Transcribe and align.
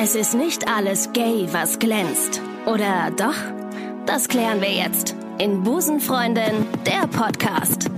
Es 0.00 0.14
ist 0.14 0.34
nicht 0.34 0.68
alles 0.68 1.12
gay, 1.12 1.48
was 1.50 1.80
glänzt. 1.80 2.40
Oder 2.66 3.10
doch? 3.10 3.34
Das 4.06 4.28
klären 4.28 4.60
wir 4.60 4.70
jetzt 4.70 5.16
in 5.38 5.64
Busenfreundin, 5.64 6.68
der 6.86 7.08
Podcast. 7.08 7.90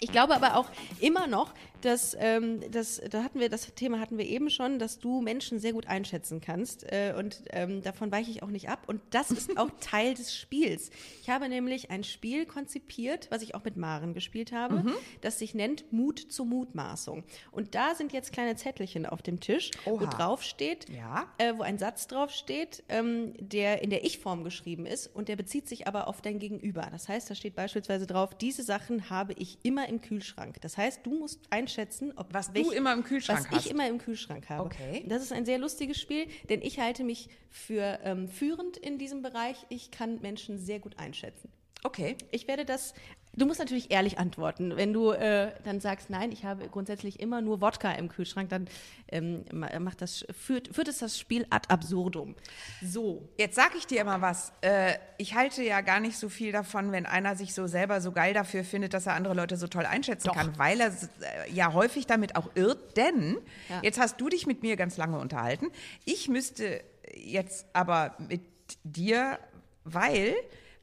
Ich 0.00 0.10
glaube 0.10 0.34
aber 0.34 0.56
auch 0.56 0.66
immer 0.98 1.28
noch, 1.28 1.52
dass 1.84 2.16
ähm, 2.18 2.60
das, 2.70 3.00
da 3.10 3.22
hatten 3.22 3.40
wir 3.40 3.48
das 3.48 3.72
Thema 3.74 4.00
hatten 4.00 4.18
wir 4.18 4.26
eben 4.26 4.50
schon, 4.50 4.78
dass 4.78 4.98
du 4.98 5.20
Menschen 5.20 5.58
sehr 5.58 5.72
gut 5.72 5.86
einschätzen 5.86 6.40
kannst 6.40 6.84
äh, 6.90 7.14
und 7.18 7.42
ähm, 7.50 7.82
davon 7.82 8.10
weiche 8.12 8.30
ich 8.30 8.42
auch 8.42 8.48
nicht 8.48 8.68
ab 8.68 8.84
und 8.86 9.00
das 9.10 9.30
ist 9.30 9.58
auch 9.58 9.68
Teil 9.80 10.14
des 10.14 10.34
Spiels. 10.34 10.90
Ich 11.22 11.28
habe 11.30 11.48
nämlich 11.48 11.90
ein 11.90 12.04
Spiel 12.04 12.46
konzipiert, 12.46 13.28
was 13.30 13.42
ich 13.42 13.54
auch 13.54 13.64
mit 13.64 13.76
Maren 13.76 14.14
gespielt 14.14 14.52
habe, 14.52 14.76
Mhm. 14.82 14.92
das 15.20 15.38
sich 15.38 15.54
nennt 15.54 15.92
Mut 15.92 16.18
zur 16.18 16.46
Mutmaßung 16.46 17.24
und 17.50 17.74
da 17.74 17.94
sind 17.94 18.12
jetzt 18.12 18.32
kleine 18.32 18.56
Zettelchen 18.56 19.04
auf 19.06 19.20
dem 19.22 19.40
Tisch, 19.40 19.70
wo 19.84 19.92
Oha. 19.96 20.06
drauf 20.06 20.42
steht, 20.42 20.88
Ja. 20.88 21.26
äh, 21.38 21.52
wo 21.56 21.62
ein 21.62 21.78
Satz 21.78 22.06
drauf 22.06 22.30
steht, 22.30 22.82
ähm, 22.88 23.34
der 23.38 23.82
in 23.82 23.90
der 23.90 24.04
Ich-Form 24.04 24.44
geschrieben 24.44 24.86
ist 24.86 25.08
und 25.14 25.28
der 25.28 25.36
bezieht 25.36 25.68
sich 25.68 25.86
aber 25.86 26.06
auf 26.08 26.20
dein 26.22 26.38
Gegenüber. 26.38 26.88
Das 26.90 27.08
heißt, 27.08 27.28
da 27.28 27.34
steht 27.34 27.54
beispielsweise 27.54 28.06
drauf, 28.06 28.34
diese 28.34 28.62
Sachen 28.62 29.10
habe 29.10 29.32
ich 29.34 29.58
immer 29.62 29.88
im 29.88 30.00
Kühlschrank. 30.00 30.60
Das 30.60 30.76
heißt, 30.78 31.00
du 31.04 31.14
musst 31.14 31.40
einschätzen, 31.50 31.71
ob 32.16 32.32
Was 32.32 32.52
du 32.52 32.70
immer 32.70 32.92
im 32.92 33.04
Kühlschrank 33.04 33.46
was 33.50 33.50
hast. 33.50 33.66
ich 33.66 33.70
immer 33.70 33.88
im 33.88 33.98
Kühlschrank 33.98 34.48
habe. 34.48 34.64
Okay. 34.64 35.04
Das 35.08 35.22
ist 35.22 35.32
ein 35.32 35.44
sehr 35.44 35.58
lustiges 35.58 36.00
Spiel, 36.00 36.26
denn 36.48 36.62
ich 36.62 36.78
halte 36.78 37.04
mich 37.04 37.28
für 37.50 37.98
ähm, 38.04 38.28
führend 38.28 38.76
in 38.76 38.98
diesem 38.98 39.22
Bereich. 39.22 39.56
Ich 39.68 39.90
kann 39.90 40.20
Menschen 40.20 40.58
sehr 40.58 40.80
gut 40.80 40.98
einschätzen. 40.98 41.50
Okay. 41.84 42.16
Ich 42.30 42.48
werde 42.48 42.64
das. 42.64 42.94
Du 43.34 43.46
musst 43.46 43.58
natürlich 43.60 43.90
ehrlich 43.90 44.18
antworten. 44.18 44.76
Wenn 44.76 44.92
du 44.92 45.10
äh, 45.12 45.52
dann 45.64 45.80
sagst, 45.80 46.10
nein, 46.10 46.32
ich 46.32 46.44
habe 46.44 46.68
grundsätzlich 46.68 47.18
immer 47.18 47.40
nur 47.40 47.62
Wodka 47.62 47.90
im 47.92 48.08
Kühlschrank, 48.10 48.50
dann 48.50 48.68
ähm, 49.08 49.46
ma- 49.50 49.78
macht 49.78 50.02
das, 50.02 50.26
führt, 50.38 50.68
führt 50.74 50.88
es 50.88 50.98
das 50.98 51.18
Spiel 51.18 51.46
ad 51.48 51.68
absurdum. 51.70 52.34
So. 52.82 53.26
Jetzt 53.38 53.56
sag 53.56 53.74
ich 53.74 53.86
dir 53.86 54.02
immer 54.02 54.20
was. 54.20 54.52
Äh, 54.60 54.96
ich 55.16 55.34
halte 55.34 55.62
ja 55.62 55.80
gar 55.80 55.98
nicht 56.00 56.18
so 56.18 56.28
viel 56.28 56.52
davon, 56.52 56.92
wenn 56.92 57.06
einer 57.06 57.34
sich 57.34 57.54
so 57.54 57.66
selber 57.66 58.02
so 58.02 58.12
geil 58.12 58.34
dafür 58.34 58.64
findet, 58.64 58.92
dass 58.92 59.06
er 59.06 59.14
andere 59.14 59.32
Leute 59.32 59.56
so 59.56 59.66
toll 59.66 59.86
einschätzen 59.86 60.28
Doch. 60.28 60.34
kann, 60.36 60.58
weil 60.58 60.78
er 60.80 60.88
äh, 60.88 61.50
ja 61.52 61.72
häufig 61.72 62.06
damit 62.06 62.36
auch 62.36 62.50
irrt. 62.54 62.98
Denn 62.98 63.38
Ja. 63.70 63.80
jetzt 63.82 63.98
hast 63.98 64.20
du 64.20 64.28
dich 64.28 64.46
mit 64.46 64.62
mir 64.62 64.76
ganz 64.76 64.98
lange 64.98 65.18
unterhalten. 65.18 65.68
Ich 66.04 66.28
müsste 66.28 66.82
jetzt 67.16 67.64
aber 67.72 68.14
mit 68.18 68.42
dir, 68.84 69.38
weil 69.84 70.34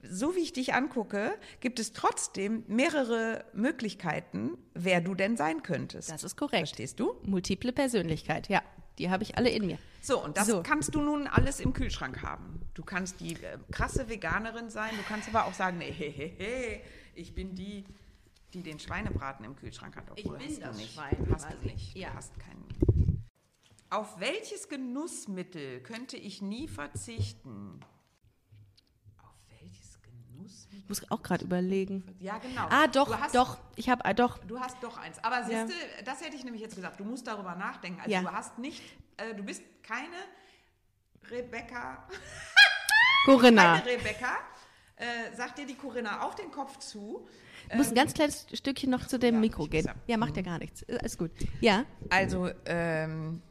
so 0.01 0.35
wie 0.35 0.39
ich 0.39 0.53
dich 0.53 0.73
angucke, 0.73 1.33
gibt 1.59 1.79
es 1.79 1.91
trotzdem 1.93 2.63
mehrere 2.67 3.43
Möglichkeiten, 3.53 4.57
wer 4.73 5.01
du 5.01 5.13
denn 5.15 5.35
sein 5.37 5.61
könntest. 5.63 6.09
Das 6.09 6.23
ist 6.23 6.37
korrekt. 6.37 6.67
Verstehst 6.69 6.99
du? 6.99 7.15
Multiple 7.23 7.71
Persönlichkeit, 7.73 8.47
ja. 8.49 8.61
Die 8.97 9.09
habe 9.09 9.23
ich 9.23 9.37
alle 9.37 9.49
in 9.49 9.65
mir. 9.65 9.77
So, 10.01 10.23
und 10.23 10.37
das 10.37 10.47
So. 10.47 10.61
kannst 10.63 10.93
du 10.95 11.01
nun 11.01 11.27
alles 11.27 11.59
im 11.59 11.73
Kühlschrank 11.73 12.21
haben. 12.21 12.61
Du 12.73 12.83
kannst 12.83 13.19
die 13.19 13.33
äh, 13.35 13.57
krasse 13.71 14.09
Veganerin 14.09 14.69
sein, 14.69 14.91
du 14.95 15.03
kannst 15.03 15.27
aber 15.29 15.45
auch 15.45 15.53
sagen, 15.53 15.77
nee, 15.77 15.91
he, 15.91 16.09
he, 16.09 16.33
he, 16.37 16.81
ich 17.15 17.33
bin 17.35 17.55
die, 17.55 17.83
die 18.53 18.61
den 18.61 18.79
Schweinebraten 18.79 19.45
im 19.45 19.55
Kühlschrank 19.55 19.95
hat. 19.95 20.09
Obwohl, 20.11 20.37
Ich 20.41 20.47
bin 20.55 20.59
das 20.61 20.77
nicht. 20.77 20.93
Schwein 20.93 21.17
Hast 21.31 21.45
quasi. 21.47 21.57
du 21.61 21.67
nicht. 21.67 21.95
Ja. 21.97 22.09
Du 22.09 22.15
hast 22.15 22.33
keinen. 22.39 23.25
Auf 23.89 24.19
welches 24.19 24.69
Genussmittel 24.69 25.79
könnte 25.81 26.15
ich 26.17 26.41
nie 26.41 26.67
verzichten? 26.67 27.79
Auf 29.17 29.35
welches 29.59 29.99
Genussmittel? 30.01 30.78
Ich 30.78 30.78
muss 30.89 31.09
auch 31.11 31.21
gerade 31.23 31.45
überlegen. 31.45 32.03
Ja, 32.19 32.37
genau. 32.39 32.67
Ah, 32.69 32.87
doch, 32.87 33.07
du 33.07 33.19
hast, 33.19 33.35
doch. 33.35 33.57
Ich 33.75 33.89
habe, 33.89 34.03
ah, 34.05 34.13
doch. 34.13 34.39
Du 34.39 34.59
hast 34.59 34.77
doch 34.81 34.97
eins. 34.97 35.17
Aber 35.23 35.39
Ja. 35.49 35.65
siehst 35.67 35.69
du, 35.99 36.03
das 36.03 36.21
hätte 36.21 36.35
ich 36.35 36.43
nämlich 36.43 36.61
jetzt 36.61 36.75
gesagt. 36.75 36.99
Du 36.99 37.03
musst 37.05 37.27
darüber 37.27 37.55
nachdenken. 37.55 37.99
Also 37.99 38.11
Ja. 38.11 38.21
du 38.21 38.31
hast 38.31 38.57
nicht, 38.59 38.81
äh, 39.17 39.33
du 39.35 39.43
bist 39.43 39.61
keine 39.83 40.17
Rebecca. 41.29 42.07
Corinna. 43.25 43.79
Keine 43.79 43.85
Rebecca. 43.97 44.37
Äh, 44.95 45.33
sagt 45.35 45.57
dir 45.57 45.65
die 45.65 45.75
Corinna 45.75 46.21
auf 46.23 46.35
den 46.35 46.51
Kopf 46.51 46.77
zu. 46.79 47.27
Ich 47.69 47.75
muss 47.75 47.89
ein 47.89 47.95
ganz 47.95 48.13
kleines 48.13 48.45
Stückchen 48.53 48.89
noch 48.89 49.05
zu 49.07 49.17
dem 49.19 49.35
Ja, 49.35 49.39
Mikro 49.41 49.65
gehen. 49.67 49.85
ja. 49.85 49.93
Ja, 50.07 50.17
macht 50.17 50.35
ja 50.35 50.41
gar 50.43 50.57
nichts. 50.57 50.83
Alles 50.89 51.17
gut. 51.17 51.31
Ja, 51.61 51.85
Also, 52.09 52.49
ähm, 52.65 53.41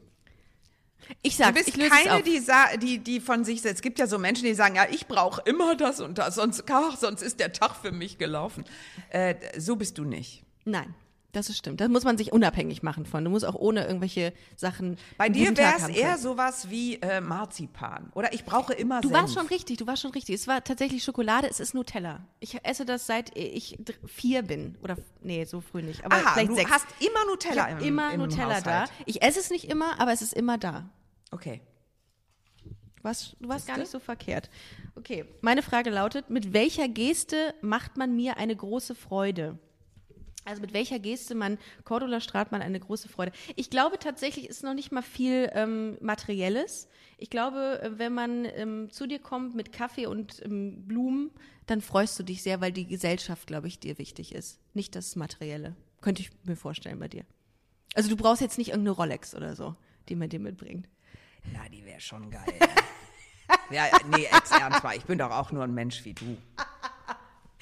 ich 1.23 1.37
du 1.37 1.45
sag's, 1.45 1.65
bist 1.65 1.79
keine, 1.79 2.23
die, 2.23 2.41
die, 2.81 2.99
die 2.99 3.21
von 3.21 3.45
sich, 3.45 3.65
es 3.65 3.83
gibt 3.83 3.99
ja 3.99 4.07
so 4.07 4.19
Menschen, 4.19 4.45
die 4.45 4.55
sagen, 4.55 4.77
ja, 4.77 4.87
ich 4.91 5.07
brauche 5.07 5.43
immer 5.45 5.77
das 5.77 6.01
und 6.01 6.19
das, 6.19 6.35
sonst, 6.35 6.65
ach, 6.71 6.97
sonst 6.97 7.23
ist 7.23 7.41
der 7.41 7.53
Tag 7.53 7.77
für 7.77 7.93
mich 7.93 8.19
gelaufen. 8.19 8.65
Äh, 9.11 9.35
so 9.59 9.77
bist 9.77 9.99
du 9.99 10.05
nicht. 10.05 10.45
Nein, 10.65 10.95
das 11.33 11.51
ist 11.51 11.59
stimmt. 11.59 11.81
Da 11.81 11.89
muss 11.89 12.05
man 12.05 12.17
sich 12.17 12.33
unabhängig 12.33 12.83
machen 12.83 13.05
von. 13.05 13.23
Du 13.23 13.31
musst 13.31 13.45
auch 13.45 13.55
ohne 13.55 13.85
irgendwelche 13.87 14.33
Sachen. 14.57 14.97
Bei 15.19 15.29
dir 15.29 15.55
wäre 15.57 15.75
es 15.77 15.89
eher 15.89 16.17
sowas 16.17 16.71
wie 16.71 16.95
äh, 17.03 17.21
Marzipan. 17.21 18.11
Oder 18.15 18.33
ich 18.33 18.45
brauche 18.47 18.73
immer 18.73 19.03
Du 19.03 19.09
Senf. 19.09 19.21
warst 19.21 19.35
schon 19.35 19.47
richtig, 19.47 19.77
du 19.77 19.87
warst 19.87 20.01
schon 20.03 20.13
richtig. 20.13 20.35
Es 20.35 20.49
war 20.49 20.65
tatsächlich 20.65 21.05
Schokolade, 21.05 21.47
es 21.49 21.61
ist 21.61 21.75
Nutella. 21.75 22.27
Ich 22.41 22.65
esse 22.65 22.87
das 22.87 23.07
seit 23.07 23.37
ich 23.37 23.79
vier 24.07 24.43
bin. 24.43 24.79
Oder, 24.83 24.97
nee, 25.21 25.45
so 25.45 25.61
früh 25.61 25.83
nicht. 25.83 26.03
Aber 26.05 26.17
Aha, 26.17 26.33
vielleicht 26.33 26.51
du 26.51 26.55
sechs. 26.55 26.71
hast 26.71 26.87
immer 26.99 27.21
ich 27.25 27.27
Nutella 27.29 27.63
hab 27.71 27.81
im, 27.83 27.89
immer 27.89 28.13
im 28.15 28.21
Nutella 28.21 28.61
da. 28.63 28.83
Haushalt. 28.83 28.93
Ich 29.05 29.21
esse 29.23 29.39
es 29.41 29.51
nicht 29.51 29.71
immer, 29.71 30.01
aber 30.01 30.13
es 30.13 30.23
ist 30.23 30.33
immer 30.33 30.57
da. 30.57 30.89
Okay. 31.31 31.61
Du 32.97 33.05
warst, 33.05 33.37
du 33.39 33.49
warst 33.49 33.67
gar 33.67 33.77
Siehste? 33.77 33.81
nicht 33.81 33.91
so 33.91 33.99
verkehrt. 34.01 34.49
Okay, 34.97 35.25
meine 35.43 35.63
Frage 35.63 35.91
lautet, 35.91 36.31
mit 36.31 36.53
welcher 36.55 36.89
Geste 36.89 37.55
macht 37.61 37.97
man 37.99 38.17
mir 38.17 38.39
eine 38.39 38.57
große 38.57 38.95
Freude? 38.95 39.59
Also 40.49 40.63
mit 40.63 40.73
welcher 40.73 40.99
Geste 40.99 41.35
man 41.35 41.59
Cordula 41.85 42.23
Stratmann 42.23 42.63
eine 42.63 42.81
große 42.81 43.11
Freude. 43.11 43.33
Ich 43.55 43.69
glaube 43.69 43.99
tatsächlich 43.99 44.49
ist 44.49 44.65
noch 44.65 44.73
nicht 44.73 44.93
mal 44.93 45.03
viel 45.03 45.51
ähm, 45.53 45.99
Materielles. 46.01 46.89
Ich 47.19 47.29
glaube, 47.29 47.83
äh, 47.83 47.99
wenn 47.99 48.15
man 48.15 48.47
ähm, 48.47 48.91
zu 48.91 49.07
dir 49.07 49.19
kommt 49.19 49.55
mit 49.55 49.73
Kaffee 49.73 50.07
und 50.07 50.43
ähm, 50.43 50.87
Blumen, 50.87 51.31
dann 51.67 51.83
freust 51.83 52.19
du 52.19 52.23
dich 52.23 52.43
sehr, 52.43 52.63
weil 52.63 52.73
die 52.73 52.87
Gesellschaft, 52.87 53.47
glaube 53.47 53.69
ich, 53.69 53.79
dir 53.79 53.99
wichtig 53.99 54.35
ist. 54.35 54.59
Nicht 54.73 54.97
das 54.97 55.17
Materielle. 55.17 55.77
Könnte 56.01 56.23
ich 56.23 56.31
mir 56.45 56.57
vorstellen 56.57 56.99
bei 56.99 57.09
dir. 57.09 57.27
Also 57.95 58.09
du 58.09 58.17
brauchst 58.17 58.41
jetzt 58.41 58.57
nicht 58.57 58.69
irgendeine 58.69 58.97
Rolex 58.97 59.35
oder 59.35 59.55
so, 59.55 59.77
die 60.09 60.17
man 60.17 60.31
dir 60.31 60.41
mitbringt. 60.41 60.89
Na, 61.53 61.69
die 61.69 61.85
wäre 61.85 62.01
schon 62.01 62.31
geil. 62.31 62.55
ja, 63.71 63.85
nee, 64.17 64.29
jetzt 64.33 64.53
ernst 64.53 64.83
mal. 64.83 64.97
Ich 64.97 65.05
bin 65.05 65.19
doch 65.19 65.31
auch 65.31 65.53
nur 65.53 65.65
ein 65.65 65.75
Mensch 65.75 66.07
wie 66.07 66.15
du. 66.15 66.39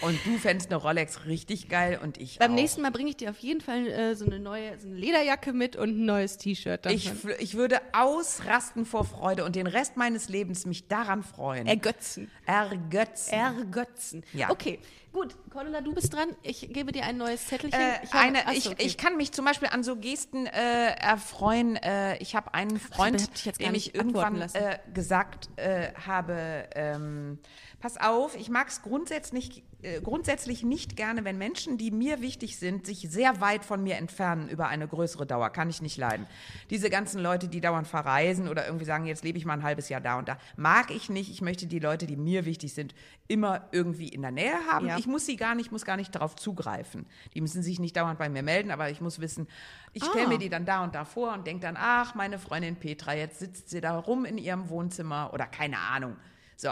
Und 0.03 0.19
du 0.27 0.37
fändest 0.37 0.71
eine 0.71 0.81
Rolex 0.81 1.25
richtig 1.25 1.69
geil 1.69 1.99
und 2.03 2.19
ich 2.19 2.39
Beim 2.39 2.51
auch. 2.51 2.55
nächsten 2.55 2.83
Mal 2.83 2.91
bringe 2.91 3.09
ich 3.09 3.17
dir 3.17 3.31
auf 3.31 3.39
jeden 3.39 3.63
Fall 3.63 3.87
äh, 3.87 4.15
so 4.15 4.27
eine 4.27 4.39
neue 4.39 4.79
so 4.79 4.89
eine 4.89 4.97
Lederjacke 4.97 5.55
mit 5.55 5.75
und 5.75 5.89
ein 5.91 6.05
neues 6.05 6.37
T-Shirt. 6.37 6.85
Ich, 6.87 7.11
ich 7.39 7.55
würde 7.55 7.81
ausrasten 7.93 8.85
vor 8.85 9.05
Freude 9.05 9.45
und 9.45 9.57
den 9.57 9.67
Rest 9.67 9.97
meines 9.97 10.29
Lebens 10.29 10.67
mich 10.67 10.89
daran 10.89 11.23
freuen. 11.23 11.67
Ergötzen. 11.67 12.31
Ergötzen. 12.45 13.33
Ergötzen. 13.33 14.25
Ja. 14.35 14.51
Okay, 14.51 14.81
gut. 15.17 15.35
Cordula, 15.51 15.81
du 15.81 15.95
bist 15.95 16.13
dran. 16.13 16.29
Ich 16.43 16.73
gebe 16.73 16.93
dir 16.93 17.05
ein 17.05 17.17
neues 17.17 17.47
Zettelchen. 17.47 17.81
Äh, 17.81 18.05
ich, 18.05 18.13
habe- 18.13 18.23
eine, 18.23 18.39
Ach 18.47 18.53
so, 18.53 18.59
ich, 18.59 18.69
okay. 18.69 18.83
ich 18.87 18.97
kann 18.99 19.17
mich 19.17 19.33
zum 19.33 19.45
Beispiel 19.45 19.69
an 19.69 19.83
so 19.83 19.97
Gesten 19.97 20.47
äh, 20.47 20.95
erfreuen. 20.95 21.77
Äh, 21.77 22.19
ich 22.19 22.37
habe 22.37 22.53
einen 22.55 22.79
Freund, 22.79 23.31
jetzt 23.45 23.59
gar 23.59 23.69
dem 23.69 23.75
ich 23.75 23.95
irgendwann 23.95 24.43
äh, 24.43 24.79
gesagt 24.93 25.49
äh, 25.57 25.93
habe, 26.07 26.69
ähm, 26.75 27.39
pass 27.81 27.97
auf, 27.97 28.37
ich 28.37 28.51
mag 28.51 28.69
es 28.69 28.83
grundsätzlich, 28.83 29.63
äh, 29.83 30.01
grundsätzlich 30.01 30.63
nicht 30.63 30.97
gerne, 30.97 31.25
wenn 31.25 31.39
Menschen, 31.39 31.79
die 31.79 31.91
mir 31.91 32.21
wichtig 32.21 32.59
sind, 32.59 32.85
sich 32.85 33.07
sehr 33.09 33.41
weit 33.41 33.65
von 33.65 33.83
mir 33.83 33.97
entfernen 33.97 34.49
über 34.49 34.69
eine 34.69 34.87
größere 34.87 35.27
Dauer. 35.27 35.51
Kann 35.51 35.71
ich 35.71 35.81
nicht 35.81 35.97
leiden. 35.97 36.27
Diese 36.69 36.91
ganzen 36.91 37.23
Leute, 37.23 37.49
die 37.49 37.61
dauernd 37.61 37.87
verreisen 37.87 38.49
oder 38.49 38.67
irgendwie 38.67 38.85
sagen, 38.85 39.07
jetzt 39.07 39.25
lebe 39.25 39.39
ich 39.39 39.47
mal 39.47 39.55
ein 39.55 39.63
halbes 39.63 39.89
Jahr 39.89 40.01
da 40.01 40.19
und 40.19 40.29
da, 40.29 40.37
mag 40.57 40.91
ich 40.91 41.09
nicht. 41.09 41.31
Ich 41.31 41.41
möchte 41.41 41.67
die 41.67 41.79
Leute, 41.79 42.07
die 42.07 42.17
mir 42.17 42.45
wichtig 42.45 42.75
sind, 42.75 42.95
immer 43.29 43.69
irgendwie 43.73 44.09
in 44.09 44.23
der 44.23 44.31
Nähe 44.31 44.59
haben. 44.71 44.89
Ja. 44.89 44.99
Ich 44.99 45.06
muss 45.07 45.27
sie 45.27 45.37
gar 45.37 45.55
nicht, 45.55 45.73
muss 45.73 45.85
gar 45.85 45.97
nicht 45.97 46.15
darauf 46.15 46.37
zugreifen. 46.37 47.07
Die 47.35 47.41
müssen 47.41 47.63
sich 47.63 47.79
nicht 47.79 47.97
dauernd 47.97 48.19
bei 48.19 48.29
mir 48.29 48.43
melden, 48.43 48.71
aber 48.71 48.91
ich 48.91 49.01
muss 49.01 49.21
wissen, 49.21 49.49
ich 49.93 50.05
stelle 50.05 50.27
Ah. 50.27 50.29
mir 50.29 50.39
die 50.39 50.49
dann 50.49 50.65
da 50.67 50.83
und 50.85 50.95
da 50.95 51.05
vor 51.05 51.33
und 51.33 51.47
denke 51.47 51.63
dann, 51.63 51.77
ach, 51.79 52.15
meine 52.15 52.39
Freundin 52.39 52.77
Petra, 52.77 53.15
jetzt 53.15 53.39
sitzt 53.39 53.71
sie 53.71 53.81
da 53.81 53.99
rum 53.99 54.25
in 54.25 54.39
ihrem 54.39 54.69
Wohnzimmer 54.69 55.31
oder 55.33 55.47
keine 55.47 55.79
Ahnung. 55.79 56.17
So. 56.57 56.71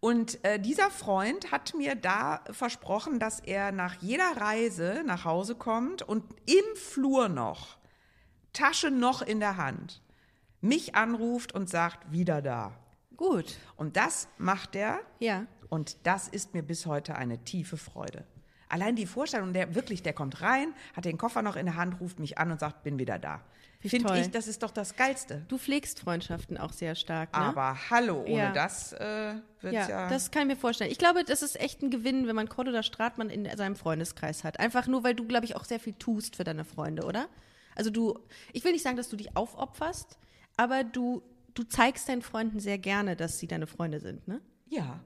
Und 0.00 0.44
äh, 0.44 0.58
dieser 0.58 0.90
Freund 0.90 1.52
hat 1.52 1.74
mir 1.74 1.94
da 1.94 2.40
versprochen, 2.50 3.20
dass 3.20 3.38
er 3.38 3.70
nach 3.70 3.94
jeder 4.00 4.36
Reise 4.36 5.04
nach 5.06 5.24
Hause 5.24 5.54
kommt 5.54 6.02
und 6.02 6.24
im 6.46 6.76
Flur 6.76 7.28
noch, 7.28 7.76
Tasche 8.52 8.90
noch 8.90 9.22
in 9.22 9.38
der 9.38 9.56
Hand, 9.56 10.02
mich 10.60 10.96
anruft 10.96 11.54
und 11.54 11.70
sagt, 11.70 12.10
wieder 12.10 12.42
da. 12.42 12.72
Gut. 13.16 13.56
Und 13.76 13.96
das 13.96 14.26
macht 14.38 14.74
er 14.74 14.98
Ja. 15.20 15.46
Und 15.72 15.96
das 16.02 16.28
ist 16.28 16.52
mir 16.52 16.62
bis 16.62 16.84
heute 16.84 17.14
eine 17.14 17.38
tiefe 17.44 17.78
Freude. 17.78 18.26
Allein 18.68 18.94
die 18.94 19.06
Vorstellung, 19.06 19.54
der 19.54 19.74
wirklich, 19.74 20.02
der 20.02 20.12
kommt 20.12 20.42
rein, 20.42 20.74
hat 20.94 21.06
den 21.06 21.16
Koffer 21.16 21.40
noch 21.40 21.56
in 21.56 21.64
der 21.64 21.76
Hand, 21.76 21.98
ruft 21.98 22.18
mich 22.18 22.36
an 22.36 22.50
und 22.50 22.60
sagt, 22.60 22.82
bin 22.82 22.98
wieder 22.98 23.18
da. 23.18 23.40
Finde 23.80 24.20
ich, 24.20 24.30
das 24.30 24.48
ist 24.48 24.62
doch 24.62 24.70
das 24.70 24.96
Geilste. 24.96 25.46
Du 25.48 25.56
pflegst 25.56 25.98
Freundschaften 26.00 26.58
auch 26.58 26.74
sehr 26.74 26.94
stark, 26.94 27.32
ne? 27.32 27.38
Aber 27.38 27.74
hallo, 27.88 28.20
ohne 28.20 28.30
Ja. 28.34 28.52
das 28.52 28.92
äh, 28.92 29.34
wird's 29.62 29.74
ja. 29.74 29.88
Ja, 29.88 30.08
das 30.10 30.30
kann 30.30 30.42
ich 30.42 30.48
mir 30.48 30.60
vorstellen. 30.60 30.90
Ich 30.90 30.98
glaube, 30.98 31.24
das 31.24 31.40
ist 31.40 31.58
echt 31.58 31.80
ein 31.80 31.88
Gewinn, 31.90 32.26
wenn 32.26 32.36
man 32.36 32.50
Cordula 32.50 32.82
Stratmann 32.82 33.30
in 33.30 33.48
seinem 33.56 33.74
Freundeskreis 33.74 34.44
hat. 34.44 34.60
Einfach 34.60 34.86
nur, 34.86 35.04
weil 35.04 35.14
du, 35.14 35.26
glaube 35.26 35.46
ich, 35.46 35.56
auch 35.56 35.64
sehr 35.64 35.80
viel 35.80 35.94
tust 35.94 36.36
für 36.36 36.44
deine 36.44 36.66
Freunde, 36.66 37.04
oder? 37.06 37.28
Also 37.74 37.88
du, 37.88 38.18
ich 38.52 38.62
will 38.62 38.72
nicht 38.72 38.82
sagen, 38.82 38.98
dass 38.98 39.08
du 39.08 39.16
dich 39.16 39.38
aufopferst, 39.38 40.18
aber 40.58 40.84
du, 40.84 41.22
du 41.54 41.62
zeigst 41.62 42.10
deinen 42.10 42.20
Freunden 42.20 42.60
sehr 42.60 42.76
gerne, 42.76 43.16
dass 43.16 43.38
sie 43.38 43.46
deine 43.46 43.66
Freunde 43.66 44.00
sind, 44.00 44.28
ne? 44.28 44.42
Ja. 44.72 45.00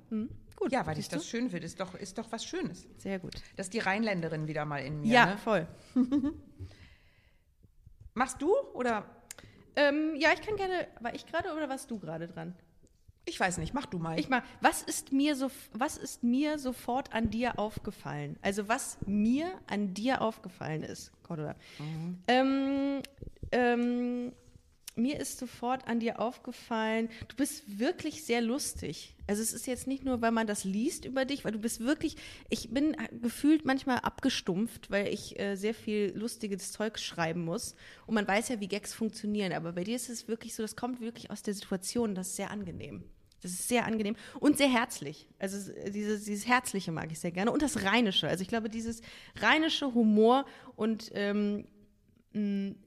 Gut. 0.57 0.73
Ja, 0.73 0.87
weil 0.87 0.99
ich 0.99 1.09
das 1.09 1.29
schön 1.29 1.51
finde. 1.51 1.67
Ist 1.67 1.79
doch, 1.81 1.95
ist 1.95 2.17
doch 2.17 2.33
was 2.33 2.45
Schönes. 2.45 2.83
du? 2.85 2.89
Sehr 2.99 3.19
gut. 3.19 3.35
Das 3.57 3.67
ist 3.67 3.75
die 3.75 3.79
Rheinländerin 3.81 4.47
wieder 4.49 4.65
mal 4.65 4.79
in 4.79 5.01
mir. 5.03 5.13
Ja, 5.13 5.27
Ne? 5.27 5.39
voll. 5.39 5.67
Machst 8.15 8.41
du 8.41 8.55
oder 8.73 9.05
Ähm, 9.79 10.15
ja, 10.17 10.31
ich 10.33 10.41
kann 10.41 10.57
gerne, 10.57 10.89
war 11.01 11.15
ich 11.15 11.27
gerade 11.27 11.53
oder 11.53 11.69
warst 11.69 11.91
du 11.91 11.99
gerade 11.99 12.29
dran? 12.29 12.55
ich 13.29 13.41
weiß 13.41 13.59
nicht, 13.59 13.75
mach 13.75 13.87
du 13.87 13.99
mal. 13.99 14.19
Ich 14.21 14.29
mal, 14.29 14.43
was 14.61 14.83
ist 14.83 15.11
mir 15.13 15.35
so, 15.35 15.51
was 15.73 15.97
ist 15.97 16.23
mir 16.23 16.61
sofort 16.61 17.13
an 17.13 17.29
dir 17.29 17.59
aufgefallen? 17.59 18.39
Also 18.41 18.69
was 18.69 18.99
mir 19.05 19.51
an 19.67 19.93
dir 19.95 20.23
aufgefallen 20.23 20.85
ist, 20.85 21.11
Cordula. 21.25 21.57
Ähm, 22.29 23.03
ähm, 23.51 24.33
mir 24.97 25.21
ist 25.21 25.39
sofort 25.39 25.87
an 25.87 26.01
dir 26.01 26.21
aufgefallen, 26.21 27.09
du 27.29 27.37
bist 27.37 27.79
wirklich 27.79 28.25
sehr 28.25 28.41
lustig. 28.41 29.15
Also 29.27 29.43
es 29.43 29.53
ist 29.53 29.67
jetzt 29.67 29.87
nicht 29.87 30.05
nur, 30.05 30.23
weil 30.23 30.31
man 30.33 30.47
das 30.47 30.65
liest 30.65 31.05
über 31.05 31.25
dich, 31.25 31.45
weil 31.45 31.53
du 31.53 31.59
bist 31.59 31.81
wirklich, 31.81 32.17
ich 32.49 32.71
bin 32.71 32.97
gefühlt 33.23 33.65
manchmal 33.65 33.99
abgestumpft, 33.99 34.91
weil 34.91 35.09
ich 35.13 35.39
äh, 35.39 35.57
sehr 35.57 35.75
viel 35.75 36.13
lustiges 36.17 36.73
Zeug 36.73 36.99
schreiben 36.99 37.45
muss. 37.45 37.75
Und 38.07 38.15
man 38.15 38.27
weiß 38.27 38.49
ja, 38.49 38.61
wie 38.61 38.69
Gags 38.69 38.95
funktionieren, 38.95 39.53
aber 39.53 39.73
bei 39.73 39.85
dir 39.85 39.97
ist 39.97 40.09
es 40.09 40.29
wirklich 40.29 40.55
so, 40.55 40.63
das 40.63 40.77
kommt 40.77 41.01
wirklich 41.01 41.31
aus 41.31 41.43
der 41.43 41.55
Situation, 41.55 42.15
das 42.15 42.29
ist 42.29 42.37
sehr 42.37 42.51
angenehm. 42.51 43.05
Das 43.43 43.53
ist 43.53 43.69
sehr 43.69 43.85
angenehm 43.85 44.17
und 44.41 44.57
sehr 44.57 44.69
herzlich. 44.69 45.29
Also 45.39 45.57
es- 45.59 45.93
dieses, 45.93 46.25
dieses 46.25 46.49
Herzliche 46.49 46.91
mag 46.91 47.13
ich 47.13 47.21
sehr 47.21 47.33
gerne. 47.33 47.53
Und 47.53 47.63
das 47.63 47.85
Rheinische. 47.85 48.27
Also 48.29 48.43
ich 48.43 48.49
glaube, 48.49 48.71
dieses 48.71 49.03
rheinische 49.41 49.93
Humor 49.95 50.47
und 50.75 51.11
ähm, 51.15 51.67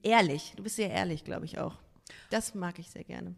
ehrlich. 0.04 0.54
Du 0.56 0.64
bist 0.64 0.76
sehr 0.76 0.90
ehrlich, 0.92 1.24
glaube 1.24 1.46
ich 1.46 1.58
auch. 1.60 1.78
Das 2.30 2.56
mag 2.56 2.80
ich 2.80 2.90
sehr 2.90 3.04
gerne. 3.04 3.36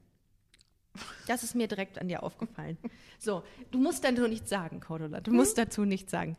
Das 1.27 1.43
ist 1.43 1.55
mir 1.55 1.67
direkt 1.67 1.99
an 1.99 2.07
dir 2.07 2.23
aufgefallen. 2.23 2.77
So, 3.17 3.43
du 3.71 3.79
musst 3.79 4.03
dazu 4.03 4.27
nichts 4.27 4.49
sagen, 4.49 4.79
Cordula. 4.79 5.21
Du 5.21 5.31
musst 5.31 5.57
dazu 5.57 5.85
nichts 5.85 6.11
sagen. 6.11 6.37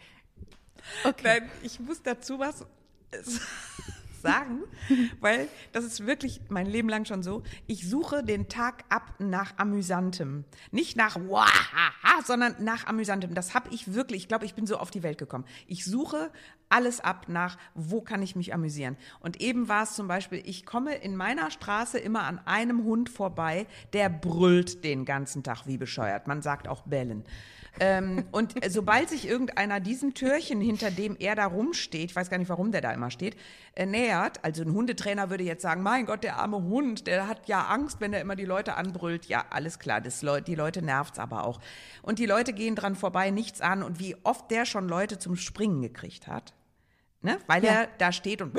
Okay. 1.05 1.40
Nein, 1.40 1.50
ich 1.62 1.79
muss 1.81 2.02
dazu 2.02 2.38
was 2.38 2.67
sagen, 4.23 4.61
weil 5.21 5.49
das 5.73 5.85
ist 5.85 6.07
wirklich 6.07 6.41
mein 6.49 6.67
Leben 6.67 6.89
lang 6.89 7.05
schon 7.05 7.23
so. 7.23 7.43
Ich 7.67 7.89
suche 7.89 8.23
den 8.25 8.49
Tag 8.49 8.85
ab 8.89 9.15
nach 9.19 9.59
Amüsantem. 9.59 10.45
Nicht 10.71 10.97
nach 10.97 11.17
Wahaha, 11.17 12.23
sondern 12.25 12.57
nach 12.61 12.87
Amüsantem. 12.87 13.35
Das 13.35 13.55
habe 13.55 13.69
ich 13.73 13.93
wirklich, 13.95 14.23
ich 14.23 14.29
glaube, 14.29 14.45
ich 14.45 14.55
bin 14.55 14.67
so 14.67 14.79
auf 14.79 14.91
die 14.91 15.03
Welt 15.03 15.19
gekommen. 15.19 15.45
Ich 15.67 15.85
suche 15.85 16.31
alles 16.69 17.01
ab 17.01 17.27
nach, 17.29 17.59
wo 17.75 18.01
kann 18.01 18.23
ich 18.23 18.35
mich 18.35 18.55
amüsieren. 18.55 18.97
Und 19.21 19.41
eben 19.41 19.69
war 19.69 19.83
es 19.83 19.95
zum 19.95 20.09
Beispiel, 20.09 20.43
ich 20.45 20.65
komme 20.65 20.95
in 20.95 21.17
meiner 21.17 21.51
Straße 21.51 21.99
immer 21.99 22.23
an 22.23 22.41
einem 22.47 22.85
Hund 22.85 23.11
vorbei, 23.11 23.67
der 23.93 24.09
brüllt 24.09 24.83
den 24.85 25.05
ganzen 25.05 25.43
Tag 25.43 25.67
wie 25.67 25.77
bescheuert. 25.77 26.27
Man 26.27 26.41
sagt 26.41 26.69
auch 26.69 26.83
bellen. 26.83 27.25
Ähm, 27.81 28.25
und 28.33 28.55
sobald 28.69 29.09
sich 29.09 29.27
irgendeiner 29.27 29.81
diesem 29.81 30.15
Türchen, 30.15 30.61
hinter 30.61 30.91
dem 30.91 31.17
er 31.19 31.35
da 31.35 31.47
rumsteht, 31.47 32.11
ich 32.11 32.17
weiß 32.17 32.29
gar 32.29 32.39
nicht, 32.39 32.49
warum 32.49 32.71
der 32.71 32.81
da 32.81 32.93
immer 32.93 33.11
steht, 33.11 33.37
äh, 33.75 33.87
nähert, 33.87 34.45
also 34.45 34.63
ein 34.63 34.73
Hundetrainer 34.73 35.31
würde 35.31 35.45
jetzt 35.45 35.63
sagen, 35.63 35.83
mein 35.83 36.07
Gott, 36.07 36.23
der 36.23 36.37
arme 36.37 36.63
Hund, 36.63 37.07
der 37.07 37.29
hat 37.29 37.49
ja 37.49 37.67
Angst, 37.67 38.01
wenn 38.01 38.13
er 38.13 38.21
immer 38.21 38.37
die 38.37 38.45
Leute 38.45 38.75
anbrüllt. 38.75 39.27
Ja, 39.27 39.47
alles 39.51 39.79
klar, 39.79 40.01
das 40.01 40.23
Leu 40.23 40.41
die 40.41 40.55
Leute 40.55 40.83
nervt's 40.83 41.19
aber 41.19 41.47
auch. 41.47 41.61
Und 42.03 42.19
die 42.19 42.27
Leute 42.27 42.53
gehen 42.53 42.77
dran 42.77 42.95
vorbei, 42.97 43.31
nichts 43.31 43.61
an. 43.61 43.83
Und 43.83 43.99
wie 43.99 44.17
oft 44.23 44.51
der 44.51 44.67
schon 44.67 44.89
Leute 44.89 45.19
zum 45.19 45.37
Springen 45.37 45.81
gekriegt 45.83 46.27
hat. 46.27 46.55
Ne? 47.23 47.39
Weil 47.47 47.65
Ja. 47.65 47.71
er 47.83 47.89
da 47.99 48.11
steht 48.11 48.43
und 48.43 48.53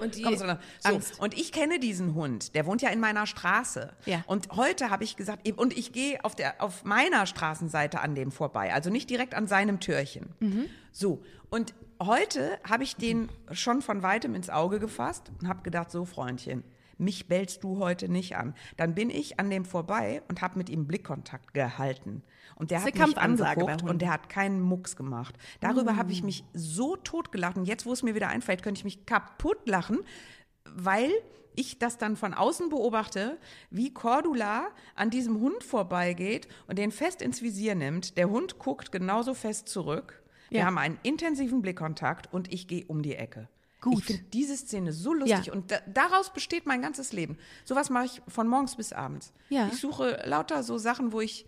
und 0.00 0.14
die 0.16 0.36
so. 0.36 0.44
Angst. 0.82 1.20
Und 1.20 1.34
ich 1.38 1.52
kenne 1.52 1.78
diesen 1.78 2.14
Hund, 2.14 2.54
der 2.56 2.66
wohnt 2.66 2.82
ja 2.82 2.90
in 2.90 2.98
meiner 3.00 3.26
Straße. 3.26 3.92
Ja. 4.06 4.24
Und 4.26 4.48
heute 4.56 4.90
habe 4.90 5.04
ich 5.04 5.16
gesagt, 5.16 5.48
und 5.56 5.76
ich 5.76 5.92
gehe 5.92 6.24
auf, 6.24 6.34
der, 6.34 6.60
auf 6.62 6.84
meiner 6.84 7.26
Straßenseite 7.26 8.00
an 8.00 8.14
dem 8.14 8.32
vorbei, 8.32 8.72
also 8.74 8.90
nicht 8.90 9.08
direkt 9.10 9.34
an 9.34 9.46
seinem 9.46 9.78
Türchen. 9.80 10.30
Mhm. 10.40 10.66
So, 10.92 11.22
und 11.50 11.72
heute 12.02 12.58
habe 12.68 12.82
ich 12.82 12.96
den 12.96 13.28
schon 13.52 13.80
von 13.82 14.02
weitem 14.02 14.34
ins 14.34 14.50
Auge 14.50 14.80
gefasst 14.80 15.30
und 15.40 15.48
habe 15.48 15.62
gedacht, 15.62 15.90
so 15.90 16.04
Freundchen, 16.04 16.64
mich 17.00 17.26
bellst 17.28 17.64
du 17.64 17.78
heute 17.78 18.08
nicht 18.08 18.36
an. 18.36 18.54
Dann 18.76 18.94
bin 18.94 19.10
ich 19.10 19.40
an 19.40 19.50
dem 19.50 19.64
vorbei 19.64 20.22
und 20.28 20.42
habe 20.42 20.58
mit 20.58 20.68
ihm 20.68 20.86
Blickkontakt 20.86 21.54
gehalten. 21.54 22.22
Und 22.56 22.70
der 22.70 22.78
Das 22.80 22.86
hat 22.88 23.08
mich 23.08 23.18
angeguckt 23.18 23.82
und 23.82 24.02
der 24.02 24.12
hat 24.12 24.28
keinen 24.28 24.60
Mucks 24.60 24.94
gemacht. 24.96 25.34
Darüber 25.60 25.96
habe 25.96 26.12
ich 26.12 26.22
mich 26.22 26.44
so 26.52 26.96
totgelacht. 26.96 27.56
Und 27.56 27.64
jetzt, 27.64 27.86
wo 27.86 27.92
es 27.92 28.02
mir 28.02 28.14
wieder 28.14 28.28
einfällt, 28.28 28.62
könnte 28.62 28.78
ich 28.80 28.84
mich 28.84 29.06
kaputt 29.06 29.66
lachen, 29.66 30.00
weil 30.64 31.10
ich 31.56 31.78
das 31.78 31.98
dann 31.98 32.16
von 32.16 32.32
außen 32.34 32.68
beobachte, 32.68 33.38
wie 33.70 33.92
Cordula 33.92 34.68
an 34.94 35.10
diesem 35.10 35.40
Hund 35.40 35.64
vorbeigeht 35.64 36.48
und 36.68 36.78
den 36.78 36.92
fest 36.92 37.22
ins 37.22 37.42
Visier 37.42 37.74
nimmt. 37.74 38.16
Der 38.16 38.30
Hund 38.30 38.58
guckt 38.58 38.92
genauso 38.92 39.34
fest 39.34 39.68
zurück. 39.68 40.22
Wir 40.48 40.60
Ja. 40.60 40.66
haben 40.66 40.78
einen 40.78 40.98
intensiven 41.02 41.62
Blickkontakt 41.62 42.32
und 42.32 42.52
ich 42.52 42.68
gehe 42.68 42.84
um 42.86 43.02
die 43.02 43.14
Ecke. 43.16 43.48
Gut. 43.80 43.98
Ich 44.00 44.04
finde 44.04 44.22
diese 44.32 44.56
Szene 44.56 44.92
so 44.92 45.14
lustig 45.14 45.46
Ja. 45.46 45.52
und 45.52 45.70
da, 45.70 45.78
daraus 45.86 46.32
besteht 46.32 46.66
mein 46.66 46.82
ganzes 46.82 47.12
Leben. 47.12 47.38
Sowas 47.64 47.88
mache 47.90 48.06
ich 48.06 48.22
von 48.28 48.46
morgens 48.46 48.76
bis 48.76 48.92
abends. 48.92 49.32
Ja. 49.48 49.68
Ich 49.72 49.80
suche 49.80 50.22
lauter 50.26 50.62
so 50.62 50.76
Sachen, 50.78 51.12
wo 51.12 51.20
ich 51.20 51.46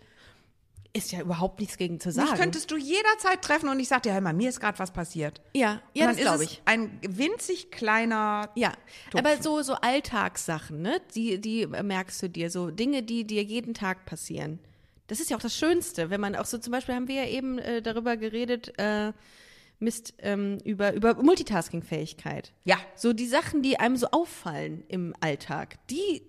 ist 0.95 1.11
ja 1.11 1.21
überhaupt 1.21 1.59
nichts 1.59 1.77
gegen 1.77 1.99
zu 1.99 2.11
sagen. 2.11 2.29
mich 2.29 2.39
könntest 2.39 2.69
du 2.69 2.77
jederzeit 2.77 3.41
treffen 3.41 3.67
und 3.67 3.79
ich 3.79 3.87
sag 3.87 4.03
dir, 4.03 4.13
hör 4.13 4.21
mal, 4.21 4.31
mir 4.33 4.49
ist 4.49 4.59
gerade 4.59 4.77
was 4.77 4.91
passiert. 4.91 5.41
ja, 5.55 5.81
ja, 5.95 6.05
das 6.07 6.17
glaube 6.17 6.43
ist 6.43 6.51
ich. 6.51 6.61
ein 6.65 6.99
winzig 7.01 7.71
kleiner. 7.71 8.51
Ja, 8.53 8.73
Tupfen. 9.09 9.25
aber 9.25 9.41
so, 9.41 9.63
so 9.63 9.73
Alltagssachen, 9.73 10.83
ne? 10.83 11.01
Die, 11.15 11.41
die 11.41 11.65
merkst 11.65 12.21
du 12.21 12.29
dir, 12.29 12.51
so 12.51 12.69
Dinge, 12.69 13.01
die 13.01 13.25
dir 13.25 13.41
jeden 13.41 13.73
Tag 13.73 14.05
passieren. 14.05 14.59
Das 15.07 15.19
ist 15.19 15.31
ja 15.31 15.37
auch 15.37 15.41
das 15.41 15.57
Schönste, 15.57 16.11
wenn 16.11 16.21
man 16.21 16.35
auch 16.35 16.45
so, 16.45 16.59
zum 16.59 16.69
Beispiel 16.71 16.93
haben 16.93 17.07
wir 17.07 17.23
ja 17.23 17.27
eben 17.27 17.57
äh, 17.57 17.81
darüber 17.81 18.15
geredet, 18.15 18.77
äh, 18.79 19.13
Mist, 19.79 20.13
ähm, 20.19 20.59
über, 20.63 20.93
über 20.93 21.15
Multitasking-Fähigkeit. 21.15 22.53
Ja. 22.63 22.77
So 22.95 23.13
die 23.13 23.27
Sachen, 23.27 23.61
die 23.61 23.79
einem 23.79 23.97
so 23.97 24.07
auffallen 24.11 24.83
im 24.87 25.13
Alltag, 25.19 25.77
die 25.89 26.21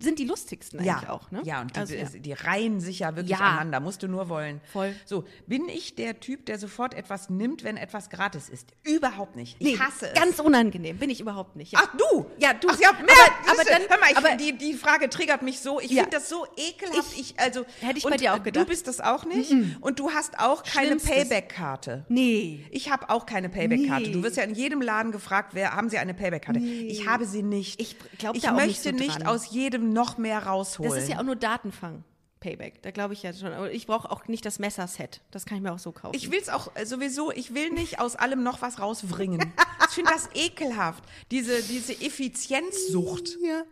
sind 0.00 0.18
die 0.18 0.24
lustigsten 0.24 0.78
eigentlich 0.80 1.02
Ja, 1.02 1.10
auch, 1.10 1.30
ne? 1.30 1.40
ja, 1.44 1.60
und 1.60 1.74
die, 1.74 1.80
also, 1.80 1.94
ja. 1.94 2.04
die 2.06 2.32
reihen 2.32 2.80
sich 2.80 3.00
ja 3.00 3.14
wirklich 3.16 3.38
Ja. 3.38 3.44
aneinander, 3.46 3.80
musst 3.80 4.02
du 4.02 4.08
nur 4.08 4.28
wollen. 4.28 4.60
Voll. 4.72 4.94
So, 5.04 5.24
bin 5.46 5.68
ich 5.68 5.94
der 5.94 6.20
Typ, 6.20 6.46
der 6.46 6.58
sofort 6.58 6.94
etwas 6.94 7.30
nimmt, 7.30 7.64
wenn 7.64 7.76
etwas 7.76 8.10
gratis 8.10 8.48
ist? 8.48 8.68
Überhaupt 8.84 9.36
nicht. 9.36 9.56
Ich 9.58 9.66
Nee, 9.66 9.78
hasse 9.78 10.08
es. 10.08 10.14
ganz 10.20 10.38
unangenehm, 10.40 10.98
bin 10.98 11.10
ich 11.10 11.20
überhaupt 11.20 11.56
nicht. 11.56 11.72
Ja. 11.72 11.80
Ach 11.82 11.96
du? 11.96 12.26
Ja, 12.38 12.54
du. 12.54 12.68
Ach 12.70 12.78
ja, 12.80 12.90
Aber- 12.90 12.98
mehr, 13.02 13.14
aber 13.46 13.56
siehste, 13.56 13.72
dann- 13.72 13.82
hör 13.88 13.98
mal, 13.98 14.10
ich 14.10 14.16
aber- 14.16 14.36
die, 14.36 14.56
die 14.58 14.74
Frage 14.74 15.08
triggert 15.08 15.42
mich 15.42 15.60
so. 15.60 15.80
Ich 15.80 15.88
finde 15.88 16.10
das 16.10 16.28
so 16.28 16.46
ekelhaft. 16.56 17.12
Ich- 17.12 17.18
Ich, 17.18 17.40
also, 17.40 17.64
Hätte 17.80 17.98
ich 17.98 18.04
bei 18.04 18.16
dir 18.16 18.32
auch 18.32 18.38
Du 18.38 18.44
gedacht. 18.44 18.68
bist 18.68 18.86
das 18.88 19.00
auch 19.00 19.24
nicht. 19.24 19.52
Und 19.80 19.98
du 19.98 20.10
hast 20.10 20.38
auch 20.38 20.62
keine. 20.62 20.96
Payback-Karte. 20.96 22.04
Nee. 22.08 22.64
Ich 22.70 22.90
habe 22.90 23.10
auch 23.10 23.26
keine 23.26 23.48
Payback-Karte. 23.48 24.06
Nee. 24.06 24.12
Du 24.12 24.22
wirst 24.22 24.36
ja 24.36 24.42
in 24.44 24.54
jedem 24.54 24.80
Laden 24.80 25.12
gefragt, 25.12 25.50
wer 25.54 25.74
haben 25.74 25.88
Sie 25.90 25.98
eine 25.98 26.14
Payback-Karte? 26.14 26.60
Ich 26.60 27.06
habe 27.06 27.24
sie 27.26 27.42
nicht. 27.42 27.80
Ich 27.80 27.96
glaub 28.18 28.36
ich 28.36 28.50
möchte 28.50 28.90
so 28.90 28.94
nicht 28.96 29.26
aus 29.26 29.47
jedem 29.50 29.92
noch 29.92 30.18
mehr 30.18 30.46
rausholen. 30.46 30.92
Das 30.92 31.02
ist 31.02 31.08
ja 31.08 31.18
auch 31.18 31.24
nur 31.24 31.36
Datenfang. 31.36 32.04
Payback, 32.40 32.82
da 32.82 32.92
glaube 32.92 33.14
ich 33.14 33.24
ja 33.24 33.32
schon. 33.32 33.52
Aber 33.52 33.72
ich 33.72 33.88
brauche 33.88 34.10
auch 34.12 34.28
nicht 34.28 34.46
das 34.46 34.60
Messerset. 34.60 35.20
Das 35.32 35.44
kann 35.44 35.56
ich 35.56 35.62
mir 35.62 35.72
auch 35.72 35.78
so 35.80 35.90
kaufen. 35.90 36.14
Ich 36.16 36.30
will 36.30 36.38
es 36.40 36.48
auch 36.48 36.70
äh, 36.76 36.86
sowieso, 36.86 37.32
ich 37.32 37.52
will 37.52 37.70
nicht 37.70 37.98
aus 38.00 38.14
allem 38.14 38.44
noch 38.44 38.62
was 38.62 38.78
rauswringen. 38.78 39.52
ich 39.88 39.94
finde 39.94 40.12
das 40.12 40.28
ekelhaft. 40.34 41.02
Diese, 41.32 41.62
diese 41.62 41.92
Effizienzsucht. 42.00 43.38
ja. 43.42 43.62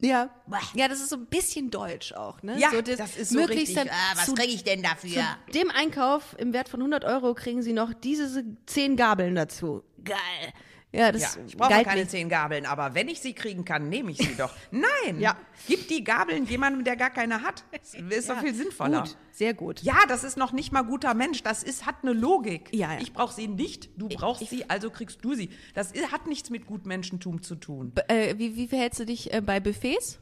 Ja. 0.00 0.28
ja, 0.74 0.88
das 0.88 1.00
ist 1.00 1.08
so 1.10 1.16
ein 1.16 1.26
bisschen 1.26 1.70
deutsch 1.70 2.12
auch, 2.12 2.42
ne? 2.42 2.58
Ja, 2.58 2.70
so 2.72 2.82
das 2.82 3.16
ist 3.16 3.30
so 3.30 3.38
möglichst 3.38 3.74
richtig. 3.76 3.76
dann 3.76 3.88
Ah, 3.88 4.16
was 4.16 4.26
zu 4.26 4.34
kriege 4.34 4.52
ich 4.52 4.62
denn 4.64 4.82
dafür? 4.82 5.22
dem 5.54 5.70
Einkauf 5.70 6.34
im 6.38 6.52
Wert 6.52 6.68
von 6.68 6.80
100 6.80 7.04
Euro 7.04 7.32
kriegen 7.32 7.62
sie 7.62 7.72
noch 7.72 7.94
diese 7.94 8.44
zehn 8.66 8.96
Gabeln 8.96 9.34
dazu. 9.34 9.82
Geil. 10.04 10.16
Ja, 10.94 11.10
das 11.12 11.22
Ja, 11.22 11.42
ich 11.46 11.56
brauche 11.56 11.82
keine 11.82 12.02
mir. 12.02 12.08
zehn 12.08 12.28
Gabeln, 12.28 12.66
aber 12.66 12.94
wenn 12.94 13.08
ich 13.08 13.20
sie 13.20 13.32
kriegen 13.32 13.64
kann, 13.64 13.88
nehme 13.88 14.12
ich 14.12 14.18
sie 14.18 14.34
doch. 14.36 14.52
Nein, 14.70 15.18
Ja. 15.20 15.36
gib 15.66 15.88
die 15.88 16.04
Gabeln 16.04 16.46
jemandem, 16.46 16.84
der 16.84 16.96
gar 16.96 17.10
keine 17.10 17.42
hat. 17.42 17.64
Das 17.72 17.94
ist 17.94 18.28
doch 18.30 18.36
Ja, 18.36 18.42
viel 18.42 18.54
sinnvoller. 18.54 19.00
Gut, 19.02 19.16
sehr 19.32 19.54
gut. 19.54 19.82
Ja, 19.82 19.96
das 20.08 20.22
ist 20.24 20.36
noch 20.36 20.52
nicht 20.52 20.70
mal 20.72 20.82
guter 20.82 21.14
Mensch. 21.14 21.42
Das 21.42 21.62
ist, 21.62 21.84
hat 21.84 21.96
eine 22.02 22.12
Logik. 22.12 22.68
Ja, 22.72 22.92
ja. 22.94 23.00
Ich 23.00 23.12
brauche 23.12 23.34
sie 23.34 23.48
nicht, 23.48 23.90
du 23.96 24.08
brauchst 24.08 24.48
sie, 24.48 24.70
also 24.70 24.90
kriegst 24.90 25.24
du 25.24 25.34
sie. 25.34 25.50
Das 25.74 25.92
i- 25.94 26.06
hat 26.12 26.26
nichts 26.28 26.50
mit 26.50 26.66
Gutmenschentum 26.66 27.42
zu 27.42 27.56
tun. 27.56 27.90
B- 27.92 28.02
Äh, 28.08 28.38
wie, 28.38 28.54
wie 28.54 28.68
verhältst 28.68 29.00
du 29.00 29.06
dich 29.06 29.32
äh, 29.32 29.40
bei 29.40 29.58
Buffets? 29.60 30.20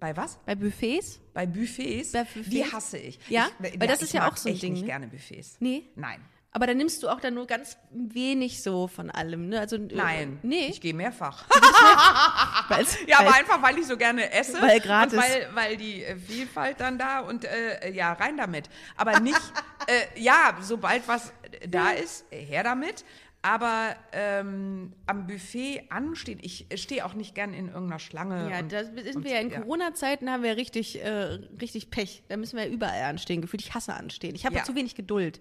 Bei 0.00 0.16
was? 0.16 0.38
Bei 0.46 0.54
Buffets? 0.54 1.20
Bei 1.32 1.46
Buffets? 1.46 2.12
Bei 2.12 2.24
Buffets? 2.24 2.48
Die 2.50 2.64
hasse 2.64 2.98
ich. 2.98 3.18
Ja? 3.28 3.48
ich 3.62 3.78
Weil 3.80 3.88
das 3.88 4.02
ist 4.02 4.08
ich 4.08 4.14
ja 4.14 4.28
auch 4.30 4.36
so 4.36 4.48
ein 4.48 4.58
Ding, 4.58 4.72
nicht 4.72 4.82
ne? 4.82 4.86
gerne 4.88 5.06
Buffets. 5.08 5.56
Nee? 5.60 5.84
Nein. 5.96 6.20
Aber 6.56 6.68
dann 6.68 6.76
nimmst 6.76 7.02
du 7.02 7.08
auch 7.08 7.18
dann 7.20 7.34
nur 7.34 7.48
ganz 7.48 7.76
wenig 7.90 8.62
so 8.62 8.86
von 8.86 9.10
allem, 9.10 9.48
ne? 9.48 9.58
Also, 9.58 9.74
äh, 9.74 9.88
Nein, 9.92 10.38
Nee. 10.44 10.68
ich 10.70 10.80
gehe 10.80 10.94
mehrfach. 10.94 11.44
weil's- 12.68 12.96
Ja, 13.08 13.18
aber 13.18 13.30
weil- 13.32 13.40
einfach, 13.40 13.60
weil 13.62 13.76
ich 13.78 13.86
so 13.86 13.96
gerne 13.96 14.30
esse. 14.32 14.62
Weil 14.62 14.78
gratis. 14.80 15.14
Und 15.14 15.18
weil, 15.24 15.48
weil 15.54 15.76
die 15.76 16.04
äh, 16.04 16.16
Vielfalt 16.16 16.78
dann 16.80 16.96
da 16.96 17.20
und 17.20 17.44
äh, 17.44 17.90
ja, 17.90 18.12
rein 18.12 18.36
damit. 18.36 18.68
Aber 18.96 19.18
nicht, 19.20 19.40
äh, 19.88 20.20
ja, 20.20 20.56
sobald 20.60 21.06
was 21.08 21.32
da 21.68 21.90
ist, 21.90 22.24
her 22.30 22.62
damit. 22.62 23.04
Aber 23.42 23.94
ähm, 24.12 24.94
am 25.06 25.26
Buffet 25.26 25.82
anstehen, 25.90 26.38
ich 26.40 26.66
stehe 26.76 27.04
auch 27.04 27.12
nicht 27.12 27.34
gern 27.34 27.52
in 27.52 27.66
irgendeiner 27.68 27.98
Schlange. 27.98 28.48
Ja, 28.50 28.60
und, 28.60 28.72
da 28.72 28.84
sind 28.84 29.16
und, 29.16 29.24
wir 29.24 29.32
ja 29.32 29.40
in 29.40 29.50
ja. 29.50 29.60
Corona-Zeiten, 29.60 30.30
haben 30.30 30.42
wir 30.42 30.56
richtig, 30.56 31.02
äh, 31.04 31.40
richtig 31.60 31.90
Pech. 31.90 32.22
Da 32.28 32.38
müssen 32.38 32.56
wir 32.56 32.64
ja 32.66 32.72
überall 32.72 33.02
anstehen. 33.02 33.42
Gefühlt, 33.42 33.60
ich 33.60 33.74
hasse 33.74 33.92
anstehen. 33.92 34.34
Ich 34.34 34.46
habe 34.46 34.54
Ja. 34.56 34.64
zu 34.64 34.74
wenig 34.74 34.94
Geduld. 34.94 35.40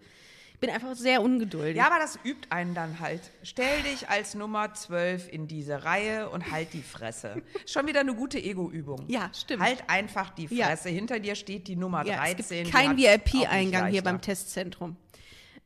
Ich 0.54 0.60
bin 0.60 0.70
einfach 0.70 0.96
sehr 0.96 1.22
ungeduldig. 1.22 1.76
Ja, 1.76 1.88
aber 1.88 2.00
das 2.00 2.18
übt 2.24 2.48
einen 2.50 2.74
dann 2.74 3.00
halt. 3.02 3.22
Stell 3.44 3.82
dich 3.84 4.08
als 4.08 4.34
Nummer 4.34 4.74
12 4.74 5.28
in 5.32 5.48
diese 5.48 5.84
Reihe 5.84 6.30
und 6.30 6.52
halt 6.52 6.72
die 6.74 6.82
Fresse. 6.82 7.42
Schon 7.66 7.86
wieder 7.88 8.00
eine 8.00 8.16
gute 8.16 8.40
Ego-Übung. 8.42 9.04
Ja, 9.10 9.30
stimmt. 9.34 9.62
Halt 9.62 9.84
einfach 9.88 10.30
die 10.30 10.46
Ja. 10.46 10.68
Fresse. 10.68 10.88
Hinter 10.90 11.20
dir 11.20 11.36
steht 11.36 11.68
die 11.68 11.76
Nummer 11.76 12.06
Ja, 12.06 12.16
13. 12.18 12.66
es 12.68 12.72
gibt 12.72 12.96
nicht 12.96 13.34
VIP-Eingang 13.34 13.88
hier 13.88 14.04
beim 14.04 14.22
Testzentrum. 14.22 14.96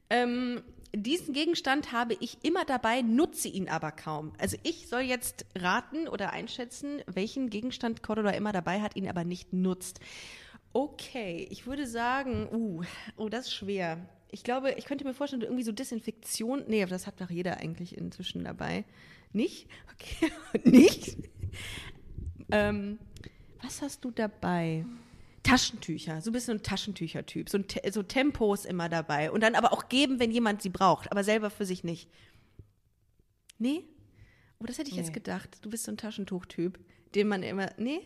Ähm, 0.10 0.64
diesen 0.96 1.34
Gegenstand 1.34 1.92
habe 1.92 2.16
ich 2.20 2.44
immer 2.44 2.66
dabei, 2.66 3.02
nutze 3.02 3.50
ihn 3.50 3.70
aber 3.70 3.92
kaum. 3.92 4.34
Also 4.40 4.58
ich 4.64 4.88
soll 4.88 5.02
jetzt 5.02 5.46
raten 5.56 6.08
oder 6.08 6.32
einschätzen, 6.32 7.04
welchen 7.06 7.50
Gegenstand 7.52 8.02
Cordula 8.02 8.32
immer 8.32 8.52
dabei 8.54 8.82
hat, 8.82 8.96
ihn 8.96 9.08
aber 9.08 9.26
nicht 9.26 9.54
nutzt. 9.54 10.00
Okay, 10.74 11.48
ich 11.52 11.68
würde 11.68 11.86
sagen, 11.88 12.48
uh, 12.52 12.84
oh, 13.18 13.30
das 13.30 13.48
ist 13.48 13.54
schwer. 13.54 14.00
Ich 14.30 14.44
glaube, 14.44 14.72
ich 14.74 14.86
könnte 14.86 15.06
mir 15.06 15.14
vorstellen, 15.14 15.42
irgendwie 15.42 15.64
so 15.64 15.72
Desinfektion. 15.72 16.66
Nee, 16.68 16.86
das 16.86 17.08
hat 17.08 17.22
doch 17.22 17.30
jeder 17.30 17.58
eigentlich 17.58 17.98
inzwischen 17.98 18.44
dabei. 18.44 18.84
Nicht? 19.34 19.68
Okay, 19.94 20.32
nicht? 20.70 21.18
Ähm, 22.52 23.00
was 23.62 23.82
hast 23.82 24.04
du 24.06 24.12
dabei? 24.12 24.86
Taschentücher, 25.44 26.20
so 26.22 26.30
ein 26.30 26.34
bisschen 26.34 26.58
ein 26.58 26.64
Taschentücher-Typ. 26.64 27.48
So, 27.50 27.58
ein 27.58 27.68
Te 27.68 27.82
so 27.92 28.04
Tempos 28.04 28.66
immer 28.66 28.90
dabei. 28.90 29.32
Und 29.32 29.42
dann 29.42 29.56
aber 29.56 29.72
auch 29.72 29.88
geben, 29.88 30.20
wenn 30.20 30.32
jemand 30.32 30.62
sie 30.62 30.70
braucht, 30.70 31.10
aber 31.12 31.24
selber 31.24 31.50
für 31.50 31.66
sich 31.66 31.84
nicht. 31.86 32.10
Nee? 33.58 33.84
Oh, 34.60 34.66
das 34.66 34.78
hätte 34.78 34.90
ich 34.90 34.98
jetzt 34.98 35.08
Nee. 35.08 35.14
gedacht. 35.14 35.60
Du 35.62 35.70
bist 35.70 35.86
so 35.86 35.92
ein 35.92 35.98
Taschentuch-Typ, 35.98 36.80
den 37.16 37.28
man 37.30 37.44
immer. 37.44 37.72
Nee? 37.78 38.02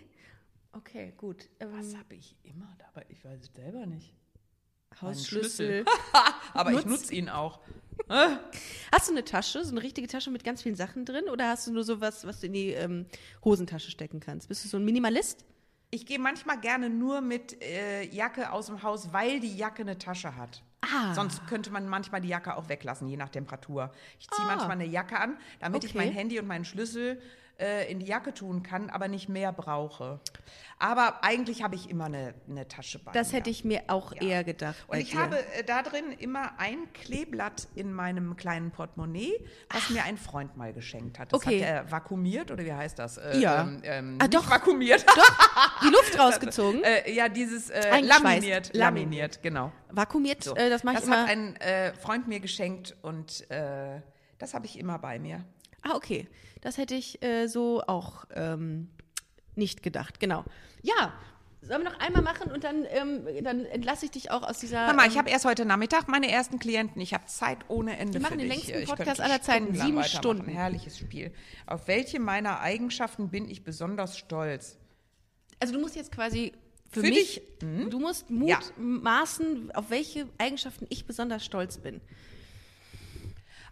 Okay, 0.73 1.13
gut. 1.17 1.49
Ähm, 1.59 1.69
Was 1.73 1.95
habe 1.95 2.15
ich 2.15 2.35
immer 2.43 2.75
dabei? 2.77 3.05
Ich 3.09 3.25
weiß 3.25 3.39
es 3.41 3.53
selber 3.55 3.85
nicht. 3.87 4.13
Hausschlüssel. 5.01 5.85
Aber 6.53 6.71
ich 6.71 6.77
Nutz- 6.85 6.85
nutze 6.89 7.15
ihn 7.15 7.29
auch. 7.29 7.59
Hast 8.91 9.07
du 9.07 9.11
eine 9.11 9.23
Tasche, 9.23 9.63
so 9.63 9.71
eine 9.71 9.83
richtige 9.83 10.07
Tasche 10.07 10.31
mit 10.31 10.43
ganz 10.43 10.61
vielen 10.63 10.75
Sachen 10.75 11.05
drin? 11.05 11.25
Oder 11.31 11.49
hast 11.49 11.67
du 11.67 11.71
nur 11.71 11.83
sowas, 11.83 12.25
was 12.25 12.39
du 12.41 12.47
in 12.47 12.53
die 12.53 12.69
ähm, 12.71 13.05
Hosentasche 13.45 13.91
stecken 13.91 14.19
kannst? 14.19 14.47
Bist 14.49 14.65
du 14.65 14.69
so 14.69 14.77
ein 14.77 14.85
Minimalist? 14.85 15.45
Ich 15.91 16.05
gehe 16.05 16.19
manchmal 16.19 16.59
gerne 16.59 16.89
nur 16.89 17.21
mit 17.21 17.61
äh, 17.61 18.03
Jacke 18.05 18.51
aus 18.51 18.67
dem 18.67 18.81
Haus, 18.83 19.13
weil 19.13 19.39
die 19.39 19.55
Jacke 19.55 19.81
eine 19.83 19.97
Tasche 19.97 20.35
hat. 20.35 20.61
Ah. 20.81 21.13
Sonst 21.13 21.45
könnte 21.47 21.69
man 21.69 21.87
manchmal 21.87 22.21
die 22.21 22.29
Jacke 22.29 22.55
auch 22.57 22.69
weglassen, 22.69 23.07
je 23.07 23.17
nach 23.17 23.29
Temperatur. 23.29 23.91
Ich 24.19 24.29
ziehe 24.29 24.45
Ah. 24.45 24.55
manchmal 24.55 24.71
eine 24.71 24.85
Jacke 24.85 25.19
an, 25.19 25.37
damit 25.59 25.83
ich 25.83 25.91
Okay. 25.91 26.05
mein 26.05 26.11
Handy 26.13 26.39
und 26.39 26.47
meinen 26.47 26.65
Schlüssel 26.65 27.21
äh, 27.61 27.89
in 27.91 27.99
die 27.99 28.05
Jacke 28.07 28.33
tun 28.33 28.63
kann, 28.63 28.89
aber 28.89 29.07
nicht 29.07 29.29
mehr 29.29 29.53
brauche. 29.53 30.19
Aber 30.79 31.23
eigentlich 31.23 31.61
habe 31.61 31.75
ich 31.75 31.89
immer 31.91 32.05
eine, 32.05 32.33
eine 32.49 32.67
Tasche 32.67 32.97
bei 32.99 33.11
Das 33.11 33.31
mir. 33.31 33.37
hätte 33.37 33.49
ich 33.51 33.63
mir 33.63 33.83
auch 33.87 34.13
Ja. 34.15 34.21
eher 34.21 34.43
gedacht. 34.43 34.75
Und 34.87 34.97
ich 34.97 35.11
dir. 35.11 35.19
habe 35.19 35.37
äh, 35.53 35.63
da 35.63 35.83
drin 35.83 36.11
immer 36.17 36.53
ein 36.59 36.91
Kleeblatt 36.93 37.67
in 37.75 37.93
meinem 37.93 38.35
kleinen 38.35 38.71
Portemonnaie, 38.71 39.31
was 39.69 39.89
mir 39.91 40.03
ein 40.03 40.17
Freund 40.17 40.57
mal 40.57 40.73
geschenkt 40.73 41.19
hat. 41.19 41.31
Das 41.31 41.37
Okay. 41.45 41.61
hat 41.61 41.67
er 41.69 41.91
vakuumiert 41.91 42.49
oder 42.51 42.65
wie 42.65 42.73
heißt 42.73 42.97
das? 42.97 43.17
Äh, 43.17 43.37
Ja. 43.39 43.61
Ähm, 43.61 43.79
ähm, 43.83 44.17
Ah, 44.19 44.27
doch. 44.27 44.49
vakuumiert. 44.49 45.05
die 45.83 45.89
Luft 45.89 46.17
rausgezogen. 46.19 46.83
äh, 46.83 47.11
ja, 47.13 47.29
dieses 47.29 47.69
äh, 47.69 47.99
laminiert. 48.01 48.73
Laminiert. 48.75 49.41
Genau. 49.43 49.71
Vakuumiert, 49.91 50.43
So. 50.43 50.55
das 50.55 50.83
mache 50.83 50.95
ich 50.95 50.99
das 51.01 51.07
immer. 51.07 51.21
hat 51.23 51.29
ein 51.29 51.55
Freund 52.01 52.27
mir 52.27 52.39
geschenkt 52.39 52.95
und 53.03 53.45
das 54.39 54.53
habe 54.55 54.65
ich 54.65 54.79
immer 54.79 54.97
bei 54.97 55.19
mir. 55.19 55.45
Ah, 55.83 55.95
okay. 55.95 56.27
Das 56.61 56.77
hätte 56.77 56.95
ich 56.95 57.23
äh, 57.23 57.47
so 57.47 57.81
auch 57.81 58.25
ähm, 58.33 58.89
nicht 59.55 59.83
gedacht. 59.83 60.19
Genau. 60.19 60.45
Ja, 60.83 61.13
sollen 61.63 61.83
wir 61.83 61.91
noch 61.91 61.99
einmal 61.99 62.21
machen 62.23 62.51
und 62.51 62.63
dann, 62.63 62.85
ähm, 62.89 63.21
dann 63.43 63.65
entlasse 63.65 64.05
ich 64.05 64.11
dich 64.11 64.31
auch 64.31 64.43
aus 64.43 64.59
dieser. 64.59 64.93
Mal, 64.93 65.05
ähm, 65.05 65.11
ich 65.11 65.17
habe 65.17 65.29
erst 65.29 65.45
heute 65.45 65.65
Nachmittag 65.65 66.07
meine 66.07 66.31
ersten 66.31 66.59
Klienten. 66.59 67.01
Ich 67.01 67.13
habe 67.13 67.25
Zeit 67.25 67.59
ohne 67.67 67.97
Ende 67.97 68.13
Wir 68.15 68.21
machen 68.21 68.39
den 68.39 68.49
dich. 68.49 68.67
längsten 68.67 68.87
Podcast 68.87 69.21
aller 69.21 69.41
Zeiten, 69.41 69.73
sieben. 69.75 70.03
Stunden. 70.03 70.49
Herrliches 70.49 70.97
Spiel. 70.97 71.31
Auf 71.67 71.87
welche 71.87 72.19
meiner 72.19 72.59
Eigenschaften 72.61 73.29
bin 73.29 73.47
ich 73.49 73.63
besonders 73.63 74.17
stolz? 74.17 74.77
also 75.59 75.75
du 75.75 75.79
musst 75.79 75.95
jetzt 75.95 76.11
quasi 76.11 76.53
für, 76.89 77.01
Für 77.01 77.07
mich, 77.07 77.35
dich? 77.35 77.41
Mhm. 77.61 77.89
du 77.91 77.99
musst 77.99 78.31
Mut 78.31 78.49
Ja. 78.49 78.59
maßen, 78.77 79.71
auf 79.73 79.91
welche 79.91 80.27
Eigenschaften 80.39 80.87
ich 80.89 81.05
besonders 81.05 81.45
stolz 81.45 81.77
bin. 81.77 82.01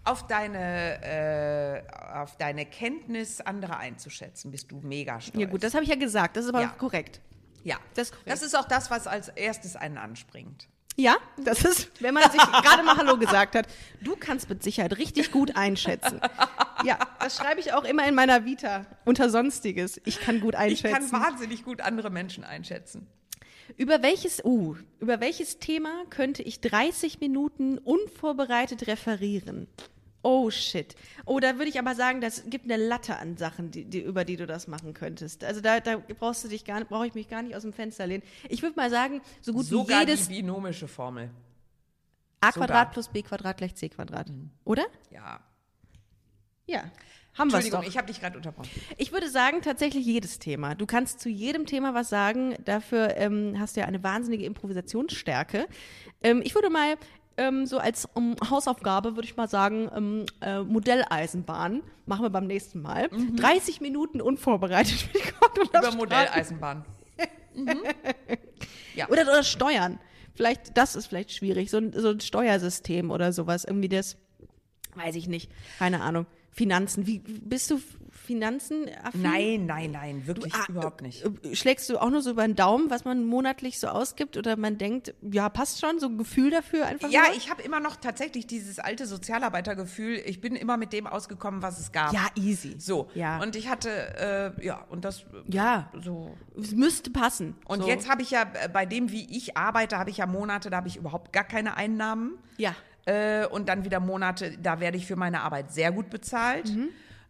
Auf 0.06 0.26
deine, 0.28 1.04
äh, 1.04 1.84
auf 2.18 2.36
deine 2.38 2.66
Kenntnis, 2.66 3.42
andere 3.42 3.78
einzuschätzen, 3.78 4.50
bist 4.52 4.72
du 4.72 4.80
mega 4.82 5.20
stolz. 5.22 5.40
Ja 5.42 5.48
gut, 5.48 5.62
das 5.64 5.74
habe 5.74 5.84
ich 5.84 5.90
ja 5.90 5.96
gesagt, 5.96 6.36
das 6.38 6.46
ist 6.46 6.50
aber 6.50 6.62
Ja. 6.62 6.68
korrekt. 6.70 7.22
ja. 7.64 7.78
das 7.96 8.08
ist 8.08 8.12
korrekt. 8.14 8.30
das 8.32 8.42
ist 8.42 8.58
auch 8.58 8.66
das, 8.68 8.90
was 8.90 9.08
als 9.08 9.28
erstes 9.30 9.76
einen 9.76 9.98
anspringt. 9.98 10.68
Ja, 10.96 11.16
das 11.38 11.64
ist, 11.64 11.92
wenn 12.02 12.14
man 12.14 12.24
sich 12.30 12.42
gerade 12.64 12.84
mal 12.84 12.98
Hallo 12.98 13.18
gesagt 13.18 13.56
hat. 13.56 13.68
Du 14.02 14.18
kannst 14.18 14.50
mit 14.50 14.64
Sicherheit 14.64 14.98
richtig 14.98 15.32
gut 15.32 15.56
einschätzen. 15.56 16.20
Ja, 16.84 16.98
das 17.22 17.38
schreibe 17.38 17.62
ich 17.62 17.72
auch 17.74 17.86
immer 17.86 18.06
in 18.08 18.16
meiner 18.16 18.44
Vita 18.44 18.86
unter 19.06 19.30
Sonstiges. 19.30 20.02
Ich 20.06 20.20
kann 20.20 20.42
gut 20.42 20.56
Ich 20.56 20.60
einschätzen. 20.60 21.12
kann 21.12 21.22
wahnsinnig 21.22 21.64
gut 21.64 21.80
andere 21.82 22.10
Menschen 22.10 22.44
einschätzen. 22.44 23.08
Über 23.78 24.02
welches, 24.02 24.44
uh, 24.44 24.76
über 25.00 25.20
welches 25.20 25.60
Thema 25.60 26.06
könnte 26.10 26.44
ich 26.44 26.62
30 26.62 27.20
Minuten 27.20 27.78
unvorbereitet 27.78 28.88
referieren? 28.88 29.68
Oh 30.22 30.50
shit. 30.50 30.96
Oh, 31.26 31.40
da 31.40 31.56
würde 31.56 31.70
ich 31.70 31.80
aber 31.80 31.96
sagen, 31.96 32.20
das 32.20 32.44
gibt 32.50 32.66
eine 32.66 32.76
Latte 32.76 33.18
an 33.18 33.38
Sachen, 33.38 33.72
die, 33.72 33.86
die, 33.86 34.02
über 34.02 34.26
die 34.26 34.36
du 34.36 34.46
das 34.46 34.68
machen 34.68 34.94
könntest. 34.94 35.46
Also 35.46 35.62
da, 35.62 35.80
da 35.80 35.98
brauchst 35.98 36.44
du 36.44 36.50
dich 36.50 36.66
gar 36.66 36.80
nicht, 36.80 36.90
brauche 36.90 37.08
ich 37.08 37.14
mich 37.14 37.30
gar 37.30 37.42
nicht 37.42 37.56
aus 37.56 37.62
dem 37.62 37.72
Fenster 37.72 38.06
lehnen. 38.06 38.24
Ich 38.50 38.62
würde 38.62 38.76
mal 38.76 38.90
sagen, 38.90 39.22
so 39.42 39.54
gut 39.54 39.66
Sogar 39.66 40.02
wie 40.02 40.12
jedes 40.12 40.28
die 40.28 40.42
binomische 40.42 40.90
Formel. 40.90 41.30
a. 42.42 42.52
Quadrat 42.52 42.92
plus 42.92 43.08
b 43.08 43.22
Quadrat 43.22 43.58
gleich 43.58 43.76
c 43.76 43.88
Quadrat. 43.88 44.28
Oder? 44.66 44.86
Ja. 45.10 45.40
Ja. 46.68 46.84
Haben 47.38 47.52
wir 47.52 47.56
Entschuldigung, 47.58 47.86
ich 47.88 47.98
habe 47.98 48.08
dich 48.08 48.20
gerade 48.20 48.36
unterbrochen. 48.38 48.70
Ich 48.98 49.12
würde 49.14 49.30
sagen, 49.30 49.62
tatsächlich 49.62 50.06
jedes 50.06 50.40
Thema. 50.40 50.76
Du 50.76 50.86
kannst 50.86 51.22
zu 51.22 51.30
jedem 51.30 51.66
Thema 51.66 51.94
was 51.94 52.10
sagen. 52.10 52.56
Dafür 52.66 53.16
ähm, 53.18 53.56
hast 53.60 53.76
du 53.78 53.82
ja 53.82 53.86
eine 53.88 54.04
wahnsinnige 54.04 54.44
Improvisationsstärke. 54.46 55.68
Ähm, 56.22 56.42
ich 56.44 56.54
würde 56.56 56.70
mal 56.70 56.96
ähm, 57.38 57.66
so 57.66 57.78
als 57.78 58.10
Hausaufgabe, 58.50 59.16
würde 59.16 59.26
ich 59.26 59.38
mal 59.38 59.48
sagen, 59.48 59.90
ähm, 59.96 60.26
äh, 60.42 60.60
Modelleisenbahn. 60.64 61.82
Machen 62.06 62.24
wir 62.26 62.30
beim 62.30 62.48
nächsten 62.48 62.82
Mal. 62.82 63.10
30 63.38 63.80
Minuten 63.80 64.20
unvorbereitet 64.20 65.08
Gott 65.40 65.58
und 65.60 65.74
Mhm. 65.74 65.80
Über. 65.80 65.92
Modelleisenbahn. 65.96 66.86
Oder, 69.10 69.22
oder 69.22 69.44
Steuern. 69.44 70.00
Vielleicht, 70.36 70.78
das 70.78 70.96
ist 70.96 71.08
vielleicht 71.08 71.32
schwierig. 71.32 71.70
So 71.70 71.78
ein, 71.78 71.94
so 71.94 72.10
ein 72.10 72.20
Steuersystem 72.20 73.12
oder 73.12 73.32
sowas. 73.34 73.64
Irgendwie 73.66 73.90
das, 73.90 74.18
weiß 74.96 75.16
ich 75.16 75.28
nicht. 75.28 75.50
Keine 75.78 76.02
Ahnung. 76.02 76.26
Finanzen. 76.60 77.08
Wie 77.08 77.20
bist 77.20 77.72
du 77.72 77.80
Finanzen? 78.12 78.86
Nein, 79.14 79.66
nein, 79.66 79.92
nein, 79.92 80.28
wirklich 80.28 80.54
Ah, 80.54 80.66
überhaupt 80.68 81.02
nicht. 81.02 81.24
äh, 81.24 81.56
Schlägst 81.56 81.90
du 81.90 81.98
auch 81.98 82.10
nur 82.10 82.22
so 82.22 82.32
über 82.32 82.46
den 82.46 82.58
Daumen, 82.58 82.90
was 82.90 83.06
man 83.06 83.24
monatlich 83.26 83.80
so 83.80 83.88
ausgibt? 83.88 84.36
Oder 84.36 84.58
man 84.58 84.78
denkt, 84.78 85.14
ja, 85.22 85.48
passt 85.48 85.80
schon, 85.80 86.00
so 86.00 86.08
ein 86.08 86.18
Gefühl 86.18 86.52
dafür 86.52 86.86
einfach 86.86 87.10
Ja, 87.10 87.22
nur? 87.28 87.38
ich 87.38 87.50
habe 87.50 87.62
immer 87.62 87.80
noch 87.80 87.96
tatsächlich 87.96 88.46
dieses 88.46 88.78
alte 88.78 89.06
Sozialarbeitergefühl. 89.08 90.22
Ich 90.26 90.42
bin 90.42 90.58
immer 90.58 90.76
mit 90.76 90.92
dem 90.92 91.08
ausgekommen, 91.08 91.62
was 91.62 91.80
es 91.80 91.94
gab. 91.94 92.12
Ja, 92.12 92.28
easy. 92.36 92.76
So. 92.78 93.10
Ja. 93.16 93.42
Und 93.42 93.56
ich 93.56 93.70
hatte, 93.70 93.90
äh, 94.60 94.66
ja, 94.66 94.86
und 94.90 95.06
das, 95.06 95.24
Ja. 95.48 95.90
so. 96.04 96.36
Es 96.62 96.72
müsste 96.74 97.10
passen. 97.12 97.56
Und 97.66 97.84
so. 97.84 97.88
jetzt 97.88 98.10
habe 98.10 98.22
ich 98.22 98.32
ja, 98.32 98.44
äh, 98.62 98.68
bei 98.68 98.86
dem, 98.86 99.12
wie 99.12 99.26
ich 99.36 99.56
arbeite, 99.56 99.98
habe 99.98 100.10
ich 100.10 100.18
ja 100.18 100.26
Monate, 100.28 100.70
da 100.70 100.78
habe 100.78 100.90
ich 100.90 100.98
überhaupt 100.98 101.32
gar 101.32 101.46
keine 101.46 101.78
Einnahmen. 101.78 102.38
Ja. 102.58 102.76
Äh, 103.10 103.48
und 103.48 103.68
dann 103.70 103.86
wieder 103.86 104.00
Monate, 104.00 104.56
da 104.62 104.80
werde 104.80 104.98
ich 104.98 105.08
für 105.08 105.16
meine 105.16 105.42
Arbeit 105.42 105.72
sehr 105.72 105.92
gut 105.92 106.12
bezahlt. 106.12 106.72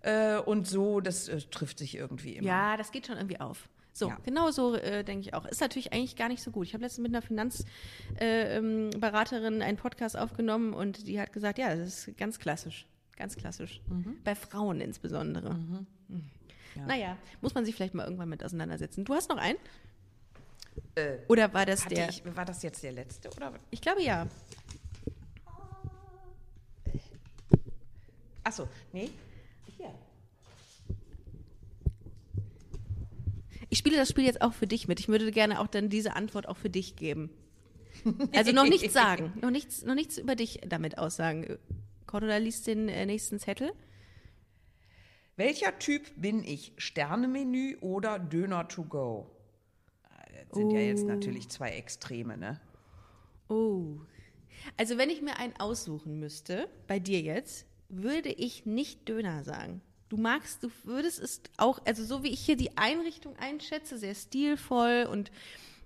Äh, 0.01 0.37
und 0.39 0.67
so, 0.67 0.99
das 0.99 1.29
äh, 1.29 1.39
trifft 1.39 1.79
sich 1.79 1.95
irgendwie 1.95 2.35
immer. 2.35 2.47
Ja, 2.47 2.75
das 2.75 2.91
geht 2.91 3.07
schon 3.07 3.15
irgendwie 3.15 3.39
auf. 3.39 3.69
So, 3.93 4.09
Ja. 4.09 4.17
genau 4.23 4.51
so 4.51 4.75
äh, 4.75 5.05
denke 5.05 5.21
ich 5.21 5.33
auch. 5.33 5.45
Ist 5.45 5.61
natürlich 5.61 5.93
eigentlich 5.93 6.17
gar 6.17 6.27
nicht 6.27 6.43
so 6.43 6.51
gut. 6.51 6.67
Ich 6.67 6.73
habe 6.73 6.83
letztens 6.83 7.07
mit 7.07 7.15
einer 7.15 7.21
Finanzberaterin 7.21 9.53
äh, 9.53 9.57
ähm, 9.57 9.61
einen 9.61 9.77
Podcast 9.77 10.17
aufgenommen 10.17 10.73
und 10.73 11.07
die 11.07 11.19
hat 11.19 11.31
gesagt, 11.31 11.57
ja, 11.57 11.73
das 11.75 12.07
ist 12.07 12.17
ganz 12.17 12.39
klassisch. 12.39 12.85
Ganz 13.15 13.35
klassisch. 13.35 13.81
Bei 14.23 14.35
Frauen 14.35 14.81
insbesondere. 14.81 15.53
Mhm. 15.53 15.85
Naja, 16.87 17.17
muss 17.41 17.55
man 17.55 17.65
sich 17.65 17.75
vielleicht 17.75 17.93
mal 17.93 18.03
irgendwann 18.03 18.29
mit 18.29 18.43
auseinandersetzen. 18.43 19.05
Du 19.05 19.13
hast 19.13 19.29
noch 19.29 19.37
einen? 19.37 19.57
oder 21.27 21.53
war 21.53 21.65
das 21.65 21.85
der? 21.85 22.09
ich, 22.09 22.23
war 22.35 22.45
das 22.45 22.63
jetzt 22.63 22.83
der 22.83 22.93
letzte? 22.93 23.29
Oder? 23.35 23.53
Ich 23.69 23.81
glaube 23.81 24.01
ja. 24.01 24.27
Achso, 28.49 28.67
nee. 28.93 29.11
Hier. 29.77 29.93
Ich 33.69 33.77
spiele 33.77 33.95
das 33.95 34.09
Spiel 34.09 34.25
jetzt 34.25 34.41
auch 34.41 34.53
für 34.53 34.65
dich 34.65 34.87
mit. 34.87 34.99
Ich 34.99 35.07
würde 35.07 35.29
gerne 35.29 35.59
auch 35.59 35.67
dann 35.67 35.89
diese 35.89 36.15
Antwort 36.15 36.47
auch 36.47 36.57
für 36.57 36.71
dich 36.71 36.95
geben. 36.95 37.29
Also 38.33 38.51
noch 38.53 38.63
nichts 38.63 38.93
sagen, 38.93 39.33
noch 39.41 39.51
nichts, 39.51 39.83
noch 39.83 39.93
nichts 39.93 40.17
über 40.17 40.35
dich 40.35 40.61
damit 40.65 40.97
aussagen. 40.97 41.59
Cordula 42.07 42.37
liest 42.37 42.65
den 42.65 42.87
äh, 42.89 43.05
nächsten 43.05 43.39
Zettel. 43.39 43.71
Welcher 45.35 45.77
Typ 45.77 46.09
bin 46.15 46.43
ich? 46.43 46.71
Sternemenü 46.77 47.77
oder 47.81 48.17
Döner 48.17 48.67
to 48.67 48.83
go? 48.83 49.29
Das 50.47 50.57
sind 50.57 50.71
ja 50.71 50.79
jetzt 50.79 51.05
natürlich 51.05 51.49
zwei 51.49 51.71
Extreme, 51.71 52.37
ne? 52.37 52.59
Oh. 53.47 53.97
Also 54.77 54.97
wenn 54.97 55.11
ich 55.11 55.21
mir 55.21 55.37
einen 55.37 55.55
aussuchen 55.57 56.19
müsste, 56.19 56.67
bei 56.87 56.99
dir 56.99 57.21
jetzt, 57.21 57.68
würde 57.89 58.29
ich 58.29 58.65
nicht 58.65 59.09
Döner 59.09 59.43
sagen. 59.43 59.81
Du 60.07 60.17
magst, 60.17 60.63
du 60.63 60.71
würdest 60.83 61.19
es 61.19 61.41
auch, 61.57 61.79
also 61.85 62.03
so 62.03 62.23
wie 62.23 62.29
ich 62.29 62.39
hier 62.39 62.57
die 62.57 62.77
Einrichtung 62.77 63.35
einschätze, 63.37 63.97
sehr 63.97 64.15
stilvoll 64.15 65.07
und 65.09 65.31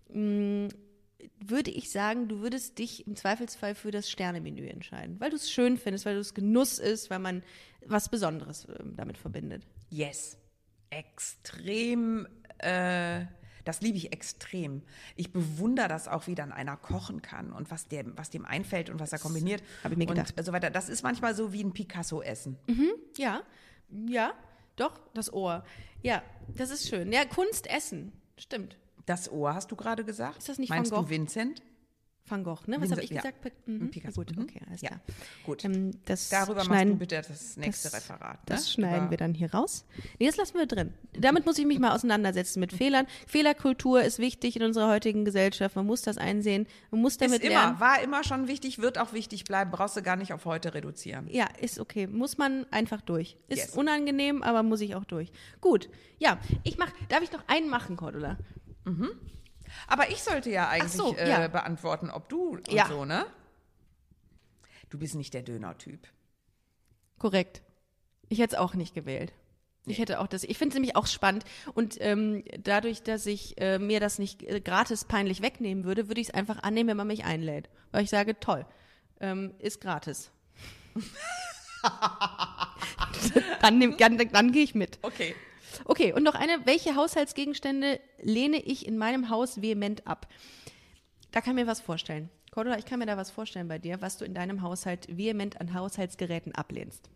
mh, 0.10 0.70
würde 1.40 1.72
ich 1.72 1.92
sagen, 1.92 2.28
du 2.28 2.40
würdest 2.40 2.80
dich 2.80 3.08
im 3.08 3.16
Zweifelsfall 3.16 3.76
für 3.76 3.92
das 3.92 4.10
Sternemenü 4.10 4.68
entscheiden, 4.68 5.20
weil 5.20 5.30
du 5.30 5.36
es 5.36 5.52
schön 5.52 5.78
findest, 5.78 6.06
weil 6.06 6.16
du 6.16 6.22
es 6.22 6.34
Genuss 6.34 6.80
ist, 6.80 7.10
weil 7.10 7.20
man 7.20 7.44
was 7.86 8.10
Besonderes 8.10 8.66
äh, 8.66 8.80
damit 8.96 9.18
verbindet. 9.18 9.64
Yes. 9.90 10.38
Extrem, 10.90 12.28
äh, 12.60 13.26
das 13.64 13.82
liebe 13.82 13.98
ich 13.98 14.14
extrem. 14.14 14.82
Ich 15.16 15.32
bewundere 15.32 15.88
das 15.88 16.08
auch, 16.08 16.28
wie 16.28 16.36
dann 16.36 16.52
einer 16.52 16.78
kochen 16.78 17.22
kann 17.22 17.52
und 17.52 17.72
was, 17.72 17.88
dem, 17.88 18.14
was 18.18 18.30
dem 18.30 18.46
einfällt 18.46 18.90
und 18.90 19.00
was 19.00 19.12
er 19.12 19.20
kombiniert. 19.20 19.64
hab 19.84 19.92
ich 19.92 19.98
mir 19.98 20.06
gedacht. 20.06 20.38
Und 20.38 20.44
so 20.44 20.52
weiter. 20.54 20.70
Das 20.70 20.90
ist 20.90 21.04
manchmal 21.04 21.36
so 21.36 21.54
wie 21.54 21.64
ein 21.64 21.74
Picasso-Essen. 21.74 22.58
Ja, 23.18 23.42
ja, 24.08 24.34
doch, 24.76 25.00
das 25.14 25.32
Ohr. 25.32 25.64
Ja, 26.02 26.22
das 26.56 26.72
ist 26.72 26.90
schön. 26.90 27.12
Ja, 27.12 27.26
Kunst 27.26 27.68
essen, 27.70 28.12
stimmt. 28.38 28.78
Das 29.06 29.32
Ohr, 29.32 29.54
hast 29.54 29.72
du 29.72 29.76
gerade 29.76 30.04
gesagt? 30.04 30.38
Ist 30.38 30.50
das 30.50 30.58
nicht 30.58 30.70
Meinst 30.70 30.92
Van 30.92 31.00
Gogh? 31.00 31.06
du 31.06 31.10
Vincent? 31.10 31.62
Van 32.26 32.42
Gogh, 32.46 32.60
ne? 32.68 32.80
Was 32.80 32.90
habe 32.92 33.04
ich 33.04 33.10
ja. 33.10 33.18
gesagt? 33.22 33.52
Mhm. 33.66 33.92
Picasso. 33.92 34.22
Gut, 34.22 34.34
Mhm. 34.36 34.44
okay, 34.44 34.62
alles 34.70 34.82
Ja, 34.82 34.90
klar. 34.90 35.02
gut. 35.46 35.66
Ähm, 35.66 35.92
das 36.06 36.30
Darüber 36.30 36.64
schneiden, 36.64 36.94
machst 36.94 37.12
du 37.12 37.16
bitte 37.18 37.28
das 37.28 37.58
nächste 37.58 37.90
das, 37.90 37.98
Referat. 37.98 38.36
Ne? 38.38 38.40
Das 38.46 38.72
schneiden 38.72 39.02
Über- 39.04 39.12
wir 39.12 39.18
dann 39.18 39.34
hier 39.34 39.54
raus. 39.54 39.86
Nee, 40.20 40.28
das 40.28 40.38
lassen 40.38 40.58
wir 40.58 40.66
drin. 40.66 40.94
Damit 41.20 41.46
muss 41.46 41.58
ich 41.58 41.66
mich 41.66 41.80
mal 41.80 41.94
auseinandersetzen 41.94 42.62
mit 42.62 42.72
Fehlern. 42.72 43.08
Fehlerkultur 43.28 44.02
ist 44.04 44.20
wichtig 44.20 44.56
in 44.56 44.64
unserer 44.64 44.88
heutigen 44.88 45.26
Gesellschaft. 45.26 45.76
Man 45.76 45.86
muss 45.86 46.02
das 46.02 46.18
einsehen. 46.18 46.66
Man 46.92 47.02
muss 47.02 47.18
damit 47.18 47.42
Ist 47.44 47.50
immer, 47.50 47.60
lernen. 47.62 47.80
war 47.82 48.02
immer 48.02 48.24
schon 48.24 48.48
wichtig, 48.48 48.80
wird 48.80 48.98
auch 49.00 49.12
wichtig 49.12 49.44
bleiben, 49.44 49.70
brauchst 49.72 49.98
du 49.98 50.02
gar 50.02 50.16
nicht 50.16 50.32
auf 50.32 50.46
heute 50.46 50.74
reduzieren. 50.74 51.28
Ja, 51.30 51.48
ist 51.60 51.78
okay. 51.78 52.08
Muss 52.08 52.38
man 52.38 52.66
einfach 52.72 53.02
durch. 53.02 53.36
Ist 53.50 53.58
Yes. 53.60 53.76
unangenehm, 53.76 54.44
aber 54.44 54.64
muss 54.64 54.80
ich 54.80 54.96
auch 54.96 55.04
durch. 55.04 55.30
Gut. 55.60 55.90
Ja, 56.20 56.40
ich 56.64 56.78
mach, 56.78 56.92
darf 57.10 57.22
ich 57.22 57.34
noch 57.34 57.44
einen 57.50 57.70
machen, 57.70 57.98
Cordula? 57.98 58.38
Aber 59.88 60.10
ich 60.10 60.22
sollte 60.24 60.50
ja 60.50 60.70
eigentlich 60.70 60.92
so, 60.94 61.16
äh, 61.16 61.30
ja. 61.30 61.48
beantworten, 61.48 62.10
ob 62.10 62.30
du 62.30 62.56
und 62.56 62.72
Ja. 62.72 62.88
so, 62.88 63.06
ne? 63.06 63.26
Du 64.90 64.98
bist 65.00 65.16
nicht 65.16 65.34
der 65.34 65.42
Döner-Typ. 65.42 66.08
Korrekt. 67.18 67.62
Ich 68.30 68.40
hätte 68.40 68.56
es 68.56 68.60
auch 68.62 68.74
nicht 68.74 68.94
gewählt. 68.94 69.34
Ich 69.86 70.00
hätte 70.00 70.20
auch 70.20 70.28
das. 70.28 70.44
Ich 70.44 70.58
finde 70.58 70.70
es 70.70 70.76
nämlich 70.76 70.96
auch 70.96 71.08
spannend. 71.08 71.44
Und 71.74 71.98
ähm, 72.00 72.44
dadurch, 72.60 73.04
dass 73.04 73.26
ich 73.26 73.60
äh, 73.60 73.80
mir 73.80 74.00
das 74.00 74.18
nicht 74.18 74.44
äh, 74.44 74.62
gratis 74.62 75.04
peinlich 75.04 75.42
wegnehmen 75.42 75.84
würde, 75.84 76.08
würde 76.08 76.22
ich 76.22 76.30
es 76.30 76.34
einfach 76.34 76.64
annehmen, 76.64 76.90
wenn 76.90 76.98
man 76.98 77.08
mich 77.08 77.26
einlädt. 77.26 77.70
Weil 77.92 78.04
ich 78.04 78.10
sage, 78.10 78.40
toll, 78.40 78.66
ähm, 79.20 79.54
ist 79.60 79.82
gratis. 79.82 80.32
dann 83.62 83.98
dann, 83.98 84.18
dann 84.18 84.52
gehe 84.52 84.64
ich 84.64 84.74
mit. 84.74 85.00
Okay. 85.02 85.36
Okay, 85.86 86.14
und 86.14 86.24
noch 86.24 86.36
eine. 86.36 86.66
Welche 86.66 86.96
Haushaltsgegenstände 86.96 88.00
lehne 88.22 88.58
ich 88.58 88.88
in 88.88 88.98
meinem 88.98 89.30
Haus 89.30 89.62
vehement 89.62 90.06
ab? 90.08 90.28
Da 91.32 91.42
kann 91.42 91.58
ich 91.58 91.64
mir 91.66 91.70
was 91.72 91.82
vorstellen. 91.82 92.30
Cordula, 92.52 92.78
ich 92.78 92.86
kann 92.86 93.00
mir 93.00 93.06
da 93.08 93.18
was 93.18 93.32
vorstellen 93.32 93.68
bei 93.68 93.80
dir, 93.80 94.00
was 94.02 94.18
du 94.18 94.26
in 94.26 94.34
deinem 94.36 94.62
Haushalt 94.62 95.08
vehement 95.18 95.60
an 95.60 95.74
Haushaltsgeräten 95.74 96.54
ablehnst. 96.54 97.10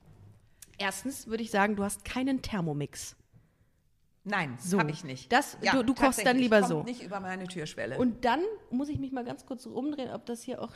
Erstens 0.80 1.28
würde 1.28 1.44
ich 1.44 1.52
sagen, 1.52 1.76
du 1.76 1.84
hast 1.84 2.04
keinen 2.06 2.42
Thermomix. 2.42 3.16
Nein, 4.24 4.58
So. 4.60 4.78
habe 4.78 4.92
ich 4.92 5.04
nicht. 5.06 5.32
Das- 5.32 5.58
du- 5.72 5.84
du 5.84 5.94
kochst 5.94 6.26
dann 6.26 6.38
lieber 6.38 6.60
kommt 6.60 6.70
so. 6.70 6.84
nicht 6.84 7.02
über 7.02 7.20
meine 7.22 7.48
Türschwelle. 7.48 7.98
Und 7.98 8.26
dann 8.26 8.42
muss 8.72 8.90
ich 8.90 9.00
mich 9.00 9.12
mal 9.14 9.24
ganz 9.24 9.46
kurz 9.46 9.66
umdrehen, 9.66 10.12
ob 10.12 10.26
das 10.26 10.42
hier 10.44 10.62
auch. 10.62 10.72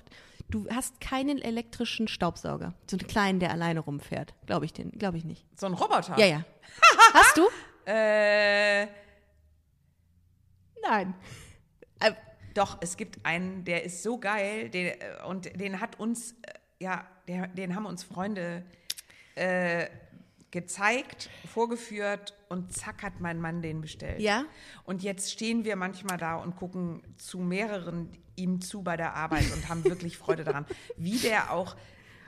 Du 0.50 0.68
hast 0.70 1.02
keinen 1.02 1.38
elektrischen 1.40 2.08
Staubsauger. 2.08 2.74
So 2.90 2.98
einen 2.98 3.08
kleinen, 3.08 3.40
der 3.42 3.52
alleine 3.52 3.82
rumfährt. 3.82 4.34
Glaube 4.46 4.66
ich 4.66 4.72
den, 4.74 4.92
glaube 4.92 5.18
ich 5.18 5.26
nicht. 5.26 5.46
so 5.60 5.66
ein 5.66 5.74
Roboter. 5.74 6.18
Ja, 6.18 6.26
ja. 6.28 6.46
hast 7.14 7.38
du? 7.38 7.42
Äh, 7.86 8.88
Nein. 10.82 11.14
Äh, 12.00 12.14
doch, 12.54 12.78
es 12.82 12.98
gibt 12.98 13.26
einen, 13.26 13.64
der 13.64 13.84
ist 13.84 14.04
so 14.04 14.18
geil, 14.18 14.70
den, 14.70 14.88
äh, 14.88 14.96
und 15.28 15.60
den 15.60 15.80
hat 15.80 16.00
uns, 16.00 16.34
äh, 16.42 16.54
ja, 16.80 17.08
der, 17.28 17.48
den 17.48 17.76
haben 17.76 17.86
uns 17.86 18.04
Freunde 18.04 18.64
äh, 19.36 19.88
gezeigt, 20.50 21.30
vorgeführt 21.48 22.34
und 22.50 22.74
zack 22.74 23.04
hat 23.04 23.22
mein 23.22 23.40
Mann 23.40 23.62
den 23.62 23.80
bestellt. 23.80 24.20
Ja? 24.20 24.44
Und 24.84 25.02
jetzt 25.02 25.32
stehen 25.32 25.64
wir 25.64 25.78
manchmal 25.78 26.18
da 26.18 26.36
und 26.36 26.58
gucken 26.58 27.02
zu 27.18 27.40
mehreren 27.40 28.10
ihm 28.36 28.60
zu 28.60 28.82
bei 28.82 28.98
der 28.98 29.14
Arbeit 29.14 29.52
und 29.54 29.70
haben 29.70 29.84
wirklich 29.86 30.18
Freude 30.18 30.44
daran, 30.44 30.66
wie 30.98 31.18
der 31.18 31.52
auch 31.54 31.76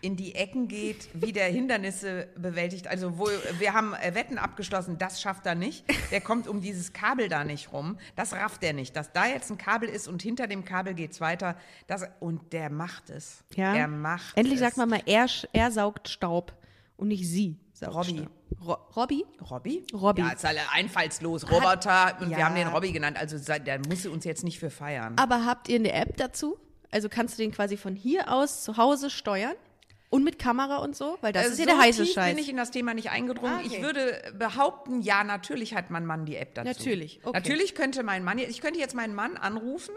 in 0.04 0.18
die 0.18 0.36
Ecken 0.36 0.68
geht, 0.68 1.08
wie 1.14 1.32
der 1.32 1.46
Hindernisse 1.46 2.28
bewältigt. 2.36 2.88
Also 2.88 3.18
wo, 3.18 3.28
wir 3.58 3.74
haben 3.74 3.94
äh, 3.94 4.14
Wetten 4.14 4.38
abgeschlossen, 4.38 4.98
das 4.98 5.22
schafft 5.22 5.46
er 5.46 5.56
nicht. 5.56 5.86
Der 6.12 6.20
kommt 6.20 6.48
um 6.48 6.60
dieses 6.60 6.92
Kabel 6.92 7.30
da 7.30 7.46
nicht 7.46 7.72
rum. 7.72 7.98
Das 8.18 8.34
rafft 8.34 8.64
er 8.64 8.74
nicht. 8.74 8.96
Dass 8.98 9.14
da 9.14 9.26
jetzt 9.26 9.50
ein 9.50 9.58
Kabel 9.58 9.88
ist 9.88 10.10
und 10.10 10.22
hinter 10.22 10.48
dem 10.48 10.66
Kabel 10.66 10.94
geht's 10.94 11.22
weiter. 11.22 11.56
Das, 11.88 12.04
und 12.20 12.52
der 12.52 12.70
macht 12.70 13.10
es. 13.10 13.46
Ja. 13.56 13.74
Er 13.74 13.88
macht 13.88 14.38
Endlich 14.38 14.56
es. 14.56 14.60
sagt 14.60 14.78
man 14.78 14.90
mal, 14.90 15.02
er, 15.06 15.28
er 15.54 15.72
saugt 15.72 16.10
Staub 16.10 16.54
und 16.98 17.08
nicht 17.08 17.28
sie. 17.28 17.58
Robby. 17.82 18.28
Ro 18.62 18.78
Robby? 18.96 19.26
Robby? 19.50 19.86
Robby. 19.94 20.22
Ja, 20.22 20.30
ist 20.32 20.46
alle 20.46 20.60
einfallslos. 20.72 21.50
Roboter. 21.50 22.18
Und 22.22 22.30
ja. 22.30 22.38
wir 22.38 22.46
haben 22.46 22.56
den 22.56 22.68
Robby 22.68 22.92
genannt. 22.92 23.18
Also 23.18 23.38
der 23.38 23.80
muss 23.88 24.06
uns 24.06 24.26
jetzt 24.26 24.44
nicht 24.44 24.60
für 24.60 24.70
feiern. 24.70 25.16
Aber 25.18 25.46
habt 25.46 25.70
ihr 25.70 25.80
eine 25.80 25.92
App 25.94 26.18
dazu? 26.18 26.58
Also 26.92 27.10
kannst 27.10 27.38
du 27.38 27.44
den 27.44 27.52
quasi 27.52 27.78
von 27.78 27.96
hier 27.96 28.32
aus 28.32 28.64
zu 28.64 28.78
Hause 28.78 29.10
steuern? 29.10 29.56
Und 30.14 30.24
mit 30.24 30.38
Kamera 30.38 30.78
und 30.78 30.96
so? 30.96 31.18
Weil 31.22 31.34
das 31.34 31.46
Äh, 31.46 31.50
ist 31.50 31.58
ja 31.60 31.66
so 31.66 31.72
der 31.72 31.80
heiße 31.80 32.04
tief 32.04 32.14
Scheiß. 32.14 32.36
bin 32.36 32.38
ich 32.44 32.50
in 32.50 32.58
das 32.58 32.70
Thema 32.70 32.94
nicht 32.94 33.10
eingedrungen. 33.10 33.54
Ah, 33.56 33.60
okay. 33.66 33.70
Ich 33.78 33.82
würde 33.82 34.34
behaupten, 34.38 35.02
ja, 35.02 35.24
natürlich 35.24 35.74
hat 35.74 35.90
mein 35.90 36.06
Mann 36.06 36.26
die 36.26 36.36
App 36.36 36.54
dazu. 36.54 36.68
Natürlich, 36.68 37.20
okay. 37.24 37.32
Natürlich 37.38 37.74
könnte 37.74 38.04
mein 38.04 38.24
Mann, 38.24 38.38
ich 38.38 38.62
könnte 38.62 38.80
jetzt 38.80 38.94
meinen 38.94 39.16
Mann 39.16 39.38
anrufen 39.38 39.96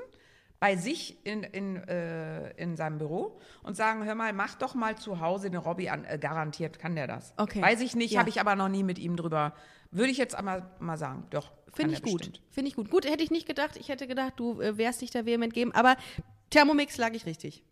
bei 0.58 0.76
sich 0.76 1.18
in, 1.26 1.42
in, 1.42 1.76
äh, 1.86 2.50
in 2.52 2.76
seinem 2.76 2.96
Büro 2.96 3.38
und 3.62 3.76
sagen, 3.76 4.04
hör 4.06 4.14
mal, 4.14 4.32
mach 4.32 4.54
doch 4.54 4.74
mal 4.74 4.96
zu 4.96 5.20
Hause 5.20 5.48
eine 5.48 5.58
Robby 5.58 5.90
an. 5.90 6.06
Äh, 6.06 6.16
garantiert 6.18 6.78
kann 6.78 6.96
der 6.96 7.06
das. 7.06 7.34
Okay. 7.36 7.60
Weiß 7.60 7.82
ich 7.82 7.94
nicht, 7.94 8.12
Ja. 8.12 8.20
habe 8.20 8.30
ich 8.30 8.40
aber 8.40 8.56
noch 8.56 8.68
nie 8.70 8.82
mit 8.84 8.98
ihm 8.98 9.16
drüber. 9.16 9.52
Würde 9.90 10.10
ich 10.10 10.16
jetzt 10.16 10.34
einmal 10.34 10.70
mal 10.78 10.96
sagen, 10.96 11.26
doch. 11.28 11.52
Finde 11.74 11.92
ich 11.92 12.02
gut. 12.02 12.40
Finde 12.50 12.68
ich 12.70 12.74
gut. 12.74 12.90
Gut, 12.90 13.04
hätte 13.04 13.22
ich 13.22 13.30
nicht 13.30 13.46
gedacht. 13.46 13.76
Ich 13.76 13.90
hätte 13.90 14.06
gedacht, 14.06 14.32
du 14.36 14.62
äh, 14.62 14.78
wärst 14.78 15.02
dich 15.02 15.10
da 15.10 15.26
vehement 15.26 15.52
geben. 15.52 15.72
Aber 15.72 15.96
Thermomix 16.48 16.96
lag 16.96 17.12
ich 17.12 17.26
richtig. 17.26 17.62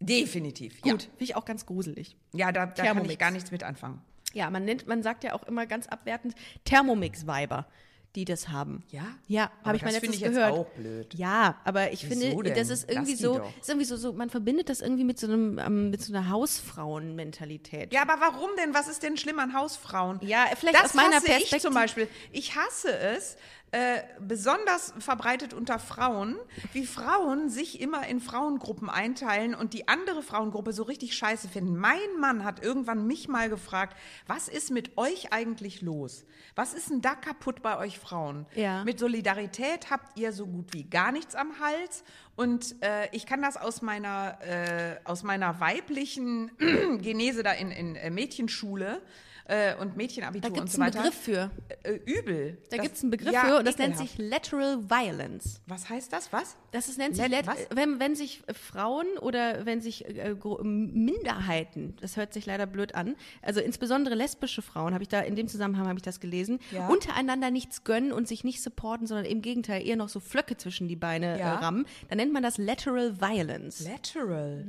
Definitiv. 0.00 0.80
Gut. 0.80 1.02
Finde 1.02 1.24
ich 1.24 1.36
auch 1.36 1.44
ganz 1.44 1.66
gruselig. 1.66 2.16
Ja, 2.32 2.46
ja 2.46 2.52
da, 2.52 2.66
da 2.66 2.82
kann 2.94 3.04
ich 3.04 3.18
gar 3.18 3.30
nichts 3.30 3.50
mit 3.50 3.62
anfangen. 3.64 4.00
Ja, 4.34 4.50
man 4.50 4.64
nennt, 4.64 4.86
man 4.86 5.02
sagt 5.02 5.24
ja 5.24 5.34
auch 5.34 5.42
immer 5.44 5.66
ganz 5.66 5.86
abwertend 5.86 6.34
Thermomix-Weiber, 6.64 7.66
die 8.14 8.24
das 8.24 8.48
haben. 8.50 8.84
Ja? 8.90 9.02
Ja, 9.26 9.44
Aber 9.60 9.68
habe 9.68 9.76
ich 9.78 9.82
mal 9.82 9.92
das 9.92 9.94
letztens 9.94 10.00
finde 10.00 10.16
ich 10.16 10.20
jetzt 10.20 10.34
gehört. 10.34 10.52
auch 10.52 10.66
blöd. 10.74 11.14
Ja, 11.14 11.56
aber 11.64 11.92
ich 11.92 12.08
Wieso 12.08 12.20
finde, 12.30 12.42
denn? 12.44 12.54
das 12.54 12.68
ist 12.68 12.88
irgendwie 12.90 13.12
Lass 13.12 13.20
so, 13.20 13.38
ist 13.60 13.68
irgendwie 13.68 13.84
so, 13.86 13.96
so, 13.96 14.12
man 14.12 14.28
verbindet 14.30 14.68
das 14.68 14.80
irgendwie 14.82 15.04
mit 15.04 15.18
so 15.18 15.26
einem, 15.26 15.58
ähm, 15.58 15.90
mit 15.90 16.02
so 16.02 16.12
einer 16.14 16.28
Hausfrauenmentalität. 16.28 17.92
Ja, 17.92 18.02
aber 18.02 18.20
warum 18.20 18.50
denn? 18.58 18.74
Was 18.74 18.88
ist 18.88 19.02
denn 19.02 19.16
schlimm 19.16 19.38
an 19.38 19.54
Hausfrauen? 19.54 20.18
Ja, 20.22 20.46
vielleicht 20.56 20.76
das 20.78 20.84
aus 20.90 20.94
meiner 20.94 21.16
hasse 21.16 21.26
ich 21.26 21.32
Perspektive- 21.32 21.60
zum 21.62 21.74
Beispiel. 21.74 22.08
Ich 22.32 22.54
hasse 22.54 22.96
es, 22.96 23.36
äh, 23.70 24.00
besonders 24.20 24.94
verbreitet 24.98 25.52
unter 25.52 25.78
Frauen, 25.78 26.36
wie 26.72 26.86
Frauen 26.86 27.50
sich 27.50 27.80
immer 27.80 28.06
in 28.06 28.20
Frauengruppen 28.20 28.88
einteilen 28.88 29.54
und 29.54 29.74
die 29.74 29.88
andere 29.88 30.22
Frauengruppe 30.22 30.72
so 30.72 30.84
richtig 30.84 31.14
scheiße 31.14 31.48
finden. 31.48 31.76
Mein 31.76 31.98
Mann 32.18 32.44
hat 32.44 32.64
irgendwann 32.64 33.06
mich 33.06 33.28
mal 33.28 33.50
gefragt, 33.50 33.96
was 34.26 34.48
ist 34.48 34.70
mit 34.70 34.96
euch 34.96 35.32
eigentlich 35.34 35.82
los? 35.82 36.24
Was 36.54 36.72
ist 36.72 36.88
denn 36.88 37.02
da 37.02 37.14
kaputt 37.14 37.60
bei 37.60 37.78
euch 37.78 37.98
Frauen? 37.98 38.46
Ja. 38.54 38.84
Mit 38.84 38.98
Solidarität 38.98 39.90
habt 39.90 40.18
ihr 40.18 40.32
so 40.32 40.46
gut 40.46 40.72
wie 40.72 40.84
gar 40.84 41.12
nichts 41.12 41.34
am 41.34 41.60
Hals. 41.60 42.04
Und 42.36 42.76
äh, 42.82 43.08
ich 43.12 43.26
kann 43.26 43.42
das 43.42 43.56
aus 43.56 43.82
meiner, 43.82 44.38
äh, 44.40 44.96
aus 45.04 45.24
meiner 45.24 45.60
weiblichen 45.60 46.50
Genese 47.02 47.42
da 47.42 47.52
in, 47.52 47.70
in 47.70 47.96
äh, 47.96 48.10
Mädchenschule 48.10 49.02
äh, 49.48 49.74
und 49.76 49.96
Mädchenabitur 49.96 50.42
Da 50.42 50.48
und 50.48 50.54
gibt 50.54 50.68
es 50.68 50.74
so 50.74 50.80
einen 50.82 50.94
weiter. 50.94 51.02
Begriff 51.02 51.18
für. 51.20 51.50
Äh, 51.82 51.94
übel. 52.06 52.58
Da 52.70 52.76
gibt 52.76 52.94
es 52.96 53.02
einen 53.02 53.10
Begriff 53.10 53.32
ja, 53.32 53.40
für 53.46 53.58
und 53.58 53.66
das 53.66 53.76
nennt 53.78 53.96
sich 53.98 54.16
Lateral 54.18 54.88
Violence. 54.88 55.60
Was 55.66 55.88
heißt 55.90 56.12
das? 56.12 56.32
Was? 56.32 56.56
Das 56.70 56.88
ist, 56.88 56.98
nennt 56.98 57.16
sich, 57.16 57.26
Let- 57.28 57.46
was? 57.46 57.56
wenn, 57.74 57.98
wenn 57.98 58.14
sich 58.14 58.42
Frauen 58.52 59.06
oder 59.20 59.64
wenn 59.66 59.80
sich 59.80 60.06
äh, 60.06 60.36
gro- 60.38 60.62
Minderheiten, 60.62 61.96
das 62.00 62.16
hört 62.16 62.32
sich 62.34 62.46
leider 62.46 62.66
blöd 62.66 62.94
an, 62.94 63.16
also 63.42 63.60
insbesondere 63.60 64.14
lesbische 64.14 64.62
Frauen, 64.62 64.92
habe 64.94 65.02
ich 65.02 65.08
da 65.08 65.20
in 65.20 65.34
dem 65.34 65.48
Zusammenhang 65.48 65.86
habe 65.88 65.98
ich 65.98 66.02
das 66.02 66.20
gelesen, 66.20 66.58
Ja. 66.70 66.86
untereinander 66.88 67.50
nichts 67.50 67.84
gönnen 67.84 68.12
und 68.12 68.28
sich 68.28 68.44
nicht 68.44 68.62
supporten, 68.62 69.06
sondern 69.06 69.24
im 69.26 69.40
Gegenteil 69.42 69.86
eher 69.86 69.96
noch 69.96 70.08
so 70.10 70.20
Flöcke 70.20 70.56
zwischen 70.56 70.88
die 70.88 70.96
Beine 70.96 71.38
Ja. 71.38 71.54
äh, 71.54 71.56
rammen, 71.64 71.86
dann 72.08 72.18
nennt 72.18 72.32
man 72.32 72.42
das 72.42 72.58
Lateral 72.58 73.20
Violence. 73.20 73.80
Lateral. 73.88 74.64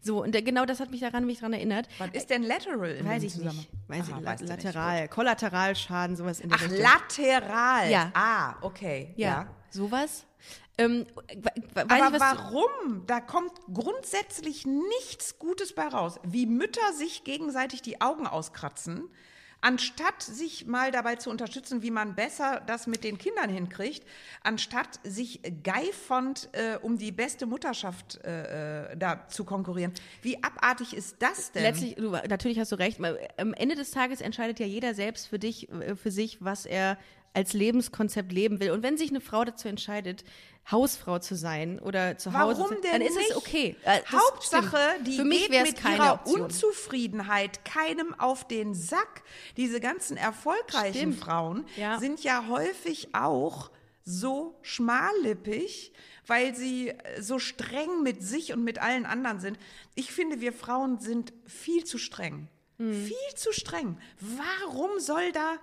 So, 0.00 0.22
und 0.22 0.32
genau 0.44 0.64
das 0.64 0.80
hat 0.80 0.90
mich 0.90 1.00
daran 1.00 1.26
mich 1.26 1.38
daran 1.38 1.52
erinnert. 1.54 1.88
Was 1.98 2.10
ist 2.12 2.30
denn 2.30 2.42
lateral? 2.42 2.90
In 2.92 3.06
Weiß 3.06 3.22
ich 3.22 3.36
nicht. 3.36 3.68
Weiß 3.88 4.10
Aha, 4.10 4.18
ich, 4.18 4.24
la 4.24 4.36
du 4.36 4.44
nicht. 4.44 4.64
lateral, 4.64 5.08
Kollateralschaden, 5.08 6.16
sowas 6.16 6.40
in 6.40 6.48
der 6.50 6.58
Ach, 6.58 6.64
Richtung. 6.64 6.80
lateral. 6.82 7.90
Ja. 7.90 8.10
Ah, 8.14 8.54
okay. 8.60 9.12
ja, 9.16 9.28
ja. 9.28 9.46
sowas. 9.70 10.24
Ähm, 10.78 11.06
Aber 11.74 11.96
ich, 11.96 12.20
warum? 12.20 13.04
Da 13.06 13.20
kommt 13.20 13.52
grundsätzlich 13.74 14.64
nichts 14.64 15.38
Gutes 15.40 15.74
bei 15.74 15.88
raus. 15.88 16.20
Wie 16.22 16.46
Mütter 16.46 16.92
sich 16.94 17.24
gegenseitig 17.24 17.82
die 17.82 18.00
Augen 18.00 18.28
auskratzen, 18.28 19.10
anstatt 19.60 20.22
sich 20.22 20.66
mal 20.66 20.90
dabei 20.92 21.16
zu 21.16 21.30
unterstützen, 21.30 21.82
wie 21.82 21.90
man 21.90 22.14
besser 22.14 22.62
das 22.66 22.86
mit 22.86 23.04
den 23.04 23.18
Kindern 23.18 23.50
hinkriegt, 23.50 24.06
anstatt 24.42 25.00
sich 25.02 25.40
geifond 25.62 26.48
äh, 26.52 26.76
um 26.80 26.98
die 26.98 27.12
beste 27.12 27.46
Mutterschaft 27.46 28.20
äh, 28.24 28.92
äh, 28.92 28.96
da 28.96 29.26
zu 29.28 29.44
konkurrieren. 29.44 29.92
Wie 30.22 30.42
abartig 30.42 30.94
ist 30.94 31.16
das 31.18 31.52
denn? 31.52 31.62
Letztlich, 31.62 31.96
du, 31.96 32.10
natürlich 32.10 32.58
hast 32.58 32.72
du 32.72 32.76
recht. 32.76 33.00
Mal, 33.00 33.18
Am 33.36 33.52
Ende 33.54 33.74
des 33.74 33.90
Tages 33.90 34.20
entscheidet 34.20 34.60
ja 34.60 34.66
jeder 34.66 34.94
selbst 34.94 35.26
für 35.26 35.38
dich, 35.38 35.70
äh, 35.70 35.96
für 35.96 36.10
sich, 36.10 36.38
was 36.40 36.64
er 36.64 36.96
als 37.34 37.52
Lebenskonzept 37.52 38.32
leben 38.32 38.60
will. 38.60 38.70
Und 38.70 38.82
wenn 38.82 38.96
sich 38.96 39.10
eine 39.10 39.20
Frau 39.20 39.44
dazu 39.44 39.68
entscheidet, 39.68 40.24
Hausfrau 40.70 41.18
zu 41.18 41.34
sein 41.34 41.78
oder 41.78 42.18
zu 42.18 42.32
Hause, 42.38 42.60
Warum 42.60 42.76
zu, 42.76 42.82
denn 42.82 42.92
dann 42.92 43.00
ist 43.02 43.16
nicht? 43.16 43.30
es 43.30 43.36
okay. 43.36 43.76
Äh, 43.84 44.00
Hauptsache, 44.12 44.78
die 45.06 45.16
für 45.16 45.24
mich 45.24 45.48
geht 45.48 45.62
mit 45.62 45.76
keine 45.76 45.96
ihrer 45.96 46.12
Option. 46.14 46.42
Unzufriedenheit 46.42 47.64
keinem 47.64 48.14
auf 48.18 48.46
den 48.46 48.74
Sack. 48.74 49.22
Diese 49.56 49.80
ganzen 49.80 50.16
erfolgreichen 50.16 51.12
Stimmt. 51.12 51.20
Frauen 51.20 51.66
Ja. 51.76 51.98
sind 51.98 52.22
ja 52.22 52.46
häufig 52.48 53.14
auch 53.14 53.70
so 54.04 54.58
schmallippig, 54.62 55.92
weil 56.26 56.54
sie 56.54 56.90
äh, 56.90 57.22
so 57.22 57.38
streng 57.38 58.02
mit 58.02 58.22
sich 58.22 58.52
und 58.52 58.64
mit 58.64 58.78
allen 58.80 59.06
anderen 59.06 59.40
sind. 59.40 59.58
Ich 59.94 60.12
finde, 60.12 60.40
wir 60.40 60.52
Frauen 60.52 60.98
sind 60.98 61.32
viel 61.46 61.84
zu 61.84 61.98
streng. 61.98 62.48
Hm. 62.78 62.92
Viel 63.06 63.34
zu 63.36 63.52
streng. 63.52 63.98
Warum 64.20 64.98
soll 65.00 65.32
da, 65.32 65.56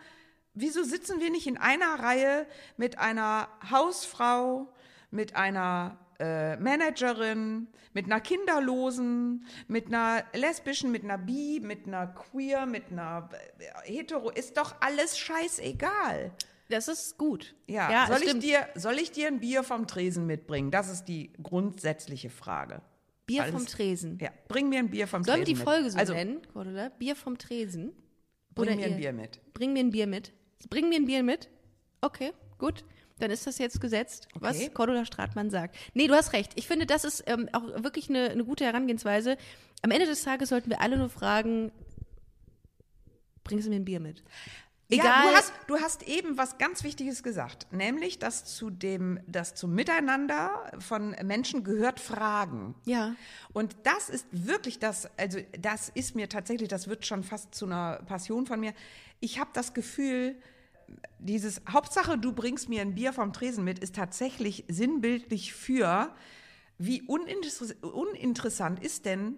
wieso 0.54 0.84
sitzen 0.84 1.20
wir 1.22 1.30
nicht 1.30 1.48
in 1.48 1.58
einer 1.58 2.00
Reihe 2.00 2.46
mit 2.78 2.98
einer 3.00 3.48
Hausfrau, 3.72 4.68
mit 5.16 5.36
einer 5.36 5.98
äh, 6.20 6.56
Managerin, 6.58 7.68
mit 7.94 8.06
einer 8.06 8.20
Kinderlosen, 8.22 9.46
mit 9.68 9.88
einer 9.88 10.24
lesbischen, 10.34 10.92
mit 10.92 11.04
einer 11.04 11.18
Bi, 11.18 11.60
mit 11.62 11.88
einer 11.88 12.08
Queer, 12.08 12.66
mit 12.66 12.92
einer 12.92 13.30
äh, 13.58 13.92
Hetero, 13.92 14.30
ist 14.30 14.58
doch 14.58 14.76
alles 14.82 15.18
scheißegal. 15.18 16.32
Das 16.70 16.88
ist 16.88 17.18
gut. 17.18 17.56
Ja, 17.68 18.06
soll, 18.08 18.18
ich 18.18 18.24
stimmt. 18.30 18.44
dir, 18.44 18.68
soll 18.76 18.96
ich 18.96 19.12
dir 19.12 19.28
ein 19.28 19.40
Bier 19.40 19.64
vom 19.64 19.88
Tresen 19.88 20.26
mitbringen? 20.26 20.72
Das 20.72 20.90
ist 20.92 21.06
die 21.06 21.32
grundsätzliche 21.42 22.30
Frage. 22.30 22.82
Bier 23.28 23.44
alles- 23.44 23.54
vom 23.56 23.66
Tresen. 23.68 24.18
Ja, 24.22 24.30
bring 24.48 24.70
mir 24.70 24.80
ein 24.80 24.90
Bier 24.90 25.08
vom 25.08 25.24
Sollen 25.24 25.40
wir 25.40 25.46
Tresen 25.46 25.60
die 25.60 25.64
Folge 25.64 25.84
mit. 25.84 25.92
so 25.94 25.98
also, 26.00 26.14
nennen, 26.14 26.42
Cordula? 26.54 26.90
Bier 26.90 27.16
vom 27.16 27.38
Tresen? 27.38 27.94
bring 28.56 28.68
Oder 28.70 28.76
mir 28.78 28.86
ein 28.86 28.92
ihr- 28.92 28.98
Bier 28.98 29.14
mit. 29.14 29.54
Bring 29.54 29.74
mir 29.74 29.80
ein 29.82 29.92
Bier 29.92 30.08
mit. 30.08 30.32
Bring 30.70 30.90
mir 30.90 30.96
ein 30.96 31.06
Bier 31.06 31.22
mit. 31.24 31.50
Okay, 32.02 32.32
gut. 32.58 32.84
Dann 33.20 33.32
ist 33.32 33.48
das 33.48 33.58
jetzt 33.60 33.80
gesetzt, 33.80 34.28
Okay. 34.36 34.44
was 34.44 34.74
Cordula 34.74 35.06
Stratmann 35.06 35.50
sagt. 35.50 35.76
Nee, 35.94 36.08
du 36.08 36.14
hast 36.14 36.34
recht. 36.34 36.52
Ich 36.56 36.68
finde, 36.68 36.86
das 36.86 37.06
ist 37.06 37.24
ähm, 37.28 37.48
auch 37.54 37.64
wirklich 37.84 38.10
eine, 38.10 38.30
eine 38.30 38.44
gute 38.44 38.66
Herangehensweise. 38.66 39.38
Am 39.82 39.92
Ende 39.92 40.06
des 40.06 40.24
Tages 40.24 40.50
sollten 40.50 40.70
wir 40.70 40.82
alle 40.82 40.98
nur 40.98 41.10
fragen, 41.10 41.72
bringst 43.44 43.66
du 43.68 43.70
mir 43.70 43.78
ein 43.78 43.86
Bier 43.86 44.00
mit? 44.00 44.24
Egal. 44.90 45.06
Ja, 45.08 45.30
du 45.30 45.36
hast, 45.36 45.54
du 45.68 45.80
hast 45.80 46.04
eben 46.04 46.38
was 46.38 46.58
ganz 46.60 46.84
Wichtiges 46.84 47.24
gesagt, 47.24 47.68
nämlich, 47.72 48.20
dass 48.20 48.46
zu 48.46 48.70
dem, 48.70 49.20
dass 49.26 49.56
zum 49.56 49.74
Miteinander 49.74 50.72
von 50.78 51.16
Menschen 51.24 51.64
gehört 51.64 52.00
Fragen. 52.00 52.76
Ja. 52.86 53.16
Und 53.52 53.76
das 53.84 54.10
ist 54.10 54.28
wirklich 54.32 54.78
das, 54.78 55.10
also 55.18 55.40
das 55.60 55.90
ist 55.90 56.16
mir 56.16 56.30
tatsächlich, 56.30 56.70
das 56.70 56.88
wird 56.88 57.06
schon 57.06 57.24
fast 57.24 57.56
zu 57.56 57.66
einer 57.66 58.04
Passion 58.06 58.46
von 58.46 58.60
mir. 58.60 58.74
Ich 59.22 59.40
habe 59.40 59.50
das 59.54 59.74
Gefühl, 59.74 60.36
dieses 61.20 61.62
Hauptsache, 61.70 62.18
du 62.18 62.34
bringst 62.34 62.70
mir 62.70 62.82
ein 62.82 62.96
Bier 62.96 63.14
vom 63.14 63.34
Tresen 63.34 63.64
mit, 63.64 63.80
ist 63.80 63.96
tatsächlich 63.96 64.66
sinnbildlich 64.68 65.54
für, 65.54 66.14
wie 66.78 67.02
uninteress 67.04 67.76
uninteressant 67.82 68.84
ist 68.84 69.06
denn 69.06 69.38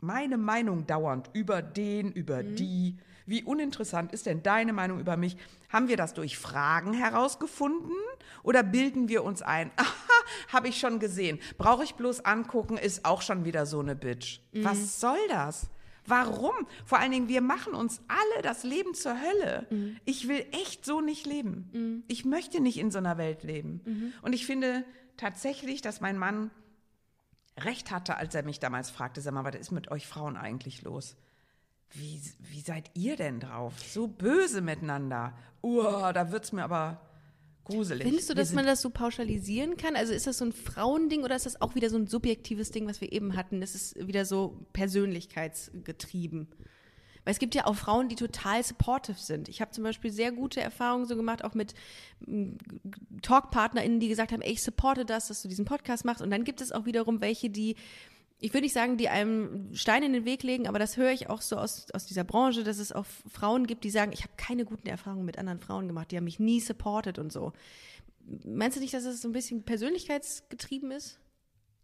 meine 0.00 0.36
Meinung 0.36 0.86
dauernd 0.86 1.30
über 1.32 1.62
den, 1.62 2.12
über 2.12 2.42
die. 2.42 2.98
Wie 3.28 3.42
uninteressant 3.42 4.12
ist 4.12 4.26
denn 4.26 4.44
deine 4.44 4.72
Meinung 4.72 5.00
über 5.00 5.16
mich? 5.16 5.36
Haben 5.68 5.88
wir 5.88 5.96
das 5.96 6.14
durch 6.14 6.38
Fragen 6.38 6.92
herausgefunden 6.92 7.96
oder 8.44 8.62
bilden 8.62 9.08
wir 9.08 9.24
uns 9.24 9.42
ein? 9.42 9.72
Aha, 9.76 10.52
habe 10.52 10.68
ich 10.68 10.78
schon 10.78 11.00
gesehen. 11.00 11.40
Brauche 11.58 11.82
ich 11.82 11.96
bloß 11.96 12.24
angucken, 12.24 12.76
ist 12.76 13.04
auch 13.04 13.22
schon 13.22 13.44
wieder 13.44 13.66
so 13.66 13.80
eine 13.80 13.96
Bitch. 13.96 14.40
Was 14.52 15.00
soll 15.00 15.18
das? 15.28 15.68
Warum? 16.06 16.54
Vor 16.84 16.98
allen 16.98 17.10
Dingen, 17.12 17.28
wir 17.28 17.40
machen 17.40 17.74
uns 17.74 18.00
alle 18.08 18.42
das 18.42 18.64
Leben 18.64 18.94
zur 18.94 19.16
Hölle. 19.20 19.66
Ich 20.04 20.28
will 20.28 20.44
echt 20.52 20.84
so 20.84 21.00
nicht 21.00 21.26
leben. 21.26 22.04
Ich 22.08 22.24
möchte 22.24 22.60
nicht 22.60 22.78
in 22.78 22.90
so 22.90 22.98
einer 22.98 23.18
Welt 23.18 23.42
leben. 23.42 24.12
Und 24.22 24.32
ich 24.32 24.46
finde 24.46 24.84
tatsächlich, 25.16 25.82
dass 25.82 26.00
mein 26.00 26.18
Mann 26.18 26.50
recht 27.58 27.90
hatte, 27.90 28.16
als 28.16 28.34
er 28.34 28.42
mich 28.42 28.60
damals 28.60 28.90
fragte, 28.90 29.20
sag 29.20 29.32
mal, 29.32 29.44
was 29.44 29.54
ist 29.56 29.70
mit 29.70 29.90
euch 29.90 30.06
Frauen 30.06 30.36
eigentlich 30.36 30.82
los? 30.82 31.16
Wie, 31.90 32.20
wie 32.38 32.60
seid 32.60 32.90
ihr 32.94 33.16
denn 33.16 33.40
drauf? 33.40 33.74
So 33.80 34.08
böse 34.08 34.60
miteinander. 34.60 35.32
Uah, 35.62 36.12
da 36.12 36.32
wird's 36.32 36.52
mir 36.52 36.64
aber 36.64 37.00
gruselig. 37.66 38.06
Findest 38.06 38.30
du, 38.30 38.34
dass 38.34 38.52
man 38.52 38.64
das 38.64 38.80
so 38.80 38.90
pauschalisieren 38.90 39.76
kann? 39.76 39.96
Also 39.96 40.12
ist 40.12 40.26
das 40.26 40.38
so 40.38 40.44
ein 40.46 40.52
Frauending 40.52 41.24
oder 41.24 41.36
ist 41.36 41.46
das 41.46 41.60
auch 41.60 41.74
wieder 41.74 41.90
so 41.90 41.96
ein 41.96 42.06
subjektives 42.06 42.70
Ding, 42.70 42.86
was 42.86 43.00
wir 43.00 43.12
eben 43.12 43.36
hatten? 43.36 43.60
Das 43.60 43.74
ist 43.74 44.06
wieder 44.06 44.24
so 44.24 44.66
persönlichkeitsgetrieben. 44.72 46.48
Weil 47.26 47.32
es 47.32 47.40
gibt 47.40 47.56
ja 47.56 47.66
auch 47.66 47.74
Frauen, 47.74 48.08
die 48.08 48.14
total 48.14 48.62
supportive 48.62 49.18
sind. 49.18 49.48
Ich 49.48 49.60
habe 49.60 49.72
zum 49.72 49.82
Beispiel 49.82 50.12
sehr 50.12 50.30
gute 50.30 50.60
Erfahrungen 50.60 51.06
so 51.06 51.16
gemacht, 51.16 51.42
auch 51.44 51.54
mit 51.54 51.74
mm, 52.24 52.52
TalkpartnerInnen, 53.20 53.98
die 53.98 54.08
gesagt 54.08 54.30
haben, 54.30 54.42
ey, 54.42 54.52
ich 54.52 54.62
supporte 54.62 55.04
das, 55.04 55.26
dass 55.26 55.42
du 55.42 55.48
diesen 55.48 55.64
Podcast 55.64 56.04
machst. 56.04 56.22
Und 56.22 56.30
dann 56.30 56.44
gibt 56.44 56.60
es 56.60 56.70
auch 56.70 56.86
wiederum 56.86 57.20
welche, 57.20 57.50
die, 57.50 57.74
ich 58.38 58.52
würde 58.52 58.64
nicht 58.64 58.74
sagen, 58.74 58.98
die 58.98 59.08
einem 59.08 59.74
Stein 59.74 60.02
in 60.02 60.12
den 60.12 60.24
Weg 60.24 60.42
legen, 60.42 60.68
aber 60.68 60.78
das 60.78 60.96
höre 60.96 61.10
ich 61.10 61.30
auch 61.30 61.40
so 61.40 61.56
aus, 61.56 61.90
aus 61.92 62.06
dieser 62.06 62.24
Branche, 62.24 62.64
dass 62.64 62.78
es 62.78 62.92
auch 62.92 63.06
Frauen 63.30 63.66
gibt, 63.66 63.84
die 63.84 63.90
sagen, 63.90 64.12
ich 64.12 64.22
habe 64.22 64.32
keine 64.36 64.64
guten 64.64 64.88
Erfahrungen 64.88 65.24
mit 65.24 65.38
anderen 65.38 65.58
Frauen 65.58 65.86
gemacht, 65.86 66.10
die 66.10 66.16
haben 66.16 66.24
mich 66.24 66.38
nie 66.38 66.60
supportet 66.60 67.18
und 67.18 67.32
so. 67.32 67.52
Meinst 68.44 68.76
du 68.76 68.80
nicht, 68.80 68.92
dass 68.92 69.04
es 69.04 69.22
so 69.22 69.28
ein 69.28 69.32
bisschen 69.32 69.62
persönlichkeitsgetrieben 69.62 70.90
ist? 70.90 71.18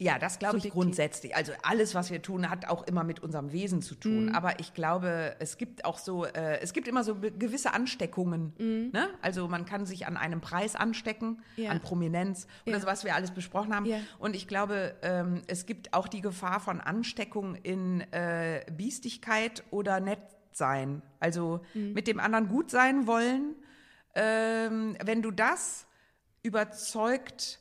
Ja, 0.03 0.19
das 0.19 0.39
glaube 0.39 0.59
ich 0.59 0.69
grundsätzlich. 0.71 1.37
Also 1.37 1.53
alles, 1.63 1.95
was 1.95 2.11
wir 2.11 2.21
tun, 2.23 2.51
hat 2.51 2.67
auch 2.69 2.83
immer 2.87 3.05
mit 3.05 3.21
unserem 3.21 3.53
Wesen 3.53 3.83
zu 3.83 3.95
tun. 3.95 4.27
Mhm. 4.27 4.35
Aber 4.35 4.59
ich 4.59 4.75
glaube, 4.75 5.37
es 5.39 5.57
gibt 5.59 5.85
auch 5.85 5.99
so, 5.99 6.25
äh, 6.25 6.59
es 6.61 6.73
gibt 6.73 6.89
immer 6.89 7.05
so 7.05 7.15
gewisse 7.17 7.73
Ansteckungen. 7.73 8.53
Ne? 8.93 9.09
Also 9.23 9.47
man 9.49 9.65
kann 9.65 9.87
sich 9.87 10.07
an 10.07 10.17
einem 10.17 10.41
Preis 10.41 10.75
anstecken, 10.77 11.41
Mhm. 11.57 11.63
Ja. 11.65 11.71
an 11.71 11.81
Prominenz 11.81 12.47
oder 12.67 12.75
Ja. 12.77 12.81
so, 12.81 12.87
was 12.87 13.05
wir 13.05 13.15
alles 13.15 13.31
besprochen 13.31 13.75
haben. 13.75 13.87
Ja. 13.87 13.99
Und 14.19 14.35
ich 14.35 14.49
glaube, 14.49 14.95
ähm, 15.03 15.43
es 15.47 15.67
gibt 15.67 15.95
auch 15.95 16.09
die 16.09 16.21
Gefahr 16.21 16.59
von 16.61 16.81
Ansteckung 16.81 17.55
in 17.55 18.01
äh, 18.13 18.65
Biestigkeit 18.77 19.63
oder 19.71 20.01
Nettsein. 20.01 21.03
Also 21.21 21.61
Mhm. 21.75 21.93
mit 21.93 22.09
dem 22.09 22.19
anderen 22.19 22.49
gut 22.49 22.71
sein 22.71 23.07
wollen. 23.07 23.55
Ähm, 24.15 24.97
wenn 25.05 25.23
du 25.23 25.31
das 25.31 25.87
überzeugt 26.43 27.61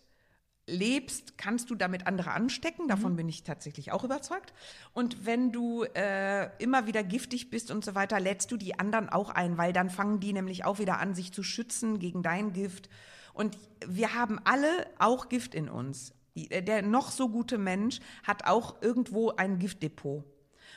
lebst, 0.72 1.38
kannst 1.38 1.70
du 1.70 1.76
damit 1.76 2.08
andere 2.08 2.32
anstecken. 2.32 2.88
Davon 2.88 3.16
bin 3.16 3.30
ich 3.30 3.44
tatsächlich 3.44 3.92
auch 3.92 4.04
überzeugt. 4.04 4.54
Und 4.94 5.26
wenn 5.26 5.52
du 5.52 5.84
äh, 5.84 6.50
immer 6.58 6.88
wieder 6.88 7.04
giftig 7.04 7.50
bist 7.50 7.70
und 7.70 7.86
so 7.86 7.94
weiter, 7.94 8.20
lädst 8.20 8.52
du 8.52 8.58
die 8.58 8.80
anderen 8.80 9.10
auch 9.10 9.30
ein, 9.30 9.58
weil 9.58 9.74
dann 9.74 9.90
fangen 9.90 10.20
die 10.20 10.34
nämlich 10.34 10.66
auch 10.66 10.80
wieder 10.80 11.00
an, 11.00 11.14
sich 11.14 11.32
zu 11.34 11.44
schützen 11.44 12.00
gegen 12.00 12.24
dein 12.24 12.54
Gift. 12.54 12.90
Und 13.34 13.58
wir 13.86 14.16
haben 14.16 14.40
alle 14.44 14.88
auch 14.98 15.30
Gift 15.30 15.54
in 15.54 15.70
uns. 15.70 16.14
Der 16.36 16.82
noch 16.82 17.12
so 17.12 17.28
gute 17.28 17.58
Mensch 17.58 18.00
hat 18.24 18.46
auch 18.46 18.82
irgendwo 18.82 19.32
ein 19.32 19.60
Giftdepot. 19.60 20.24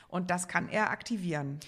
Und 0.09 0.31
das 0.31 0.49
kann 0.49 0.69
er 0.69 0.91
aktivieren. 0.91 1.61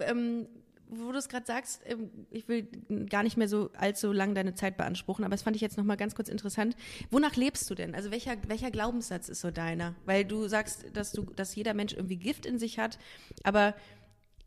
Ähm, 0.00 0.46
wo 0.94 1.12
du 1.12 1.18
es 1.18 1.28
gerade 1.28 1.46
sagst, 1.46 1.82
ähm, 1.86 2.10
ich 2.30 2.48
will 2.48 2.68
gar 3.08 3.22
nicht 3.22 3.36
mehr 3.36 3.48
so 3.48 3.70
allzu 3.76 4.12
lang 4.12 4.34
deine 4.34 4.54
Zeit 4.54 4.76
beanspruchen, 4.76 5.24
aber 5.24 5.32
das 5.32 5.42
fand 5.42 5.56
ich 5.56 5.62
jetzt 5.62 5.76
noch 5.76 5.84
mal 5.84 5.96
ganz 5.96 6.14
kurz 6.14 6.28
interessant. 6.28 6.76
Wonach 7.10 7.36
lebst 7.36 7.68
du 7.70 7.74
denn? 7.74 7.94
Also 7.94 8.10
welcher, 8.10 8.36
welcher 8.46 8.70
Glaubenssatz 8.70 9.28
ist 9.28 9.40
so 9.40 9.50
deiner? 9.50 9.94
Weil 10.04 10.24
du 10.24 10.48
sagst, 10.48 10.84
dass 10.94 11.12
du, 11.12 11.22
dass 11.36 11.54
jeder 11.54 11.74
Mensch 11.74 11.94
irgendwie 11.94 12.16
Gift 12.16 12.46
in 12.46 12.58
sich 12.58 12.78
hat, 12.78 12.98
aber 13.42 13.74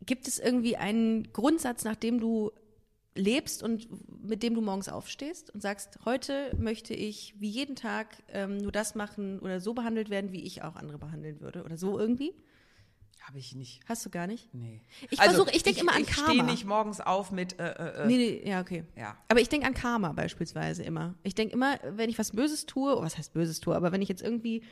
gibt 0.04 0.28
es 0.28 0.38
irgendwie 0.38 0.76
einen 0.76 1.32
Grundsatz, 1.32 1.84
nach 1.84 1.96
dem 1.96 2.20
du 2.20 2.52
lebst 3.16 3.62
und 3.62 3.88
mit 4.22 4.42
dem 4.42 4.54
du 4.54 4.60
morgens 4.60 4.88
aufstehst 4.88 5.50
und 5.50 5.62
sagst, 5.62 5.98
heute 6.04 6.54
möchte 6.58 6.94
ich 6.94 7.34
wie 7.38 7.48
jeden 7.48 7.74
Tag 7.74 8.08
ähm, 8.28 8.58
nur 8.58 8.72
das 8.72 8.94
machen 8.94 9.38
oder 9.40 9.60
so 9.60 9.74
behandelt 9.74 10.10
werden, 10.10 10.32
wie 10.32 10.42
ich 10.42 10.62
auch 10.62 10.76
andere 10.76 10.98
behandeln 10.98 11.40
würde 11.40 11.64
oder 11.64 11.78
so 11.78 11.98
irgendwie? 11.98 12.34
Habe 13.26 13.38
ich 13.38 13.56
nicht. 13.56 13.80
Hast 13.88 14.06
du 14.06 14.10
gar 14.10 14.28
nicht? 14.28 14.54
Nee. 14.54 14.80
Ich 15.10 15.18
Also, 15.18 15.34
versuche, 15.34 15.56
ich 15.56 15.64
denke 15.64 15.80
immer 15.80 15.94
an 15.94 16.02
Ich 16.02 16.06
Karma. 16.08 16.28
stehe 16.30 16.44
nicht 16.44 16.64
morgens 16.64 17.00
auf 17.00 17.32
mit, 17.32 17.58
äh, 17.58 17.70
äh, 17.72 18.02
äh. 18.04 18.06
Nee, 18.06 18.16
nee, 18.16 18.48
ja, 18.48 18.60
okay. 18.60 18.84
Ja. 18.96 19.16
Aber 19.26 19.40
ich 19.40 19.48
denke 19.48 19.66
an 19.66 19.74
Karma 19.74 20.12
beispielsweise 20.12 20.84
immer. 20.84 21.14
Ich 21.24 21.34
denke 21.34 21.52
immer, 21.54 21.78
wenn 21.90 22.08
ich 22.08 22.18
was 22.20 22.30
Böses 22.30 22.66
tue, 22.66 22.96
oh, 22.96 23.02
was 23.02 23.18
heißt 23.18 23.32
Böses 23.32 23.58
tue, 23.60 23.74
aber 23.74 23.90
wenn 23.90 24.00
ich 24.00 24.08
jetzt 24.08 24.22
irgendwie 24.22 24.62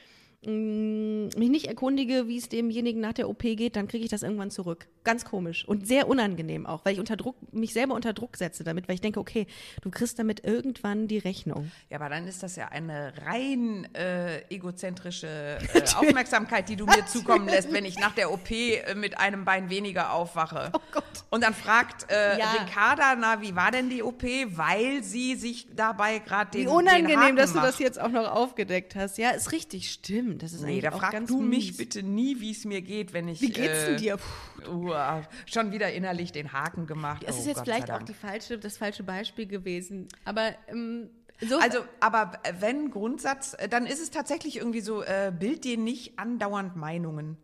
mich 0.47 1.49
nicht 1.49 1.67
erkundige, 1.67 2.29
wie 2.29 2.37
es 2.37 2.49
demjenigen 2.49 3.01
nach 3.01 3.13
der 3.13 3.29
OP 3.29 3.43
geht, 3.43 3.77
dann 3.77 3.89
kriege 3.89 4.05
ich 4.05 4.11
das 4.11 4.23
irgendwann 4.23 4.51
zurück. 4.51 4.87
Ganz 5.05 5.25
komisch 5.25 5.67
und 5.67 5.87
sehr 5.87 6.09
unangenehm 6.09 6.67
auch, 6.67 6.85
weil 6.85 6.95
ich 6.95 7.01
unter 7.01 7.17
Druck, 7.17 7.37
mich 7.53 7.73
selber 7.73 7.95
unter 7.95 8.13
Druck 8.13 8.37
setze 8.37 8.65
damit, 8.65 8.89
weil 8.89 8.95
ich 8.95 9.01
denke, 9.01 9.21
okay, 9.21 9.47
du 9.83 9.91
kriegst 9.91 10.19
damit 10.19 10.45
irgendwann 10.45 11.09
die 11.09 11.19
Rechnung. 11.19 11.71
Ja, 11.91 11.99
aber 11.99 12.09
dann 12.09 12.27
ist 12.27 12.43
das 12.43 12.57
ja 12.57 12.69
eine 12.69 13.13
rein 13.25 13.89
äh, 13.95 14.43
egozentrische 14.55 15.59
äh, 15.75 15.83
Aufmerksamkeit, 15.97 16.69
die 16.69 16.77
du 16.77 16.87
mir 16.87 17.07
zukommen 17.07 17.49
lässt, 17.49 17.73
wenn 17.73 17.85
ich 17.85 17.99
nach 17.99 18.15
der 18.15 18.33
OP 18.33 18.51
äh, 18.51 18.95
mit 18.95 19.19
einem 19.19 19.45
Bein 19.45 19.71
weniger 19.71 20.13
aufwache. 20.13 20.71
Oh 20.73 20.81
Gott. 20.93 21.05
Und 21.31 21.43
dann 21.43 21.55
fragt 21.55 22.11
äh, 22.11 22.39
Ja. 22.39 22.53
Ricarda, 22.53 23.17
na, 23.17 23.41
wie 23.41 23.55
war 23.55 23.71
denn 23.71 23.91
die 23.91 24.03
OP? 24.03 24.23
Weil 24.23 25.03
sie 25.03 25.35
sich 25.37 25.67
dabei 25.75 26.19
gerade 26.19 26.51
den 26.51 26.61
Wie 26.63 26.65
den 26.65 26.75
unangenehm, 26.75 27.21
Haken 27.21 27.37
dass 27.37 27.53
du 27.53 27.61
das 27.61 27.79
jetzt 27.79 28.01
auch 28.01 28.09
noch 28.09 28.31
aufgedeckt 28.31 28.95
hast. 28.97 29.19
Ja, 29.19 29.31
ist 29.31 29.53
richtig, 29.53 29.91
stimmt. 29.91 30.34
Das 30.39 30.53
ist 30.53 30.63
Nee, 30.63 30.81
da 30.81 30.93
auch 30.93 31.01
frag 31.01 31.13
ganz 31.13 31.29
du 31.29 31.41
mich 31.41 31.69
mies. 31.69 31.77
bitte 31.77 32.03
nie, 32.03 32.41
wie 32.41 32.51
es 32.53 32.65
mir 32.65 32.83
geht, 32.83 33.13
wenn 33.13 33.29
ich. 33.29 33.41
Wie 33.41 33.51
geht's 33.51 33.85
äh, 33.85 33.87
denn 33.87 33.97
dir? 33.99 34.17
Puh. 34.17 34.89
Uah, 34.89 35.23
schon 35.47 35.73
wieder 35.73 35.93
innerlich 35.93 36.33
den 36.33 36.53
Haken 36.53 36.87
gemacht. 36.87 37.23
Es 37.27 37.37
oh, 37.37 37.39
ist 37.41 37.47
jetzt 37.47 37.57
Gott 37.57 37.65
vielleicht 37.65 37.91
auch 37.91 38.03
die 38.03 38.15
falsche, 38.15 38.59
das 38.59 38.77
falsche 38.77 39.03
Beispiel 39.03 39.47
gewesen. 39.47 40.09
Aber 40.25 40.55
ähm, 40.69 41.11
so 41.41 41.59
Also, 41.59 41.79
aber 42.01 42.33
äh, 42.45 42.55
wenn 42.61 42.91
Grundsatz, 42.91 43.55
äh, 43.59 43.69
dann 43.69 43.87
ist 43.87 44.01
es 44.01 44.11
tatsächlich 44.11 44.57
irgendwie 44.57 44.81
so, 44.81 45.03
äh, 45.03 45.33
bild 45.37 45.65
dir 45.65 45.77
nicht 45.77 46.19
andauernd 46.19 46.77
Meinungen. 46.77 47.37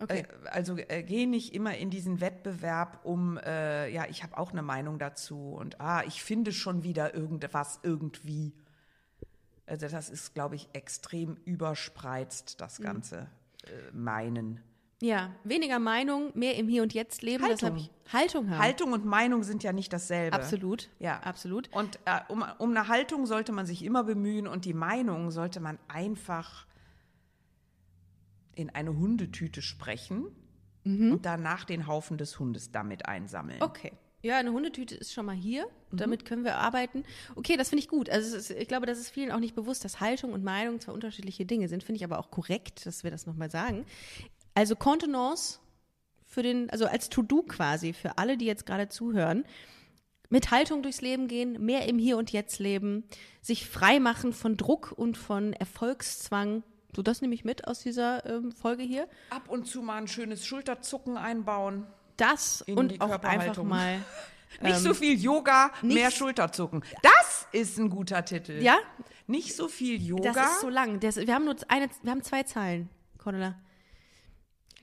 okay. 0.00 0.24
Äh, 0.44 0.48
Also 0.48 0.76
äh, 0.76 1.02
geh 1.02 1.26
nicht 1.26 1.54
immer 1.54 1.76
in 1.76 1.90
diesen 1.90 2.20
Wettbewerb 2.20 3.00
um, 3.04 3.38
äh, 3.38 3.88
ja, 3.92 4.06
ich 4.08 4.22
habe 4.22 4.38
auch 4.38 4.52
eine 4.52 4.62
Meinung 4.62 4.98
dazu 4.98 5.52
und 5.52 5.80
ah, 5.80 6.02
ich 6.06 6.22
finde 6.22 6.52
schon 6.52 6.84
wieder 6.84 7.14
irgendwas 7.14 7.80
irgendwie. 7.82 8.52
Also 9.66 9.88
das 9.88 10.10
ist, 10.10 10.34
glaube 10.34 10.56
ich, 10.56 10.68
extrem 10.72 11.36
überspreizt, 11.44 12.60
das 12.60 12.78
Mhm. 12.78 12.84
ganze 12.84 13.16
äh, 13.64 13.92
Meinen. 13.92 14.60
Ja, 15.00 15.34
weniger 15.42 15.80
Meinung, 15.80 16.30
mehr 16.38 16.56
im 16.56 16.68
Hier 16.68 16.82
und 16.82 16.94
Jetzt 16.94 17.22
leben. 17.22 17.42
Das 17.48 17.62
Haltung. 17.62 17.76
ich, 17.78 17.90
Haltung 18.12 18.50
haben. 18.50 18.58
Haltung 18.58 18.92
und 18.92 19.04
Meinung 19.04 19.42
sind 19.42 19.64
ja 19.64 19.72
nicht 19.72 19.92
dasselbe. 19.92 20.36
Absolut. 20.36 20.90
Ja. 21.00 21.18
Absolut. 21.20 21.68
Und 21.72 21.98
äh, 22.04 22.20
um, 22.28 22.44
um 22.58 22.70
eine 22.70 22.86
Haltung 22.86 23.26
sollte 23.26 23.50
man 23.50 23.66
sich 23.66 23.84
immer 23.84 24.04
bemühen 24.04 24.46
und 24.46 24.64
die 24.64 24.74
Meinung 24.74 25.32
sollte 25.32 25.58
man 25.58 25.78
einfach 25.88 26.66
in 28.54 28.70
eine 28.70 28.96
Hundetüte 28.96 29.62
sprechen 29.62 30.26
und 30.84 31.20
danach 31.24 31.64
den 31.64 31.86
Haufen 31.86 32.18
des 32.18 32.38
Hundes 32.40 32.70
damit 32.72 33.06
einsammeln. 33.06 33.58
Mhm. 33.58 33.64
Okay. 33.64 33.92
Ja, 34.22 34.38
eine 34.38 34.52
Hundetüte 34.52 34.94
ist 34.94 35.12
schon 35.12 35.26
mal 35.26 35.34
hier. 35.34 35.66
Damit 35.90 36.24
können 36.24 36.44
wir 36.44 36.56
arbeiten. 36.56 37.02
Okay, 37.34 37.56
das 37.56 37.70
finde 37.70 37.82
ich 37.82 37.88
gut. 37.88 38.08
Also 38.08 38.36
ist, 38.36 38.50
ich 38.50 38.68
glaube, 38.68 38.86
das 38.86 38.98
ist 38.98 39.10
vielen 39.10 39.32
auch 39.32 39.40
nicht 39.40 39.56
bewusst, 39.56 39.84
dass 39.84 40.00
Haltung 40.00 40.32
und 40.32 40.44
Meinung 40.44 40.78
zwei 40.80 40.92
unterschiedliche 40.92 41.44
Dinge 41.44 41.68
sind. 41.68 41.82
Finde 41.82 41.96
ich 41.96 42.04
aber 42.04 42.20
auch 42.20 42.30
korrekt, 42.30 42.86
dass 42.86 43.02
wir 43.02 43.10
das 43.10 43.26
nochmal 43.26 43.50
sagen. 43.50 43.84
Also 44.54 44.76
Kontenance 44.76 45.58
für 46.24 46.44
den, 46.44 46.70
also 46.70 46.86
als 46.86 47.10
To-Do 47.10 47.42
quasi 47.42 47.92
für 47.92 48.16
alle, 48.16 48.36
die 48.36 48.46
jetzt 48.46 48.64
gerade 48.64 48.88
zuhören. 48.88 49.44
Mit 50.30 50.50
Haltung 50.50 50.82
durchs 50.82 51.02
Leben 51.02 51.26
gehen, 51.26 51.62
mehr 51.62 51.88
im 51.88 51.98
Hier 51.98 52.16
und 52.16 52.30
Jetzt 52.30 52.58
leben, 52.58 53.04
sich 53.42 53.66
frei 53.66 53.98
machen 53.98 54.32
von 54.32 54.56
Druck 54.56 54.92
und 54.96 55.18
von 55.18 55.52
Erfolgszwang. 55.52 56.62
So, 56.94 57.02
das 57.02 57.22
nehme 57.22 57.34
ich 57.34 57.44
mit 57.44 57.66
aus 57.66 57.80
dieser 57.80 58.24
ähm, 58.24 58.52
Folge 58.52 58.82
hier. 58.82 59.08
Ab 59.30 59.48
und 59.48 59.66
zu 59.66 59.82
mal 59.82 59.96
ein 59.96 60.08
schönes 60.08 60.46
Schulterzucken 60.46 61.16
einbauen. 61.16 61.86
Das 62.22 62.60
In 62.62 62.78
und 62.78 63.00
auch 63.00 63.20
einfach 63.22 63.62
mal. 63.64 63.98
Nicht 64.60 64.76
Ähm, 64.76 64.82
so 64.82 64.94
viel 64.94 65.18
Yoga, 65.18 65.72
mehr 65.82 66.08
nicht- 66.08 66.16
Schulterzucken. 66.16 66.84
Das 67.02 67.46
ist 67.52 67.78
ein 67.78 67.88
guter 67.90 68.24
Titel. 68.24 68.62
Ja? 68.62 68.76
Nicht 69.26 69.56
so 69.56 69.66
viel 69.66 70.00
Yoga, 70.00 70.32
Das 70.32 70.52
ist 70.52 70.60
so 70.60 70.68
lang. 70.68 71.00
Das, 71.00 71.16
wir 71.16 71.34
haben 71.34 71.46
nur 71.46 71.56
eine, 71.68 71.88
wir 72.02 72.10
haben 72.12 72.22
zwei 72.22 72.42
Zeilen, 72.42 72.88
Cordula. 73.18 73.58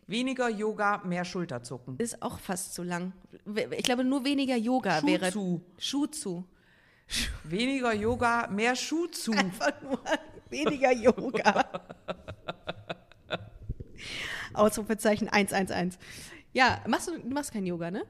weniger 0.07 0.49
Yoga, 0.49 0.97
mehr 1.05 1.23
Schulterzucken. 1.23 1.97
Ist 1.99 2.21
auch 2.21 2.39
fast 2.39 2.73
zu 2.73 2.83
lang. 2.83 3.13
Ich 3.77 3.83
glaube, 3.83 4.03
nur 4.03 4.25
weniger 4.25 4.55
Yoga 4.57 5.01
wäre. 5.05 5.31
Schuh 5.31 5.61
Schuh 5.77 6.07
zu. 6.07 6.45
Weniger 7.43 7.93
Yoga, 7.93 8.47
mehr 8.51 8.75
Schuh 8.75 9.05
zu. 9.07 9.31
Einfach 9.33 9.81
nur 9.81 10.01
weniger 10.49 10.91
Yoga. 10.91 11.63
Ausrufezeichen 14.53 15.29
111. 15.29 15.97
Ja, 16.53 16.79
machst 16.87 17.07
du, 17.07 17.17
du 17.19 17.29
machst 17.29 17.51
kein 17.53 17.65
Yoga, 17.65 17.91
ne? 17.91 18.03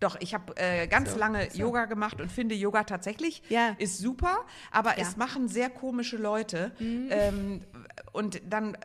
Doch, 0.00 0.16
ich 0.20 0.32
habe 0.34 0.56
äh, 0.56 0.86
ganz 0.86 1.12
So, 1.12 1.18
lange 1.18 1.48
Yoga 1.54 1.86
gemacht 1.86 2.20
und 2.20 2.30
finde 2.30 2.54
Yoga 2.54 2.84
tatsächlich 2.84 3.42
Ja. 3.48 3.74
ist 3.78 3.98
super, 3.98 4.44
aber 4.70 4.90
Ja. 4.90 4.96
Mhm. 5.04 5.10
es 5.10 5.16
machen 5.16 5.48
sehr 5.48 5.70
komische 5.70 6.16
Leute. 6.16 6.72
Ähm, 6.78 7.64
und 8.12 8.40
dann, 8.48 8.76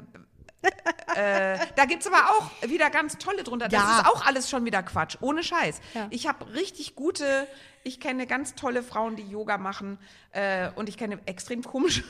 äh, 1.16 1.60
da 1.76 1.86
gibt 1.86 2.02
es 2.02 2.08
aber 2.12 2.30
auch 2.32 2.52
wieder 2.68 2.90
ganz 2.90 3.18
tolle 3.18 3.44
drunter. 3.44 3.68
Das 3.68 3.84
Ja. 3.84 4.00
ist 4.00 4.08
auch 4.08 4.26
alles 4.26 4.50
schon 4.50 4.66
wieder 4.66 4.82
Quatsch, 4.82 5.18
ohne 5.22 5.44
Scheiß. 5.44 5.82
Ich 6.10 6.28
habe 6.28 6.52
richtig 6.54 6.96
gute, 6.96 7.48
ich 7.84 8.00
kenne 8.00 8.26
ganz 8.26 8.56
tolle 8.56 8.82
Frauen, 8.82 9.16
die 9.16 9.28
Yoga 9.30 9.58
machen 9.60 10.00
äh, 10.32 10.72
und 10.76 10.90
ich 10.90 10.98
kenne 10.98 11.20
extrem 11.28 11.62
komische 11.64 12.04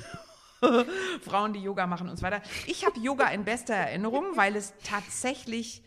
Frauen, 1.22 1.52
die 1.52 1.62
Yoga 1.62 1.88
machen 1.88 2.08
und 2.08 2.16
so 2.16 2.24
weiter. 2.24 2.42
Ich 2.68 2.86
habe 2.86 2.98
Yoga 3.02 3.28
in 3.28 3.44
bester 3.44 3.74
Erinnerung, 3.74 4.26
weil 4.36 4.56
es 4.56 4.74
tatsächlich 4.84 5.84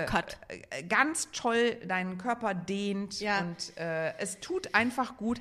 Lockert. 0.00 0.38
äh, 0.48 0.82
ganz 0.84 1.30
toll 1.32 1.76
deinen 1.86 2.18
Körper 2.18 2.54
dehnt 2.54 3.20
Ja. 3.20 3.40
und 3.40 3.76
äh, 3.76 4.14
es 4.18 4.40
tut 4.40 4.74
einfach 4.74 5.16
gut. 5.16 5.40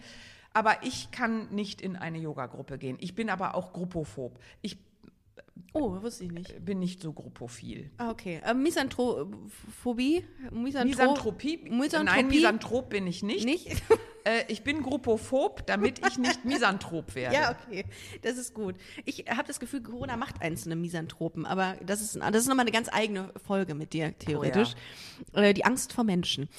Aber 0.54 0.84
ich 0.84 1.12
kann 1.12 1.47
nicht 1.52 1.80
in 1.82 1.95
eine 1.95 2.17
Yoga-Gruppe 2.17 2.78
gehen. 2.78 2.97
Ich 3.00 3.15
bin 3.15 3.30
aber 3.30 3.56
auch 3.56 3.71
gruppophob. 3.71 4.38
Ich 4.62 4.78
Oh, 5.74 6.02
wusste 6.02 6.26
ich 6.26 6.32
nicht. 6.32 6.66
bin 6.66 6.80
nicht 6.80 7.02
so 7.02 7.14
gruppophil. 7.14 7.92
Ah, 7.98 8.12
okay. 8.12 8.42
Ähm, 8.46 8.62
Misanthrophobie? 8.64 10.26
Misanthrop 10.52 10.90
Misanthropie? 10.90 11.58
Misantropie? 11.70 12.04
Nein, 12.04 12.28
Misanthrop 12.28 12.90
bin 12.90 13.08
ich 13.08 13.24
nicht. 13.24 13.46
Nicht? 13.46 13.68
Äh, 14.24 14.44
ich 14.50 14.64
bin 14.64 14.84
gruppophob, 14.84 15.66
damit 15.66 16.06
ich 16.06 16.20
nicht 16.20 16.46
Misanthrop 16.46 17.16
werde. 17.16 17.36
Ja, 17.36 17.58
okay. 17.68 17.86
Das 18.22 18.38
ist 18.38 18.54
gut. 18.54 18.76
Ich 19.06 19.26
habe 19.28 19.48
das 19.48 19.60
Gefühl, 19.60 19.82
Corona 19.82 20.16
macht 20.16 20.44
einem 20.44 20.80
Misanthropen, 20.80 21.48
aber 21.48 21.76
das 21.84 22.02
ist, 22.02 22.16
das 22.18 22.36
ist 22.36 22.48
nochmal 22.48 22.66
eine 22.66 22.72
ganz 22.72 22.88
eigene 22.92 23.34
Folge 23.44 23.74
mit 23.74 23.94
dir, 23.94 24.16
theoretisch. 24.20 24.76
Äh, 25.34 25.56
die 25.56 25.66
Angst 25.66 25.94
vor 25.94 26.04
Menschen. 26.04 26.50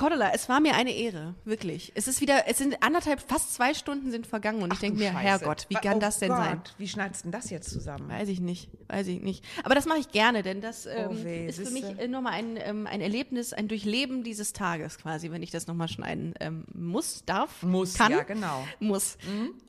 Cordula, 0.00 0.30
es 0.32 0.48
war 0.48 0.60
mir 0.60 0.76
eine 0.76 0.92
Ehre, 0.92 1.34
wirklich. 1.44 1.92
Es 1.94 2.08
ist 2.08 2.22
wieder, 2.22 2.48
es 2.48 2.56
sind 2.56 2.82
anderthalb, 2.82 3.20
fast 3.20 3.52
zwei 3.52 3.74
Stunden 3.74 4.10
sind 4.10 4.26
vergangen 4.26 4.62
und 4.62 4.72
ich 4.72 4.78
Ach 4.78 4.80
denke 4.80 4.96
du 4.96 5.04
mir, 5.04 5.12
Scheiße. 5.12 5.22
Herrgott, 5.22 5.66
wie 5.68 5.74
kann 5.74 5.98
oh 5.98 6.00
das 6.00 6.18
denn 6.20 6.30
Gott, 6.30 6.38
sein? 6.38 6.62
Wie 6.78 6.88
schneidest 6.88 7.20
du 7.20 7.22
denn 7.24 7.32
das 7.32 7.50
jetzt 7.50 7.68
zusammen? 7.68 8.08
Weiß 8.08 8.30
ich 8.30 8.40
nicht, 8.40 8.70
weiß 8.88 9.08
ich 9.08 9.20
nicht. 9.20 9.44
Aber 9.62 9.74
das 9.74 9.84
mache 9.84 9.98
ich 9.98 10.08
gerne, 10.08 10.42
denn 10.42 10.62
das 10.62 10.86
ähm, 10.86 11.08
Oh 11.10 11.24
weh, 11.24 11.46
ist 11.48 11.60
für 11.60 11.70
mich 11.70 11.84
äh, 11.98 12.08
nochmal 12.08 12.32
ein, 12.32 12.56
ähm, 12.56 12.86
ein 12.86 13.02
Erlebnis, 13.02 13.52
ein 13.52 13.68
Durchleben 13.68 14.22
dieses 14.22 14.54
Tages 14.54 14.96
quasi, 14.96 15.30
wenn 15.30 15.42
ich 15.42 15.50
das 15.50 15.66
nochmal 15.66 15.88
schneiden 15.88 16.32
ähm, 16.40 16.64
muss, 16.72 17.26
darf, 17.26 17.62
Muss, 17.62 17.92
kann. 17.92 18.12
ja, 18.12 18.22
genau. 18.22 18.66
Muss. 18.78 19.18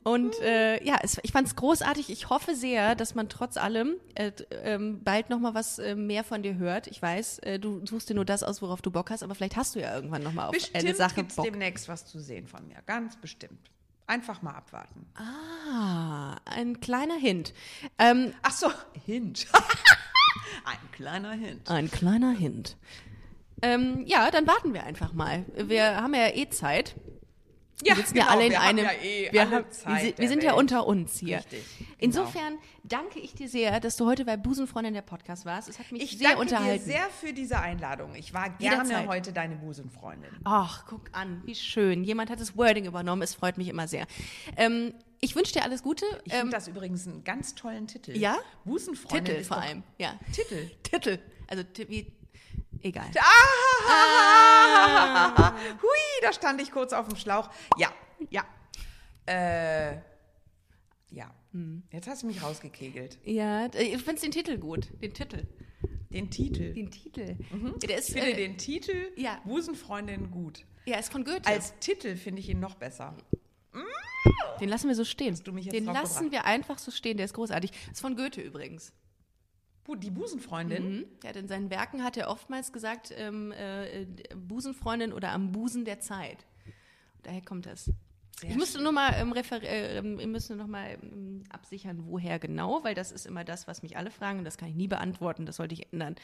Und 0.02 0.40
äh, 0.40 0.82
ja, 0.82 0.98
es, 1.02 1.20
ich 1.22 1.32
fand 1.32 1.46
es 1.46 1.56
großartig. 1.56 2.08
Ich 2.08 2.30
hoffe 2.30 2.54
sehr, 2.54 2.94
dass 2.94 3.14
man 3.14 3.28
trotz 3.28 3.58
allem 3.58 3.96
äh, 4.14 4.32
ähm, 4.64 5.02
bald 5.04 5.28
nochmal 5.28 5.52
was 5.52 5.78
äh, 5.78 5.94
mehr 5.94 6.24
von 6.24 6.42
dir 6.42 6.56
hört. 6.56 6.86
Ich 6.86 7.02
weiß, 7.02 7.40
äh, 7.40 7.58
du 7.58 7.84
suchst 7.84 8.08
dir 8.08 8.14
nur 8.14 8.24
das 8.24 8.42
aus, 8.42 8.62
worauf 8.62 8.80
du 8.80 8.90
Bock 8.90 9.10
hast, 9.10 9.22
aber 9.22 9.34
vielleicht 9.34 9.56
hast 9.56 9.74
du 9.74 9.80
ja 9.80 9.94
irgendwann 9.94 10.21
nochmal 10.22 10.48
auf 10.48 10.54
eine 10.54 10.60
Bestimmt 10.62 10.96
Sache 10.96 11.14
gibt's 11.16 11.36
Bock. 11.36 11.44
demnächst 11.44 11.88
was 11.88 12.06
zu 12.06 12.20
sehen 12.20 12.46
von 12.46 12.66
mir. 12.66 12.76
Ganz 12.86 13.16
bestimmt. 13.16 13.70
Einfach 14.06 14.42
mal 14.42 14.54
abwarten. 14.54 15.06
Ah, 15.14 16.36
ein 16.44 16.80
kleiner 16.80 17.16
Hint. 17.16 17.54
Ähm, 17.98 18.34
Ach 18.42 18.52
so, 18.52 18.70
Hint. 19.06 19.46
Ein 20.64 20.92
kleiner 20.92 21.32
Hint. 21.32 21.68
Ein 21.70 21.90
kleiner 21.90 22.30
Hint. 22.32 22.76
Ähm, 23.62 24.04
ja, 24.06 24.30
dann 24.30 24.46
warten 24.46 24.74
wir 24.74 24.84
einfach 24.84 25.12
mal. 25.12 25.44
Wir 25.56 25.96
haben 25.96 26.14
ja 26.14 26.28
eh 26.34 26.48
Zeit. 26.50 26.94
Wir 27.84 27.96
sitzen 27.96 28.16
ja 28.16 28.24
genau, 28.24 28.34
alle 28.36 28.44
in 28.46 28.52
wir 28.52 28.60
einem. 28.60 28.84
ja 28.84 28.92
eh 29.02 29.28
wir, 29.32 29.50
haben, 29.50 29.70
Zeit 29.70 30.02
wir, 30.04 30.18
wir 30.18 30.28
sind 30.28 30.42
ja 30.42 30.52
unter 30.54 30.86
uns 30.86 31.18
hier. 31.18 31.38
Richtig, 31.38 31.64
genau. 31.78 31.90
Insofern 31.98 32.58
danke 32.84 33.18
ich 33.20 33.34
dir 33.34 33.48
sehr, 33.48 33.80
dass 33.80 33.96
du 33.96 34.06
heute 34.06 34.24
bei 34.24 34.36
Busenfreundin 34.36 34.94
der 34.94 35.02
Podcast 35.02 35.44
warst. 35.44 35.68
Es 35.68 35.78
hat 35.78 35.90
mich 35.92 36.02
Ich 36.02 36.18
sehr 36.18 36.28
danke 36.28 36.42
unterhalten. 36.42 36.84
dir 36.84 36.92
sehr 36.92 37.08
für 37.10 37.32
diese 37.32 37.58
Einladung. 37.58 38.14
Ich 38.14 38.32
war 38.34 38.50
gerne 38.50 38.84
Jederzeit. 38.84 39.08
heute 39.08 39.32
deine 39.32 39.56
Busenfreundin. 39.56 40.30
Ach, 40.44 40.84
guck 40.86 41.02
an, 41.12 41.42
wie 41.44 41.54
schön. 41.54 42.04
Jemand 42.04 42.30
hat 42.30 42.40
das 42.40 42.56
Wording 42.56 42.84
übernommen. 42.86 43.22
Es 43.22 43.34
freut 43.34 43.58
mich 43.58 43.68
immer 43.68 43.88
sehr. 43.88 44.06
Ähm, 44.56 44.94
ich 45.20 45.36
wünsche 45.36 45.52
dir 45.52 45.62
alles 45.62 45.82
Gute. 45.82 46.04
Ich 46.24 46.32
Ähm, 46.32 46.40
finde 46.40 46.56
das 46.56 46.68
übrigens 46.68 47.06
einen 47.06 47.22
ganz 47.24 47.54
tollen 47.54 47.86
Titel. 47.86 48.16
ja? 48.16 48.36
Busenfreundin 48.64 49.24
Titel 49.36 49.44
vor 49.44 49.58
allem. 49.58 49.82
Ja. 49.98 50.18
Titel. 50.32 50.70
Titel. 50.82 51.18
Also 51.48 51.62
wie 51.88 52.12
Egal. 52.82 53.10
Ah! 53.84 55.52
Hui, 55.80 56.20
da 56.22 56.32
stand 56.32 56.60
ich 56.60 56.72
kurz 56.72 56.92
auf 56.92 57.06
dem 57.08 57.16
Schlauch. 57.16 57.48
Ja, 57.78 57.92
ja. 58.30 58.44
Äh, 59.26 59.94
ja. 61.10 61.30
Hm. 61.52 61.82
Jetzt 61.92 62.08
hast 62.08 62.22
du 62.22 62.26
mich 62.26 62.42
rausgekegelt. 62.42 63.18
Ja, 63.24 63.66
ich 63.74 64.02
finde 64.02 64.20
den 64.20 64.32
Titel 64.32 64.58
gut. 64.58 64.88
Den 65.00 65.14
Titel. 65.14 65.46
Den 66.10 66.30
Titel. 66.30 66.72
Den 66.74 66.90
Titel. 66.90 67.36
Der 67.86 67.98
ist, 67.98 68.08
Ich 68.08 68.14
finde 68.14 68.32
äh, 68.32 68.36
den 68.36 68.58
Titel 68.58 69.12
ja. 69.16 69.40
Busenfreundin 69.44 70.30
gut. 70.30 70.64
ja, 70.84 70.98
ist 70.98 71.12
von 71.12 71.24
Goethe. 71.24 71.46
Als 71.46 71.78
Titel 71.78 72.16
finde 72.16 72.40
ich 72.40 72.48
ihn 72.48 72.60
noch 72.60 72.74
besser. 72.74 73.14
den 74.60 74.68
lassen 74.68 74.88
wir 74.88 74.94
so 74.94 75.04
stehen. 75.04 75.34
den 75.44 75.84
lassen 75.84 76.30
wir 76.30 76.44
einfach 76.44 76.78
so 76.78 76.90
stehen. 76.90 77.16
Der 77.16 77.26
ist 77.26 77.34
großartig. 77.34 77.70
Ist 77.90 78.00
von 78.00 78.16
Goethe 78.16 78.40
übrigens. 78.40 78.92
Die 79.88 80.10
Busenfreundin? 80.10 80.96
Mhm. 80.96 81.04
Ja, 81.24 81.30
in 81.30 81.48
seinen 81.48 81.70
Werken 81.70 82.02
hat 82.04 82.16
er 82.16 82.28
oftmals 82.30 82.72
gesagt, 82.72 83.12
ähm, 83.16 83.52
äh, 83.52 84.06
Busenfreundin 84.34 85.12
oder 85.12 85.32
am 85.32 85.52
Busen 85.52 85.84
der 85.84 86.00
Zeit. 86.00 86.46
Daher 87.22 87.42
kommt 87.42 87.66
das. 87.66 87.90
Ich 88.42 88.56
müsste 88.56 88.82
nur 88.82 88.90
mal, 88.92 89.14
ähm, 89.18 89.32
äh, 89.34 89.98
ähm, 89.98 90.18
ich 90.18 90.26
müsste 90.26 90.56
noch 90.56 90.66
mal 90.66 90.98
ähm, 91.02 91.44
absichern, 91.50 92.02
woher 92.06 92.38
genau, 92.40 92.82
weil 92.82 92.94
das 92.94 93.12
ist 93.12 93.26
immer 93.26 93.44
das, 93.44 93.68
was 93.68 93.82
mich 93.82 93.96
alle 93.96 94.10
fragen 94.10 94.38
und 94.40 94.44
das 94.44 94.56
kann 94.58 94.68
ich 94.68 94.74
nie 94.74 94.88
beantworten. 94.88 95.46
Das 95.46 95.56
sollte 95.56 95.74
ich 95.74 95.92
ändern. 95.92 96.16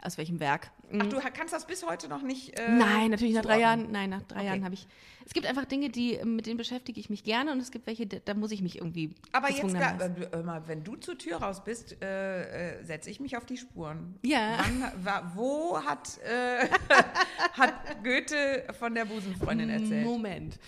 Aus 0.00 0.16
welchem 0.16 0.38
Werk? 0.40 0.70
Ach, 0.98 1.06
du 1.06 1.22
ha- 1.22 1.30
kannst 1.30 1.52
das 1.52 1.66
bis 1.66 1.84
heute 1.84 2.08
noch 2.08 2.22
nicht. 2.22 2.58
Äh, 2.58 2.70
Nein, 2.70 3.10
natürlich 3.10 3.34
nach 3.34 3.42
drei. 3.42 3.58
Jahren. 3.60 3.90
Nein, 3.90 4.08
nach 4.10 4.22
drei 4.22 4.36
Okay. 4.38 4.46
Jahren 4.46 4.64
habe 4.64 4.74
ich. 4.74 4.86
Es 5.26 5.34
gibt 5.34 5.44
einfach 5.46 5.64
Dinge, 5.66 5.90
die 5.90 6.14
ähm, 6.14 6.36
mit 6.36 6.46
denen 6.46 6.56
beschäftige 6.56 6.98
ich 7.00 7.10
mich 7.10 7.24
gerne 7.24 7.52
und 7.52 7.58
es 7.60 7.70
gibt 7.70 7.86
welche, 7.86 8.06
da 8.06 8.32
muss 8.34 8.50
ich 8.52 8.62
mich 8.62 8.76
irgendwie. 8.76 9.14
Aber 9.32 9.50
jetzt, 9.50 9.62
gezwungenermaßen- 9.64 10.32
äh, 10.62 10.68
wenn 10.68 10.84
du 10.84 10.96
zur 10.96 11.18
Tür 11.18 11.38
raus 11.38 11.64
bist, 11.64 12.00
äh, 12.00 12.78
äh, 12.78 12.84
setze 12.84 13.10
ich 13.10 13.20
mich 13.20 13.36
auf 13.36 13.44
die 13.44 13.56
Spuren. 13.58 14.14
Ja. 14.24 14.58
Wann, 14.58 15.04
wa, 15.04 15.32
wo 15.34 15.82
hat, 15.84 16.18
äh, 16.22 16.68
hat 17.52 18.02
Goethe 18.04 18.64
von 18.78 18.94
der 18.94 19.04
Busenfreundin 19.04 19.68
erzählt? 19.68 20.04
Moment. 20.06 20.58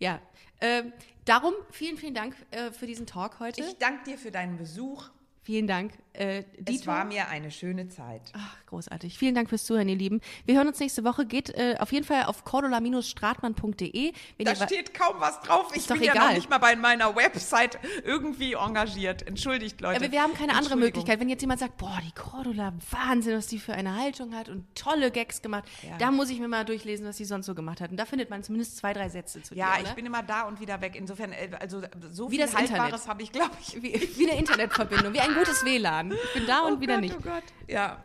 Ja. 0.00 0.20
Ähm, 0.60 0.92
darum 1.24 1.54
vielen, 1.70 1.96
vielen 1.96 2.14
Dank 2.14 2.34
äh, 2.50 2.70
für 2.70 2.86
diesen 2.86 3.06
Talk 3.06 3.40
heute. 3.40 3.60
Ich 3.60 3.78
danke 3.78 4.04
dir 4.04 4.18
für 4.18 4.30
deinen 4.30 4.56
Besuch. 4.56 5.10
Vielen 5.48 5.66
Dank. 5.66 5.94
Äh, 6.12 6.40
Es 6.58 6.64
Dito. 6.64 6.86
war 6.88 7.04
mir 7.06 7.28
eine 7.28 7.50
schöne 7.50 7.88
Zeit. 7.88 8.20
Ach, 8.34 8.56
großartig. 8.66 9.16
Vielen 9.16 9.34
Dank 9.34 9.48
fürs 9.48 9.64
Zuhören, 9.64 9.88
ihr 9.88 9.96
Lieben. 9.96 10.20
Wir 10.44 10.56
hören 10.56 10.66
uns 10.68 10.78
nächste 10.78 11.04
Woche. 11.04 11.24
Geht 11.24 11.48
äh, 11.50 11.76
auf 11.78 11.90
jeden 11.90 12.04
Fall 12.04 12.24
auf 12.24 12.44
cordula-stratmann.de. 12.44 14.12
Da 14.38 14.54
steht 14.56 14.92
kaum 14.94 15.16
was 15.20 15.40
drauf. 15.40 15.70
Ich 15.74 15.86
bin 15.86 16.02
ja 16.02 16.14
noch 16.14 16.22
egal. 16.22 16.34
nicht 16.34 16.50
mal 16.50 16.58
bei 16.58 16.76
meiner 16.76 17.14
Website 17.16 17.78
irgendwie 18.04 18.54
engagiert. 18.54 19.26
Entschuldigt, 19.26 19.80
Leute. 19.80 20.04
Aber 20.04 20.12
wir 20.12 20.22
haben 20.22 20.34
keine 20.34 20.54
andere. 20.54 20.76
Möglichkeit. 20.76 21.18
Wenn 21.20 21.28
jetzt 21.30 21.40
jemand 21.40 21.60
sagt, 21.60 21.78
boah, 21.78 21.98
die 22.04 22.12
Cordula, 22.12 22.74
Wahnsinn, 22.90 23.36
was 23.38 23.46
die 23.46 23.58
für 23.58 23.72
eine 23.72 23.96
Haltung 23.96 24.34
hat 24.34 24.48
und 24.50 24.66
tolle 24.74 25.10
Gags 25.10 25.40
gemacht, 25.40 25.64
Ja. 25.82 25.96
da 25.98 26.10
muss 26.10 26.28
ich 26.30 26.40
mir 26.40 26.48
mal 26.48 26.64
durchlesen, 26.64 27.06
was 27.06 27.16
sie 27.16 27.24
sonst 27.24 27.46
so 27.46 27.54
gemacht 27.54 27.80
hat. 27.80 27.90
Und 27.90 27.96
da 27.96 28.04
findet 28.04 28.28
man 28.28 28.42
zumindest 28.42 28.76
zwei, 28.76 28.92
drei 28.92 29.08
Sätze 29.08 29.40
zu 29.42 29.54
Ja, 29.54 29.76
dir, 29.78 29.84
ich 29.84 29.92
bin 29.94 30.04
immer 30.04 30.22
da 30.22 30.42
und 30.42 30.60
wieder 30.60 30.80
weg. 30.82 30.94
Insofern, 30.94 31.32
äh, 31.32 31.48
also 31.58 31.80
so 32.10 32.30
Wie 32.30 32.36
viel. 32.36 32.52
Haltbares 32.52 33.06
habe 33.08 33.22
ich, 33.22 33.32
glaube 33.32 33.52
ich. 33.60 33.80
wie, 33.82 34.08
wie 34.16 34.28
eine 34.30 34.38
Internetverbindung, 34.38 35.14
wie 35.14 35.20
ein 35.20 35.34
gutes 35.38 35.64
WLAN. 35.64 36.12
Ich 36.12 36.34
bin 36.34 36.46
da 36.46 36.60
und 36.60 36.80
wieder 36.80 36.94
Gott, 36.94 37.00
nicht. 37.02 37.16
Oh 37.18 37.22
Gott. 37.22 37.44
Ja. 37.66 38.04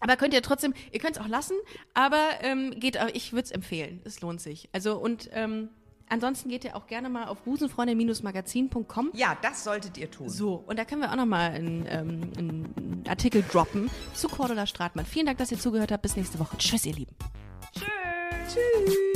Aber 0.00 0.16
könnt 0.16 0.34
ihr 0.34 0.42
trotzdem, 0.42 0.74
ihr 0.92 1.00
könnt 1.00 1.16
es 1.16 1.22
auch 1.22 1.28
lassen, 1.28 1.56
aber 1.94 2.22
ähm, 2.40 2.78
geht, 2.78 2.98
ich 3.14 3.32
würde 3.32 3.44
es 3.44 3.50
empfehlen. 3.50 4.00
Es 4.04 4.20
lohnt 4.20 4.40
sich. 4.40 4.68
Also 4.72 4.98
und 4.98 5.30
ähm, 5.32 5.70
ansonsten 6.08 6.50
geht 6.50 6.64
ihr 6.64 6.76
auch 6.76 6.86
gerne 6.86 7.08
mal 7.08 7.28
auf 7.28 7.42
busenfreunde-magazin.com. 7.42 9.10
ja, 9.14 9.36
das 9.40 9.64
solltet 9.64 9.96
ihr 9.96 10.10
tun. 10.10 10.28
So, 10.28 10.62
und 10.66 10.78
da 10.78 10.84
können 10.84 11.00
wir 11.00 11.10
auch 11.10 11.16
nochmal 11.16 11.52
einen, 11.52 11.86
ähm, 11.88 12.32
einen 12.36 13.04
Artikel 13.08 13.42
droppen 13.50 13.90
zu 14.14 14.28
Cordula 14.28 14.66
Stratmann. 14.66 15.06
Vielen 15.06 15.26
Dank, 15.26 15.38
dass 15.38 15.50
ihr 15.50 15.58
zugehört 15.58 15.90
habt. 15.92 16.02
Bis 16.02 16.16
nächste 16.16 16.38
Woche. 16.38 16.56
Tschüss, 16.58 16.84
ihr 16.84 16.94
Lieben. 16.94 17.14
Tschüss. 17.72 18.54
Tschüss. 18.54 19.15